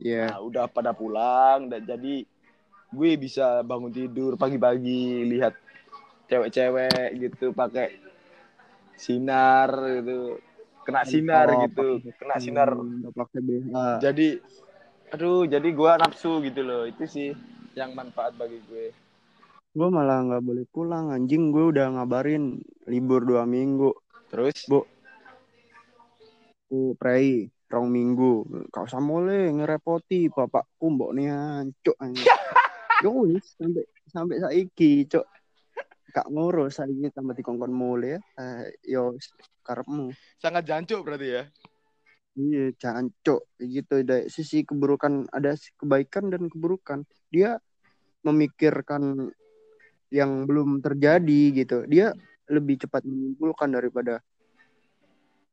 ya 0.00 0.32
Nah, 0.32 0.40
udah 0.40 0.64
pada 0.70 0.96
pulang 0.96 1.68
dan 1.68 1.84
jadi 1.84 2.24
gue 2.90 3.10
bisa 3.20 3.60
bangun 3.66 3.92
tidur 3.92 4.38
pagi-pagi 4.38 5.28
lihat 5.28 5.52
cewek-cewek 6.26 7.18
gitu 7.18 7.50
pakai 7.52 7.98
sinar 8.96 9.70
gitu. 10.00 10.40
Kena 10.80 11.02
sinar 11.04 11.46
Oh, 11.52 11.68
gitu, 11.68 11.86
kena 12.16 12.36
sinar. 12.40 12.68
pakai 13.12 13.40
BH 13.44 14.00
jadi 14.00 14.28
aduh 15.10 15.42
jadi 15.44 15.68
gua 15.74 15.98
nafsu 15.98 16.40
gitu 16.40 16.62
loh. 16.62 16.86
Itu 16.86 17.04
sih 17.04 17.34
yang 17.74 17.94
manfaat 17.94 18.34
bagi 18.34 18.58
gue. 18.66 18.90
Gue 19.70 19.88
malah 19.88 20.26
nggak 20.26 20.42
boleh 20.42 20.66
pulang 20.70 21.14
anjing. 21.14 21.54
Gue 21.54 21.70
udah 21.70 21.94
ngabarin 21.94 22.58
libur 22.90 23.22
dua 23.22 23.46
minggu. 23.46 23.94
Terus? 24.30 24.66
Bu. 24.66 24.82
ku 26.70 26.94
prei 26.94 27.50
rong 27.66 27.90
minggu. 27.90 28.46
Kau 28.70 28.86
usah 28.86 29.02
boleh 29.02 29.50
ngerepoti 29.50 30.30
bapakku 30.30 30.86
mbok 30.94 31.10
nih 31.18 31.30
ancuk 31.34 31.98
anjing 31.98 32.26
sampai 33.58 33.84
sampai 34.06 34.36
saiki 34.38 35.08
cok 35.10 35.26
gak 36.10 36.28
ngurus 36.28 36.78
saiki 36.78 37.10
tambah 37.14 37.34
dikongkon 37.34 37.72
mule 37.72 38.18
ya. 38.18 38.20
Eh, 38.38 38.94
yo 38.94 39.16
karepmu. 39.62 40.10
Sangat 40.36 40.66
jancuk 40.66 41.06
berarti 41.06 41.28
ya? 41.30 41.42
Iya 42.36 42.64
jancuk. 42.76 43.46
Gitu 43.58 43.94
dari 44.04 44.26
sisi 44.28 44.66
keburukan 44.66 45.30
ada 45.30 45.54
kebaikan 45.78 46.30
dan 46.30 46.50
keburukan. 46.50 47.06
Dia 47.30 47.56
memikirkan 48.26 49.30
yang 50.10 50.44
belum 50.44 50.82
terjadi 50.82 51.42
gitu. 51.54 51.86
Dia 51.86 52.12
lebih 52.50 52.82
cepat 52.82 53.06
menyimpulkan 53.06 53.70
daripada 53.70 54.18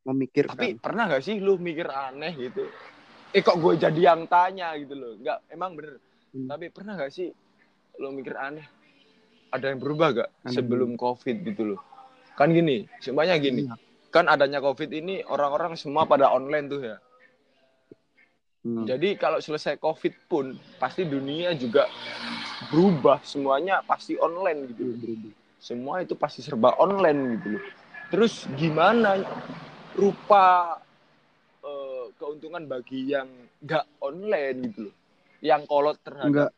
memikirkan. 0.02 0.58
Tapi 0.58 0.76
pernah 0.76 1.06
nggak 1.06 1.22
sih 1.22 1.38
lu 1.38 1.56
mikir 1.56 1.86
aneh 1.86 2.34
gitu? 2.34 2.66
Eh 3.30 3.44
kok 3.44 3.60
gue 3.60 3.78
jadi 3.78 4.12
yang 4.12 4.26
tanya 4.26 4.74
gitu 4.74 4.96
loh? 4.98 5.12
Nggak 5.20 5.38
emang 5.52 5.78
bener. 5.78 6.02
Hmm. 6.28 6.44
tapi 6.44 6.68
pernah 6.68 6.92
nggak 6.92 7.12
sih 7.12 7.32
lu 7.98 8.12
mikir 8.12 8.36
aneh 8.36 8.68
ada 9.48 9.66
yang 9.72 9.80
berubah 9.80 10.08
gak 10.12 10.30
Ada 10.44 10.52
sebelum 10.52 10.94
covid 10.94 11.36
gitu 11.44 11.74
loh 11.74 11.80
kan 12.34 12.52
gini 12.52 12.86
semuanya 13.00 13.36
gini 13.36 13.66
Iya. 13.66 13.74
kan 14.08 14.28
adanya 14.28 14.62
covid 14.62 14.88
ini 14.92 15.20
orang-orang 15.26 15.74
semua 15.74 16.04
pada 16.04 16.30
online 16.30 16.66
tuh 16.68 16.82
ya 16.84 16.96
Hmm. 18.66 18.84
Jadi 18.84 19.14
kalau 19.14 19.38
selesai 19.38 19.78
COVID 19.78 20.14
pun 20.26 20.52
pasti 20.82 21.06
dunia 21.06 21.54
juga 21.54 21.86
berubah, 22.68 23.22
semuanya 23.22 23.80
pasti 23.86 24.18
online 24.18 24.74
gitu. 24.74 24.82
Iya, 24.98 25.30
Semua 25.62 26.02
itu 26.02 26.18
pasti 26.18 26.42
serba 26.42 26.74
online 26.76 27.38
gitu 27.38 27.48
loh. 27.56 27.64
Terus 28.10 28.50
gimana 28.58 29.22
rupa 29.94 30.74
eh, 31.62 32.04
keuntungan 32.18 32.66
bagi 32.66 33.14
yang 33.14 33.30
nggak 33.62 33.84
online 34.02 34.58
gitu 34.68 34.80
loh, 34.90 34.94
yang 35.38 35.62
kolot 35.64 35.96
terhadap, 36.02 36.28
enggak 36.28 36.50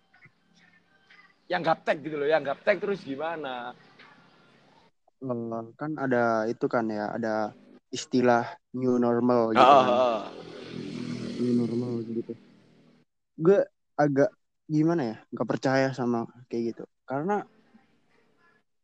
yang 1.50 1.66
gaptek 1.66 1.98
gitu 2.06 2.14
loh, 2.14 2.28
yang 2.30 2.46
gaptek 2.46 2.78
terus 2.78 3.02
gimana? 3.02 3.74
eh, 5.20 5.62
kan 5.76 5.90
ada 5.98 6.46
itu 6.48 6.66
kan 6.70 6.86
ya 6.88 7.10
ada 7.12 7.52
istilah 7.90 8.46
new 8.78 8.96
normal 9.02 9.50
gitu 9.52 9.66
Ah, 9.66 9.82
kan. 9.82 9.94
ah, 9.98 10.20
new 11.42 11.52
normal 11.58 12.06
gitu 12.06 12.32
gue 13.40 13.58
agak 13.96 14.30
gimana 14.70 15.02
ya 15.02 15.16
nggak 15.34 15.48
percaya 15.48 15.88
sama 15.96 16.28
kayak 16.46 16.76
gitu 16.76 16.84
karena 17.08 17.42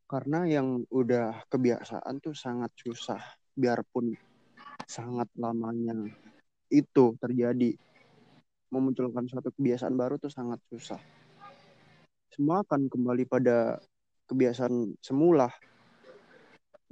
karena 0.06 0.38
yang 0.46 0.82
udah 0.90 1.44
kebiasaan 1.50 2.14
tuh 2.22 2.34
sangat 2.34 2.70
susah 2.78 3.20
biarpun 3.54 4.14
sangat 4.86 5.28
lamanya 5.38 5.94
itu 6.70 7.14
terjadi 7.22 7.74
memunculkan 8.70 9.26
suatu 9.30 9.50
kebiasaan 9.54 9.94
baru 9.94 10.18
tuh 10.18 10.30
sangat 10.30 10.58
susah 10.70 10.98
semua 12.36 12.60
akan 12.68 12.92
kembali 12.92 13.24
pada 13.24 13.80
kebiasaan 14.28 15.00
semula. 15.00 15.48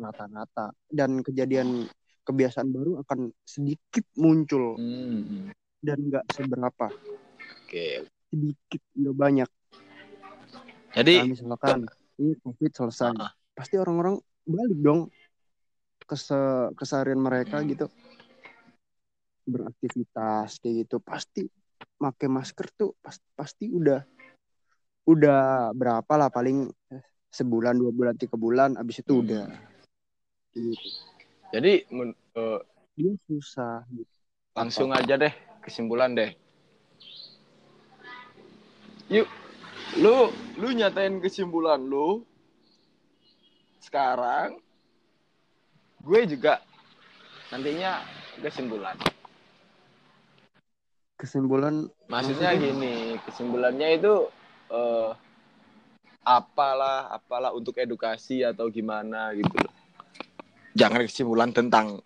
Rata-rata. 0.01 0.73
Dan 0.89 1.21
kejadian 1.21 1.85
kebiasaan 2.25 2.73
baru 2.73 3.05
akan 3.05 3.29
sedikit 3.45 4.09
muncul. 4.17 4.81
Hmm. 4.81 5.53
dan 5.85 6.01
nggak 6.01 6.25
seberapa. 6.33 6.89
Oke. 7.61 8.09
sedikit 8.33 8.83
nggak 8.97 9.17
banyak. 9.21 9.51
Jadi 10.97 11.15
nah, 11.21 11.29
misalkan 11.29 11.81
ini 12.17 12.33
covid 12.41 12.73
selesai. 12.73 13.13
Ah. 13.21 13.37
pasti 13.53 13.77
orang-orang 13.77 14.17
balik 14.49 14.79
dong 14.81 15.01
ke 16.09 16.17
se- 16.17 16.73
keseharian 16.73 17.21
mereka 17.21 17.61
gitu. 17.69 17.93
Beraktivitas 19.45 20.57
kayak 20.57 20.89
gitu. 20.89 20.97
Pasti 21.05 21.45
pakai 22.01 22.33
masker 22.33 22.73
tuh 22.73 22.97
pas- 23.05 23.21
pasti 23.37 23.69
udah 23.69 24.01
udah 25.05 25.71
berapa 25.73 26.13
lah 26.17 26.29
paling 26.29 26.73
sebulan 27.29 27.77
dua 27.77 27.93
bulan 27.93 28.15
tiga 28.17 28.37
bulan 28.37 28.77
abis 28.77 29.05
itu 29.05 29.13
Hmm. 29.13 29.23
udah 29.27 29.45
gitu. 30.55 30.73
jadi 31.51 31.73
men- 31.91 32.17
eh, 32.35 32.61
dia 32.95 33.13
susah 33.27 33.85
gitu. 33.91 34.09
langsung 34.55 34.95
aja 34.95 35.19
deh 35.19 35.35
kesimpulan 35.61 36.15
deh. 36.15 36.31
Yuk, 39.11 39.29
lu 40.01 40.33
lu 40.57 40.69
nyatain 40.73 41.21
kesimpulan 41.21 41.77
lu. 41.77 42.25
Sekarang 43.77 44.57
gue 46.01 46.21
juga 46.25 46.65
nantinya 47.51 48.01
kesimpulan. 48.41 48.97
kesimpulan 51.15 51.89
Maksudnya 52.07 52.53
Maksudnya? 52.53 52.73
gini, 52.75 52.95
kesimpulannya 53.25 53.89
itu 53.97 54.15
eh, 54.75 55.11
apalah 56.25 57.13
apalah 57.13 57.51
untuk 57.53 57.77
edukasi 57.77 58.43
atau 58.43 58.67
gimana 58.73 59.31
gitu 59.37 59.55
loh. 59.61 59.73
Jangan 60.75 61.05
kesimpulan 61.07 61.51
tentang 61.55 62.01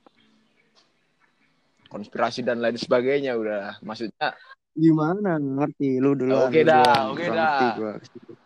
konspirasi 1.88 2.44
dan 2.44 2.60
lain 2.60 2.76
sebagainya 2.76 3.32
udah. 3.38 3.80
Maksudnya 3.80 4.36
gimana 4.78 5.40
ngerti 5.40 5.98
lu 5.98 6.14
dulu 6.14 6.46
Oke 6.46 6.62
dah, 6.62 7.10
oke 7.10 7.26
dah. 7.26 7.74
gitu. 7.74 7.82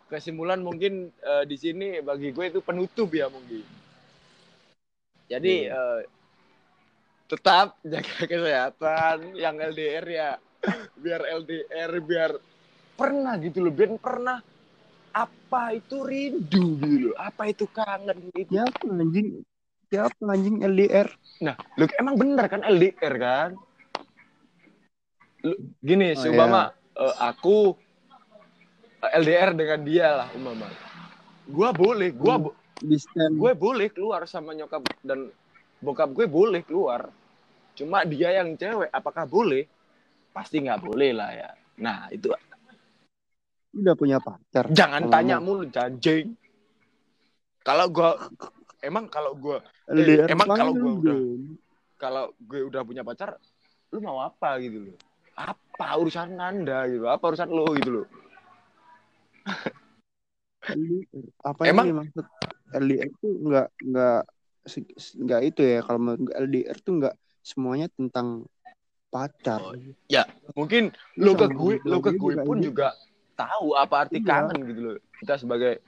kesimpulan 0.09 0.61
mungkin 0.61 1.09
eh, 1.09 1.45
di 1.49 1.57
sini 1.57 1.99
bagi 2.05 2.31
gue 2.37 2.47
itu 2.53 2.61
penutup 2.61 3.09
ya 3.11 3.27
mungkin. 3.33 3.65
Jadi 5.27 5.67
Iya. 5.67 5.73
eh, 5.73 6.01
tetap 7.33 7.81
jaga 7.81 8.15
kesehatan 8.31 9.35
yang 9.41 9.57
LDR 9.57 10.07
ya. 10.07 10.31
Biar 10.95 11.27
LDR 11.43 11.93
biar 12.05 12.31
pernah 12.97 13.35
gitu 13.41 13.59
loh, 13.65 13.73
biar 13.73 13.97
pernah 13.99 14.39
apa 15.13 15.77
itu 15.77 15.97
rindu 16.01 16.81
gitu 16.81 16.97
loh. 17.11 17.15
Apa 17.21 17.53
itu 17.53 17.69
kangen 17.69 18.33
gitu. 18.33 18.53
siapa 18.57 18.85
anjing 18.89 19.29
siapa 19.93 20.23
anjing 20.29 20.57
LDR 20.65 21.09
Nah, 21.43 21.59
lu 21.75 21.91
emang 21.99 22.15
bener 22.15 22.47
kan 22.47 22.63
LDR 22.63 23.15
kan? 23.19 23.51
Lu, 25.43 25.59
gini, 25.83 26.15
Oh, 26.15 26.23
seumpama 26.23 26.71
eh, 26.95 27.15
aku 27.19 27.75
eh, 29.03 29.13
LDR 29.19 29.51
dengan 29.59 29.81
dia 29.83 30.09
lah 30.23 30.29
umpama. 30.31 30.71
Gua 31.51 31.75
boleh, 31.75 32.15
gua 32.15 32.39
bo- 32.39 32.57
gue 32.83 33.53
boleh 33.55 33.89
keluar 33.95 34.27
sama 34.27 34.55
nyokap 34.59 34.83
dan 35.07 35.31
bokap 35.79 36.11
gue 36.11 36.27
boleh 36.27 36.67
keluar. 36.67 37.11
Cuma 37.79 38.03
dia 38.03 38.43
yang 38.43 38.59
cewek, 38.59 38.91
apakah 38.91 39.23
boleh? 39.27 39.71
Pasti 40.35 40.59
nggak 40.63 40.83
boleh 40.83 41.11
lah 41.15 41.31
ya. 41.31 41.51
Nah, 41.79 42.11
itu 42.11 42.31
udah 43.73 43.95
punya 43.97 44.19
pacar 44.21 44.69
jangan 44.71 45.09
Ngomong. 45.09 45.13
tanya 45.13 45.37
mulu 45.41 45.65
janjing. 45.67 46.37
Kalau 47.63 47.87
gua 47.89 48.19
emang 48.83 49.07
kalau 49.07 49.33
gua 49.33 49.63
LDR 49.87 50.29
emang 50.29 50.49
kalau 50.51 50.73
gua 50.75 50.93
udah- 50.99 51.21
kalau 51.97 52.25
gue 52.35 52.67
udah 52.67 52.83
punya 52.83 53.07
pacar, 53.07 53.39
lu 53.95 54.03
mau 54.03 54.19
apa 54.19 54.59
gitu 54.59 54.91
loh? 54.91 54.99
Apa 55.39 55.95
urusan 56.03 56.35
anda 56.35 56.83
gitu? 56.91 57.07
Apa 57.07 57.31
urusan 57.31 57.47
lo 57.47 57.63
gitu 57.79 58.03
loh? 58.03 58.07
Apa 61.47 61.63
Emang- 61.71 61.87
yang 61.87 62.03
dimaksud 62.03 62.27
LDR 62.75 63.11
tuh 63.23 63.33
nggak 63.47 63.69
nggak 63.87 64.21
nggak 65.23 65.41
itu 65.47 65.63
ya 65.63 65.79
kalau 65.87 66.19
LDR 66.19 66.79
tuh 66.83 66.93
nggak 66.99 67.15
semuanya 67.39 67.87
tentang 67.95 68.51
pacar. 69.07 69.63
Oh, 69.63 69.79
Mungkin 70.59 70.91
lo 71.23 71.39
ke 71.39 71.47
gue, 71.55 71.75
lo 71.87 72.03
ke 72.03 72.19
gue 72.19 72.35
juga 72.35 72.43
pun 72.43 72.57
gitu. 72.59 72.67
juga 72.75 72.89
tahu 73.33 73.75
apa 73.75 74.07
arti 74.07 74.21
Iya. 74.21 74.29
kangen 74.29 74.59
gitu 74.69 74.81
loh. 74.81 74.97
Kita 75.19 75.35
sebagai 75.37 75.81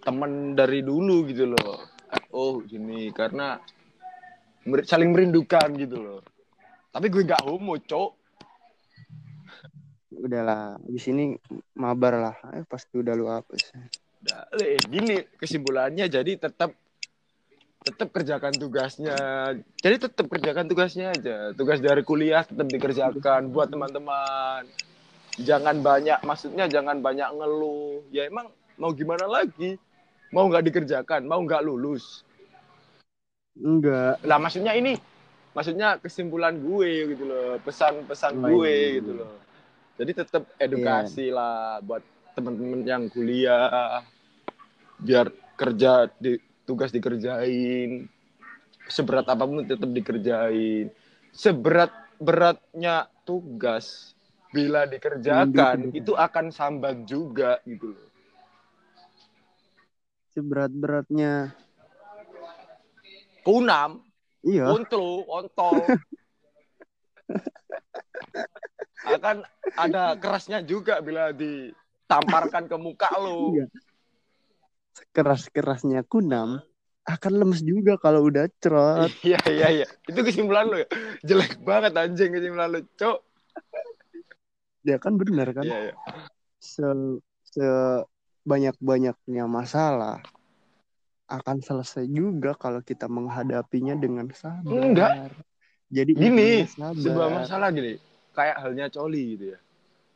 teman 0.00 0.56
dari 0.56 0.80
dulu 0.80 1.28
gitu 1.28 1.52
loh. 1.52 1.84
Oh 2.32 2.58
gini 2.64 3.12
karena 3.12 3.60
mer- 4.66 4.86
saling 4.88 5.12
merindukan 5.12 5.68
gitu 5.76 5.96
loh. 6.00 6.20
Tapi 6.90 7.06
gue 7.06 7.22
nggak 7.22 7.46
homo, 7.46 7.78
cok. 7.78 8.10
Udahlah, 10.20 10.76
abis 10.84 11.06
ini 11.08 11.38
mabar 11.78 12.14
lah. 12.18 12.36
Eh 12.52 12.66
pasti 12.66 12.98
udah 12.98 13.14
lu 13.14 13.30
apa 13.30 13.54
sih? 13.56 13.78
Udah, 14.20 14.40
eh, 14.58 14.76
gini 14.84 15.22
kesimpulannya 15.38 16.10
jadi 16.10 16.36
tetap 16.36 16.74
tetap 17.80 18.12
kerjakan 18.12 18.52
tugasnya. 18.52 19.16
Jadi 19.80 19.96
tetap 19.96 20.28
kerjakan 20.28 20.68
tugasnya 20.68 21.16
aja. 21.16 21.56
Tugas 21.56 21.80
dari 21.80 22.04
kuliah 22.04 22.44
tetap 22.44 22.68
dikerjakan 22.68 23.48
buat 23.48 23.72
teman-teman. 23.72 24.68
Jangan 25.38 25.78
banyak, 25.84 26.18
maksudnya 26.26 26.66
jangan 26.66 26.98
banyak 26.98 27.28
ngeluh. 27.30 28.02
Ya 28.10 28.26
emang 28.26 28.50
mau 28.80 28.90
gimana 28.90 29.30
lagi? 29.30 29.78
Mau 30.34 30.50
nggak 30.50 30.66
dikerjakan? 30.66 31.26
Mau 31.26 31.42
nggak 31.46 31.62
lulus? 31.62 32.26
Enggak. 33.54 34.22
Lah 34.26 34.38
maksudnya 34.40 34.74
ini, 34.74 34.98
maksudnya 35.54 35.98
kesimpulan 35.98 36.58
gue 36.58 37.14
gitu 37.14 37.24
loh, 37.26 37.58
pesan-pesan 37.62 38.38
Oh, 38.40 38.58
gue 38.58 38.70
iya. 38.70 38.96
gitu 39.02 39.12
loh. 39.20 39.34
Jadi 40.00 40.10
tetap 40.16 40.48
edukasi 40.56 41.28
lah 41.28 41.82
buat 41.84 42.00
teman-teman 42.32 42.80
yang 42.88 43.04
kuliah, 43.12 44.00
biar 44.96 45.28
kerja 45.60 46.08
di 46.16 46.40
tugas 46.64 46.88
dikerjain, 46.88 48.08
seberat 48.88 49.28
apa 49.28 49.44
pun 49.44 49.66
tetap 49.66 49.90
dikerjain, 49.92 50.88
seberat 51.36 51.92
beratnya 52.16 53.12
tugas 53.28 54.16
bila 54.50 54.86
dikerjakan 54.86 55.94
itu 55.94 56.12
akan 56.14 56.50
sambat 56.50 57.06
juga 57.06 57.58
gitu 57.66 57.94
loh. 57.94 58.08
Seberat-beratnya. 60.30 61.54
Kunam, 63.40 64.04
Iya. 64.40 64.72
Kontol, 64.72 65.24
kontol. 65.28 65.84
Akan 69.16 69.44
ada 69.76 70.16
kerasnya 70.16 70.64
juga 70.64 71.00
bila 71.04 71.32
ditamparkan 71.32 72.68
ke 72.68 72.76
muka 72.80 73.08
lo. 73.20 73.52
Iya. 73.56 73.66
Keras-kerasnya 75.12 76.04
kunam 76.04 76.60
akan 77.08 77.32
lemes 77.42 77.64
juga 77.64 77.96
kalau 77.96 78.28
udah 78.28 78.46
cerot. 78.60 79.10
Iya, 79.26 79.40
iya, 79.48 79.66
iya. 79.82 79.86
Itu 80.06 80.20
kesimpulan 80.22 80.68
lo 80.68 80.76
ya. 80.78 80.86
Jelek 81.24 81.58
banget 81.64 81.96
anjing 81.96 82.32
kesimpulan 82.32 82.70
lo, 82.70 82.80
Cok. 82.96 83.18
Ya 84.86 84.96
kan 84.96 85.16
bener 85.20 85.48
kan? 85.52 85.64
Iya, 85.64 85.78
iya. 85.90 85.94
Se 86.60 86.86
sebanyak-banyaknya 87.50 89.44
masalah 89.44 90.22
akan 91.30 91.62
selesai 91.62 92.06
juga 92.10 92.54
kalau 92.58 92.82
kita 92.82 93.06
menghadapinya 93.06 93.94
dengan 93.94 94.26
sabar. 94.34 94.70
Enggak. 94.70 95.30
Jadi 95.90 96.12
Gini, 96.14 96.64
Sebuah 96.74 97.28
masalah 97.42 97.74
gini. 97.74 97.98
Kayak 98.30 98.56
halnya 98.62 98.86
coli 98.90 99.36
gitu 99.36 99.44
ya. 99.54 99.58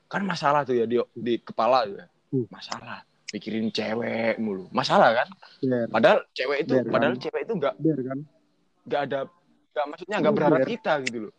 Kan 0.07 0.23
masalah 0.23 0.63
tuh 0.63 0.79
ya 0.79 0.87
di, 0.87 1.03
di 1.19 1.35
kepala 1.43 1.87
tuh 1.87 1.97
ya. 1.99 2.07
Hmm. 2.31 2.47
Masalah. 2.51 3.03
Mikirin 3.35 3.75
cewek 3.75 4.39
mulu. 4.39 4.71
Masalah 4.71 5.11
kan? 5.11 5.29
Biar, 5.59 5.91
Padahal 5.91 6.19
cewek 6.31 6.59
itu, 6.67 6.73
Biar, 6.79 6.85
kan? 6.87 6.93
padahal 6.95 7.15
cewek 7.19 7.41
itu 7.43 7.53
nggak 7.59 7.75
biar 7.83 7.99
kan? 8.07 8.19
nggak 8.85 9.01
ada 9.11 9.21
nggak 9.75 9.87
maksudnya 9.91 10.17
nggak 10.21 10.35
berharap 10.37 10.61
Biar. 10.61 10.71
kita 10.71 10.93
gitu 11.09 11.19
loh 11.29 11.33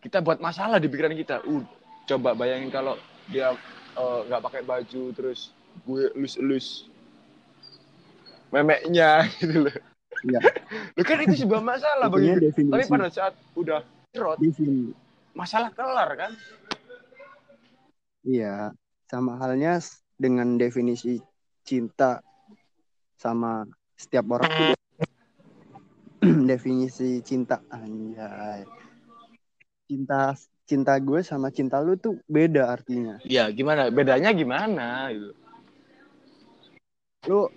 kita 0.00 0.24
buat 0.24 0.40
masalah 0.40 0.80
di 0.80 0.88
pikiran 0.88 1.14
kita. 1.16 1.44
Uh 1.44 1.64
coba 2.10 2.34
bayangin 2.34 2.74
kalau 2.74 2.98
dia 3.30 3.54
eh, 3.94 4.20
nggak 4.26 4.42
pakai 4.42 4.62
baju 4.66 5.02
terus 5.14 5.54
gue 5.86 6.10
elus-elus 6.18 6.90
memeknya 8.50 9.24
gitu 9.38 9.70
loh. 9.70 9.76
Iya. 10.20 10.40
Loh 10.98 11.04
kan 11.06 11.22
itu 11.24 11.46
sebuah 11.46 11.62
masalah 11.64 12.12
bagi 12.12 12.36
definisi. 12.36 12.72
tapi 12.74 12.84
pada 12.90 13.08
saat 13.08 13.34
udah 13.56 13.80
cerot 14.12 14.36
masalah 15.32 15.70
kelar 15.72 16.10
kan? 16.18 16.32
Iya, 18.20 18.74
sama 19.08 19.40
halnya 19.40 19.80
dengan 20.20 20.60
definisi 20.60 21.16
cinta 21.64 22.20
sama 23.16 23.64
setiap 23.96 24.28
orang 24.28 24.50
tuh 24.52 24.76
definisi 26.50 27.24
cinta. 27.24 27.64
Anjay. 27.72 28.68
Cinta 29.90 30.38
cinta 30.70 30.94
gue 31.02 31.18
sama 31.26 31.50
cinta 31.50 31.82
lu 31.82 31.98
tuh 31.98 32.22
beda 32.30 32.70
artinya. 32.70 33.18
Ya 33.26 33.50
gimana? 33.50 33.90
Bedanya 33.90 34.30
gimana 34.30 35.10
gitu? 35.10 35.34
Lu 37.26 37.50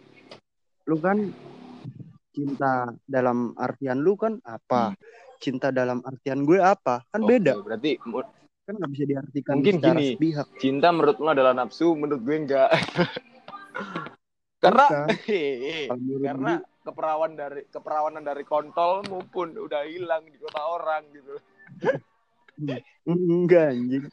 lu 0.90 0.98
kan 0.98 1.30
cinta 2.34 2.90
dalam 3.06 3.54
artian 3.54 4.02
lu 4.02 4.18
kan 4.18 4.42
apa? 4.42 4.98
Hmm. 4.98 4.98
Cinta 5.38 5.70
dalam 5.70 6.02
artian 6.02 6.42
gue 6.42 6.58
apa? 6.58 7.06
Kan 7.14 7.22
Oke, 7.22 7.38
beda. 7.38 7.54
Berarti 7.62 8.02
Kan 8.64 8.82
nggak 8.82 8.92
bisa 8.98 9.06
diartikan 9.06 9.54
Mungkin 9.62 9.76
secara 9.78 10.00
gini. 10.02 10.10
sepihak. 10.18 10.48
cinta 10.58 10.88
menurut 10.90 11.18
lu 11.22 11.30
adalah 11.30 11.54
nafsu, 11.54 11.94
menurut 11.94 12.24
gue 12.26 12.38
enggak. 12.50 12.74
karena 14.64 14.88
karena 16.26 16.54
keperawan 16.82 17.38
dari 17.38 17.62
keperawanan 17.70 18.26
dari 18.26 18.42
kontol 18.42 19.06
maupun 19.06 19.54
udah 19.54 19.86
hilang 19.86 20.26
di 20.26 20.42
kota 20.42 20.62
orang 20.66 21.06
gitu. 21.14 21.38
enggak 23.08 23.66
anjing. 23.74 24.06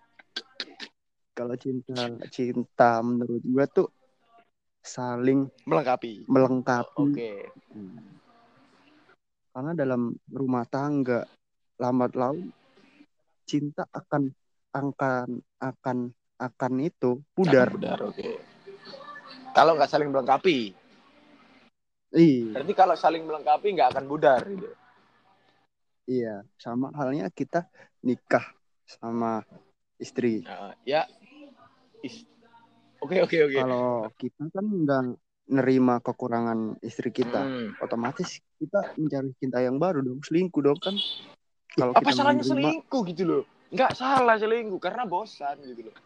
Kalau 1.36 1.54
cinta 1.56 1.96
cinta 2.28 3.00
menurut 3.00 3.40
gue 3.40 3.66
tuh 3.70 3.88
saling 4.82 5.48
Melengkapi. 5.64 6.24
melengkapi. 6.28 7.00
Oke. 7.00 7.32
Hmm. 7.72 7.96
Karena 9.50 9.72
dalam 9.74 10.14
rumah 10.30 10.64
tangga 10.68 11.26
lambat 11.80 12.12
laun 12.14 12.52
cinta 13.48 13.82
akan 13.90 14.30
akan 14.70 15.28
akan 15.58 15.98
akan 16.38 16.72
itu 16.80 17.18
pudar. 17.34 17.66
Akan 17.68 17.76
Pudar, 17.82 17.98
oke. 18.06 18.30
Kalau 19.50 19.74
nggak 19.74 19.90
saling 19.90 20.08
melengkapi, 20.14 20.70
Iya, 22.10 22.54
berarti 22.54 22.72
kalau 22.74 22.94
saling 22.98 23.22
melengkapi 23.26 23.66
nggak 23.74 23.90
akan 23.94 24.04
pudar 24.06 24.40
gitu. 24.46 24.68
iya. 26.06 26.42
Sama 26.58 26.90
halnya 26.94 27.26
kita 27.30 27.66
nikah 28.00 28.44
sama 28.84 29.44
istri. 29.96 30.42
Nah, 30.44 30.72
ya. 30.82 31.04
Oke 33.00 33.16
oke 33.24 33.36
oke. 33.48 33.56
Kalau 33.56 34.08
kita 34.16 34.42
kan 34.52 34.64
nggak 34.64 35.02
nerima 35.50 35.98
kekurangan 35.98 36.78
istri 36.80 37.10
kita, 37.10 37.48
Hmm. 37.48 37.74
otomatis 37.80 38.38
kita 38.56 38.92
mencari 38.94 39.30
cinta 39.40 39.58
yang 39.60 39.80
baru 39.80 40.04
dong, 40.04 40.20
selingkuh 40.22 40.62
dong 40.62 40.78
kan. 40.78 40.94
Kalau 41.70 41.92
Apa 41.96 42.10
kita 42.10 42.16
salahnya 42.16 42.44
menerima- 42.44 42.60
selingkuh 42.76 43.02
gitu 43.08 43.22
loh? 43.24 43.42
Nggak 43.70 43.92
salah 43.94 44.36
selingkuh 44.36 44.80
karena 44.82 45.06
bosan 45.06 45.58
gitu 45.64 45.90
loh. 45.90 45.96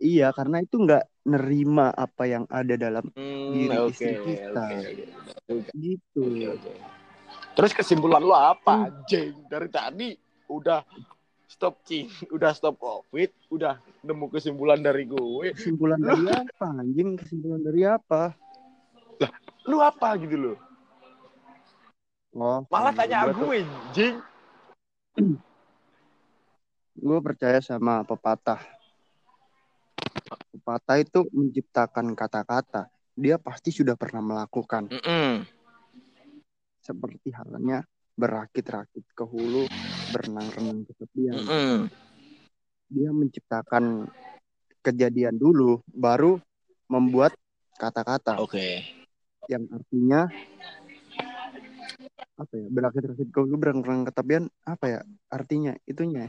Iya, 0.00 0.34
karena 0.34 0.60
itu 0.60 0.76
nggak 0.76 1.04
nerima 1.24 1.88
apa 1.88 2.28
yang 2.28 2.44
ada 2.50 2.74
dalam 2.76 3.08
Hmm, 3.14 3.52
Diri 3.54 3.76
oke 3.78 3.90
istri 3.94 4.14
kita. 4.20 4.64
Benar 4.66 4.90
juga. 5.46 5.70
gitu. 5.72 6.20
Oke, 6.24 6.46
oke. 6.50 6.72
Terus 7.54 7.72
kesimpulan 7.72 8.20
lo 8.20 8.34
apa, 8.34 8.90
anjing? 8.90 9.46
Dari 9.46 9.68
tadi 9.70 10.08
udah 10.48 10.84
stop 11.48 11.78
cing, 11.86 12.10
udah 12.36 12.50
stop 12.52 12.76
covid, 12.80 13.30
udah 13.52 13.78
nemu 14.02 14.26
kesimpulan 14.32 14.80
dari 14.82 15.06
gue. 15.06 15.54
Kesimpulan 15.54 16.00
dari 16.02 16.26
apa, 16.28 16.66
anjing? 16.74 17.16
Kesimpulan 17.16 17.60
dari 17.62 17.82
apa? 17.86 18.22
Lu 19.64 19.80
apa 19.80 20.18
gitu 20.20 20.36
loh? 20.36 20.58
Oh, 22.34 22.66
Malah 22.66 22.92
tanya 22.92 23.30
gue, 23.30 23.62
anjing. 23.62 24.18
gue 27.04 27.18
percaya 27.22 27.62
sama 27.62 28.02
pepatah. 28.02 28.58
Pepatah 30.50 30.98
itu 30.98 31.22
menciptakan 31.30 32.14
kata-kata. 32.18 32.90
Dia 33.14 33.38
pasti 33.38 33.70
sudah 33.70 33.94
pernah 33.94 34.18
melakukan. 34.18 34.90
Mm-mm. 34.90 35.46
Seperti 36.82 37.30
halnya 37.30 37.86
berakit-rakit 38.14 39.04
ke 39.14 39.24
hulu, 39.26 39.66
berenang-renang 40.14 40.86
ke 40.86 40.92
tepian. 40.98 41.34
Mm-mm. 41.38 41.76
Dia 42.90 43.10
menciptakan 43.10 44.06
kejadian 44.82 45.34
dulu, 45.34 45.82
baru 45.90 46.38
membuat 46.86 47.34
kata-kata 47.74 48.38
Oke. 48.38 48.86
yang 49.50 49.66
artinya 49.72 50.30
apa 52.34 52.54
ya 52.54 52.66
berakit-rakit 52.66 53.28
ke 53.30 53.38
hulu 53.38 53.54
berenang-renang 53.58 54.10
ke 54.10 54.12
tepian 54.14 54.44
apa 54.66 54.84
ya 54.90 55.00
artinya 55.30 55.72
itunya 55.86 56.26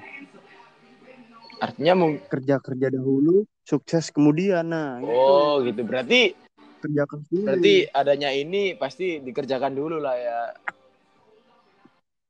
Artinya 1.56 1.94
mung- 1.96 2.22
kerja-kerja 2.28 2.92
dahulu 2.94 3.48
sukses 3.64 4.12
kemudian 4.12 4.68
nah. 4.70 5.00
Oh 5.02 5.64
gitu. 5.64 5.82
Berarti 5.88 6.36
kerja 6.84 7.04
keras 7.08 7.26
dulu 7.32 7.46
berarti 7.48 7.76
adanya 7.90 8.30
ini 8.36 8.76
pasti 8.76 9.24
dikerjakan 9.24 9.74
dulu 9.74 9.98
lah 9.98 10.16
ya. 10.20 10.40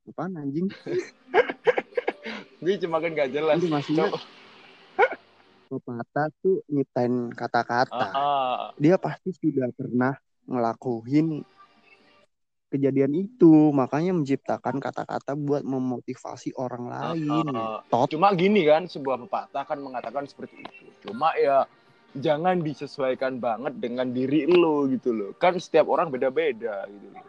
Apaan 0.05 0.33
anjing 0.35 0.67
Gue 2.57 2.81
cuma 2.81 2.97
kan 2.97 3.13
gak 3.13 3.29
jelas. 3.29 3.61
maksudnya 3.61 4.09
Cok. 4.09 4.21
pepatah 5.69 6.27
tuh 6.39 6.61
nyiptain 6.65 7.29
kata-kata 7.29 8.09
Ah, 8.09 8.17
ah. 8.17 8.57
dia 8.77 8.95
pasti 8.95 9.33
sudah 9.33 9.69
pernah 9.69 10.13
ngelakuin 10.45 11.41
kejadian 12.67 13.13
itu 13.15 13.69
makanya 13.69 14.13
menciptakan 14.13 14.77
kata-kata 14.77 15.33
buat 15.33 15.61
memotivasi 15.61 16.53
orang 16.55 16.85
lain 16.85 17.45
Ah, 17.49 17.77
ah. 17.77 17.77
tot 17.85 18.09
Cuma 18.09 18.33
gini 18.33 18.61
kan 18.61 18.85
sebuah 18.85 19.21
pepatah 19.25 19.63
kan 19.63 19.77
mengatakan 19.77 20.25
seperti 20.25 20.59
itu. 20.59 20.85
Cuma 21.03 21.33
ya 21.35 21.65
jangan 22.13 22.59
disesuaikan 22.59 23.37
banget 23.37 23.75
dengan 23.75 24.09
diri 24.09 24.45
lo 24.45 24.87
gitu 24.87 25.11
loh. 25.11 25.31
Kan 25.35 25.57
setiap 25.57 25.85
orang 25.87 26.09
beda-beda 26.09 26.85
gitu 26.85 27.07
loh. 27.11 27.25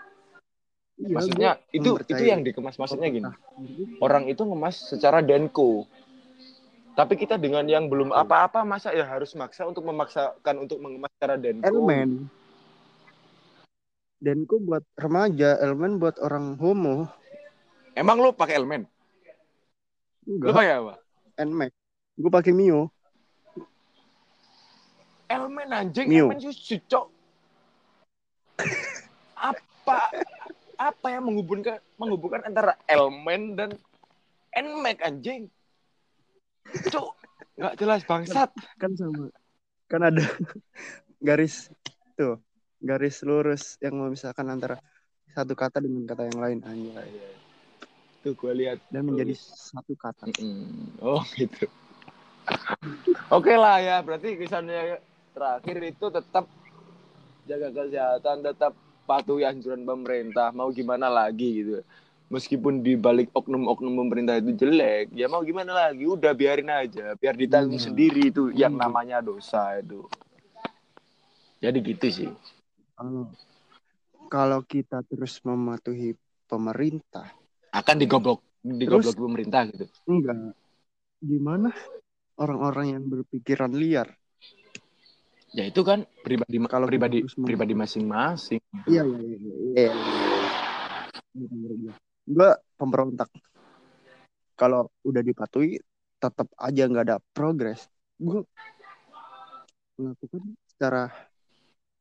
Iya, 0.97 1.13
Maksudnya 1.13 1.51
itu 1.77 1.91
itu 2.09 2.25
yang 2.25 2.41
dikemas 2.41 2.81
maksudnya 2.81 3.13
gini. 3.13 3.29
Orang 4.01 4.25
itu 4.33 4.41
ngemas 4.41 4.97
secara 4.97 5.21
denko. 5.21 5.85
Tapi 6.97 7.21
kita 7.21 7.37
dengan 7.37 7.69
yang 7.69 7.93
belum 7.93 8.09
apa-apa 8.09 8.65
masa 8.65 8.97
ya 8.97 9.05
harus 9.05 9.37
maksa 9.37 9.69
untuk 9.69 9.85
memaksakan 9.85 10.65
untuk 10.65 10.81
mengemas 10.81 11.13
secara 11.21 11.37
denko. 11.37 11.69
elemen 11.69 12.33
Denko 14.17 14.57
buat 14.65 14.81
remaja, 14.97 15.61
elemen 15.61 16.01
buat 16.01 16.17
orang 16.25 16.57
homo. 16.57 17.05
Emang 17.93 18.17
lo 18.17 18.33
pakai 18.33 18.57
elemen? 18.57 18.89
Lo 20.25 20.41
Enggak, 20.41 20.57
pakai 20.57 20.73
apa? 20.73 20.95
Nmax. 21.37 21.73
Gue 22.17 22.31
pakai 22.33 22.53
Mio. 22.57 22.89
Elemen 25.29 25.69
anjing, 25.69 26.09
Mio. 26.09 26.33
elemen 26.33 26.41
susu, 26.41 26.81
cok. 26.89 27.07
apa 29.37 30.01
apa 30.77 31.07
yang 31.13 31.29
menghubungkan 31.29 31.81
menghubungkan 31.97 32.45
antara 32.45 32.77
elemen 32.89 33.57
dan 33.57 33.71
nmax 34.53 34.99
anjing? 35.05 35.49
Cok, 36.67 37.09
nggak 37.57 37.75
jelas 37.81 38.01
bangsat. 38.05 38.51
Kan 38.77 38.93
sama. 38.97 39.29
Kan 39.87 40.03
ada 40.03 40.25
garis 41.23 41.71
tuh, 42.19 42.43
garis 42.83 43.23
lurus 43.23 43.79
yang 43.79 43.97
memisahkan 43.97 44.47
antara 44.47 44.77
satu 45.37 45.53
kata 45.53 45.85
dengan 45.85 46.09
kata 46.09 46.27
yang 46.33 46.41
lain 46.41 46.59
anjay. 46.65 47.11
Tuh 48.25 48.35
gue 48.35 48.53
lihat. 48.57 48.83
Dan 48.91 49.07
menjadi 49.07 49.37
satu 49.39 49.95
kata. 49.95 50.27
Oh 50.99 51.23
gitu. 51.39 51.71
Oke 53.31 53.55
lah 53.59 53.83
ya, 53.83 53.97
berarti 54.03 54.39
kesannya 54.39 55.03
terakhir 55.35 55.77
itu 55.83 56.07
tetap 56.11 56.47
jaga 57.47 57.69
kesehatan, 57.71 58.43
tetap 58.43 58.73
patuhi 59.07 59.47
anjuran 59.47 59.87
pemerintah. 59.87 60.51
Mau 60.51 60.69
gimana 60.75 61.07
lagi 61.07 61.63
gitu. 61.63 61.81
Meskipun 62.27 62.83
di 62.83 62.99
balik 62.99 63.31
oknum-oknum 63.31 63.95
pemerintah 64.03 64.43
itu 64.43 64.51
jelek, 64.59 65.15
ya 65.15 65.31
mau 65.31 65.47
gimana 65.47 65.71
lagi? 65.87 66.11
Udah 66.11 66.35
biarin 66.35 66.67
aja, 66.67 67.15
biar 67.15 67.39
ditanggung 67.39 67.79
Iya. 67.79 67.87
sendiri 67.87 68.35
itu 68.35 68.51
yang 68.51 68.75
Iya. 68.75 68.83
namanya 68.83 69.19
dosa 69.23 69.79
itu. 69.79 70.03
Jadi 71.63 71.79
gitu 71.87 72.07
sih. 72.11 72.31
Kalau 72.99 73.31
kalau 74.27 74.61
kita 74.67 75.07
terus 75.07 75.39
mematuhi 75.47 76.19
pemerintah, 76.51 77.31
Akan 77.71 78.01
digoblok, 78.03 78.43
digoblok 78.65 79.15
Terus? 79.15 79.23
pemerintah 79.23 79.63
gitu. 79.71 79.87
enggak. 80.11 80.57
Gimana 81.23 81.71
orang-orang 82.35 82.87
yang 82.99 83.05
berpikiran 83.07 83.71
liar? 83.71 84.11
Ya 85.55 85.65
itu 85.69 85.81
kan 85.87 86.03
pribadi 86.27 86.57
Kalau 86.67 86.87
pribadi 86.91 87.23
pribadi 87.39 87.75
masing-masing. 87.77 88.59
Iya, 88.89 89.03
iya, 89.07 89.19
iya. 89.23 89.37
iya, 89.39 89.91
iya. 91.37 91.93
Gue 92.27 92.51
pemberontak. 92.75 93.31
Kalau 94.57 94.89
udah 95.05 95.23
dipatuhi, 95.23 95.79
tetap 96.17 96.49
aja 96.57 96.83
nggak 96.89 97.05
ada 97.07 97.17
progres. 97.31 97.87
Gue 98.17 98.43
melakukan 100.01 100.43
secara 100.67 101.13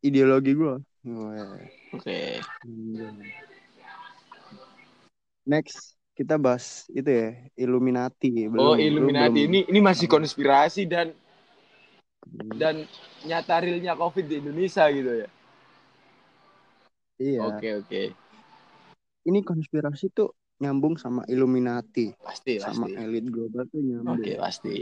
ideologi 0.01 0.55
gue. 0.55 0.75
Oke. 1.93 2.41
Next, 5.45 5.93
kita 6.17 6.41
bahas 6.41 6.89
itu 6.89 7.05
ya, 7.05 7.29
Illuminati. 7.53 8.49
Belum, 8.49 8.57
Oh, 8.57 8.73
lu 8.73 8.81
Illuminati 8.81 9.45
belum- 9.45 9.47
ini 9.51 9.59
ini 9.69 9.79
masih 9.83 10.09
konspirasi 10.09 10.89
dan 10.89 11.13
dan 12.33 12.85
nyata 13.25 13.61
realnya 13.61 13.93
COVID 13.93 14.25
di 14.25 14.35
Indonesia 14.41 14.85
gitu 14.89 15.11
ya. 15.25 15.29
Iya. 17.15 17.41
Oke, 17.47 17.69
oke. 17.79 18.01
Ini 19.25 19.39
konspirasi 19.41 20.13
tuh 20.13 20.35
nyambung 20.61 20.95
sama 20.95 21.25
Illuminati 21.27 22.13
Pasti, 22.23 22.61
sama 22.61 22.87
pasti. 22.87 23.01
elit 23.01 23.27
global 23.27 23.67
tuh 23.67 23.81
nyambung 23.83 24.21
Oke, 24.21 24.33
pasti. 24.39 24.75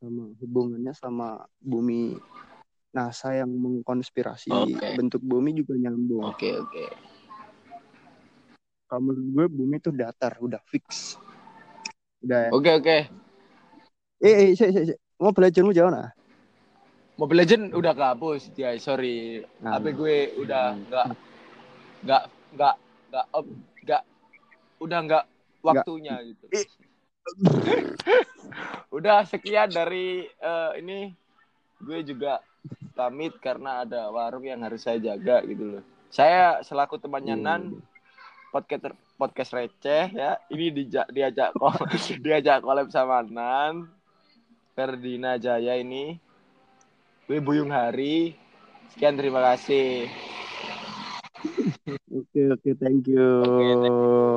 sama 0.00 0.32
hubungannya 0.40 0.96
sama 0.96 1.44
bumi 1.60 2.16
NASA 2.96 3.36
yang 3.36 3.52
mengkonspirasi 3.52 4.48
Oke. 4.48 4.88
bentuk 4.96 5.20
bumi 5.20 5.52
juga 5.52 5.76
nyambung. 5.76 6.24
Oke, 6.32 6.56
oke. 6.56 6.84
Kalau 8.88 9.06
menurut 9.06 9.28
gue 9.30 9.46
bumi 9.46 9.76
tuh 9.78 9.94
datar, 9.94 10.34
udah 10.42 10.58
fix. 10.66 11.14
Udah. 12.24 12.48
ya. 12.48 12.50
Oke, 12.50 12.70
oke. 12.74 12.96
Eh, 14.20 14.34
eh, 14.34 14.50
sih, 14.58 14.72
sih, 14.72 14.96
sih. 15.20 15.22
Mau 15.22 15.36
belajarmu 15.36 15.76
jauh 15.76 15.92
nah? 15.92 16.08
Mobile 17.20 17.44
Legend 17.44 17.76
udah 17.76 17.92
kehapus, 17.92 18.48
ya 18.56 18.72
sorry. 18.80 19.44
Nah. 19.60 19.76
HP 19.76 19.92
gue 19.92 20.16
udah 20.40 20.72
nggak 20.88 21.06
nggak 22.00 22.22
nggak 22.56 22.74
nggak 23.12 23.26
up- 23.28 23.60
nggak 23.84 24.02
udah 24.80 24.98
nggak 25.04 25.24
waktunya 25.60 26.16
gitu. 26.24 26.44
Ih. 26.48 26.66
udah 28.96 29.28
sekian 29.28 29.68
dari 29.68 30.24
eh, 30.24 30.70
ini 30.80 31.12
gue 31.84 32.00
juga 32.02 32.40
pamit 32.96 33.36
karena 33.36 33.84
ada 33.84 34.08
warung 34.08 34.48
yang 34.48 34.64
harus 34.64 34.80
saya 34.80 34.96
jaga 34.96 35.44
gitu 35.44 35.76
loh. 35.76 35.84
Saya 36.08 36.64
selaku 36.64 36.96
temannya 36.96 37.36
Iya, 37.36 37.44
Nan 37.44 37.62
podcast 38.48 38.96
podcast 39.20 39.52
receh 39.52 40.08
ya. 40.16 40.40
Ini 40.48 40.88
diajak 41.12 41.52
ko- 41.52 41.84
diajak 42.24 42.64
collab 42.64 42.88
sama 42.88 43.20
Nan. 43.28 43.99
Ferdina 44.80 45.36
Jaya 45.36 45.76
ini. 45.76 46.16
Gue 47.28 47.36
Buyung 47.44 47.68
Hari. 47.68 48.32
Sekian 48.88 49.12
terima 49.12 49.44
kasih. 49.52 50.08
Oke, 52.16 52.40
oke, 52.52 52.70
thank 52.80 53.04
you. 53.12 53.28
Oke, 53.44 53.64
thank 53.76 53.96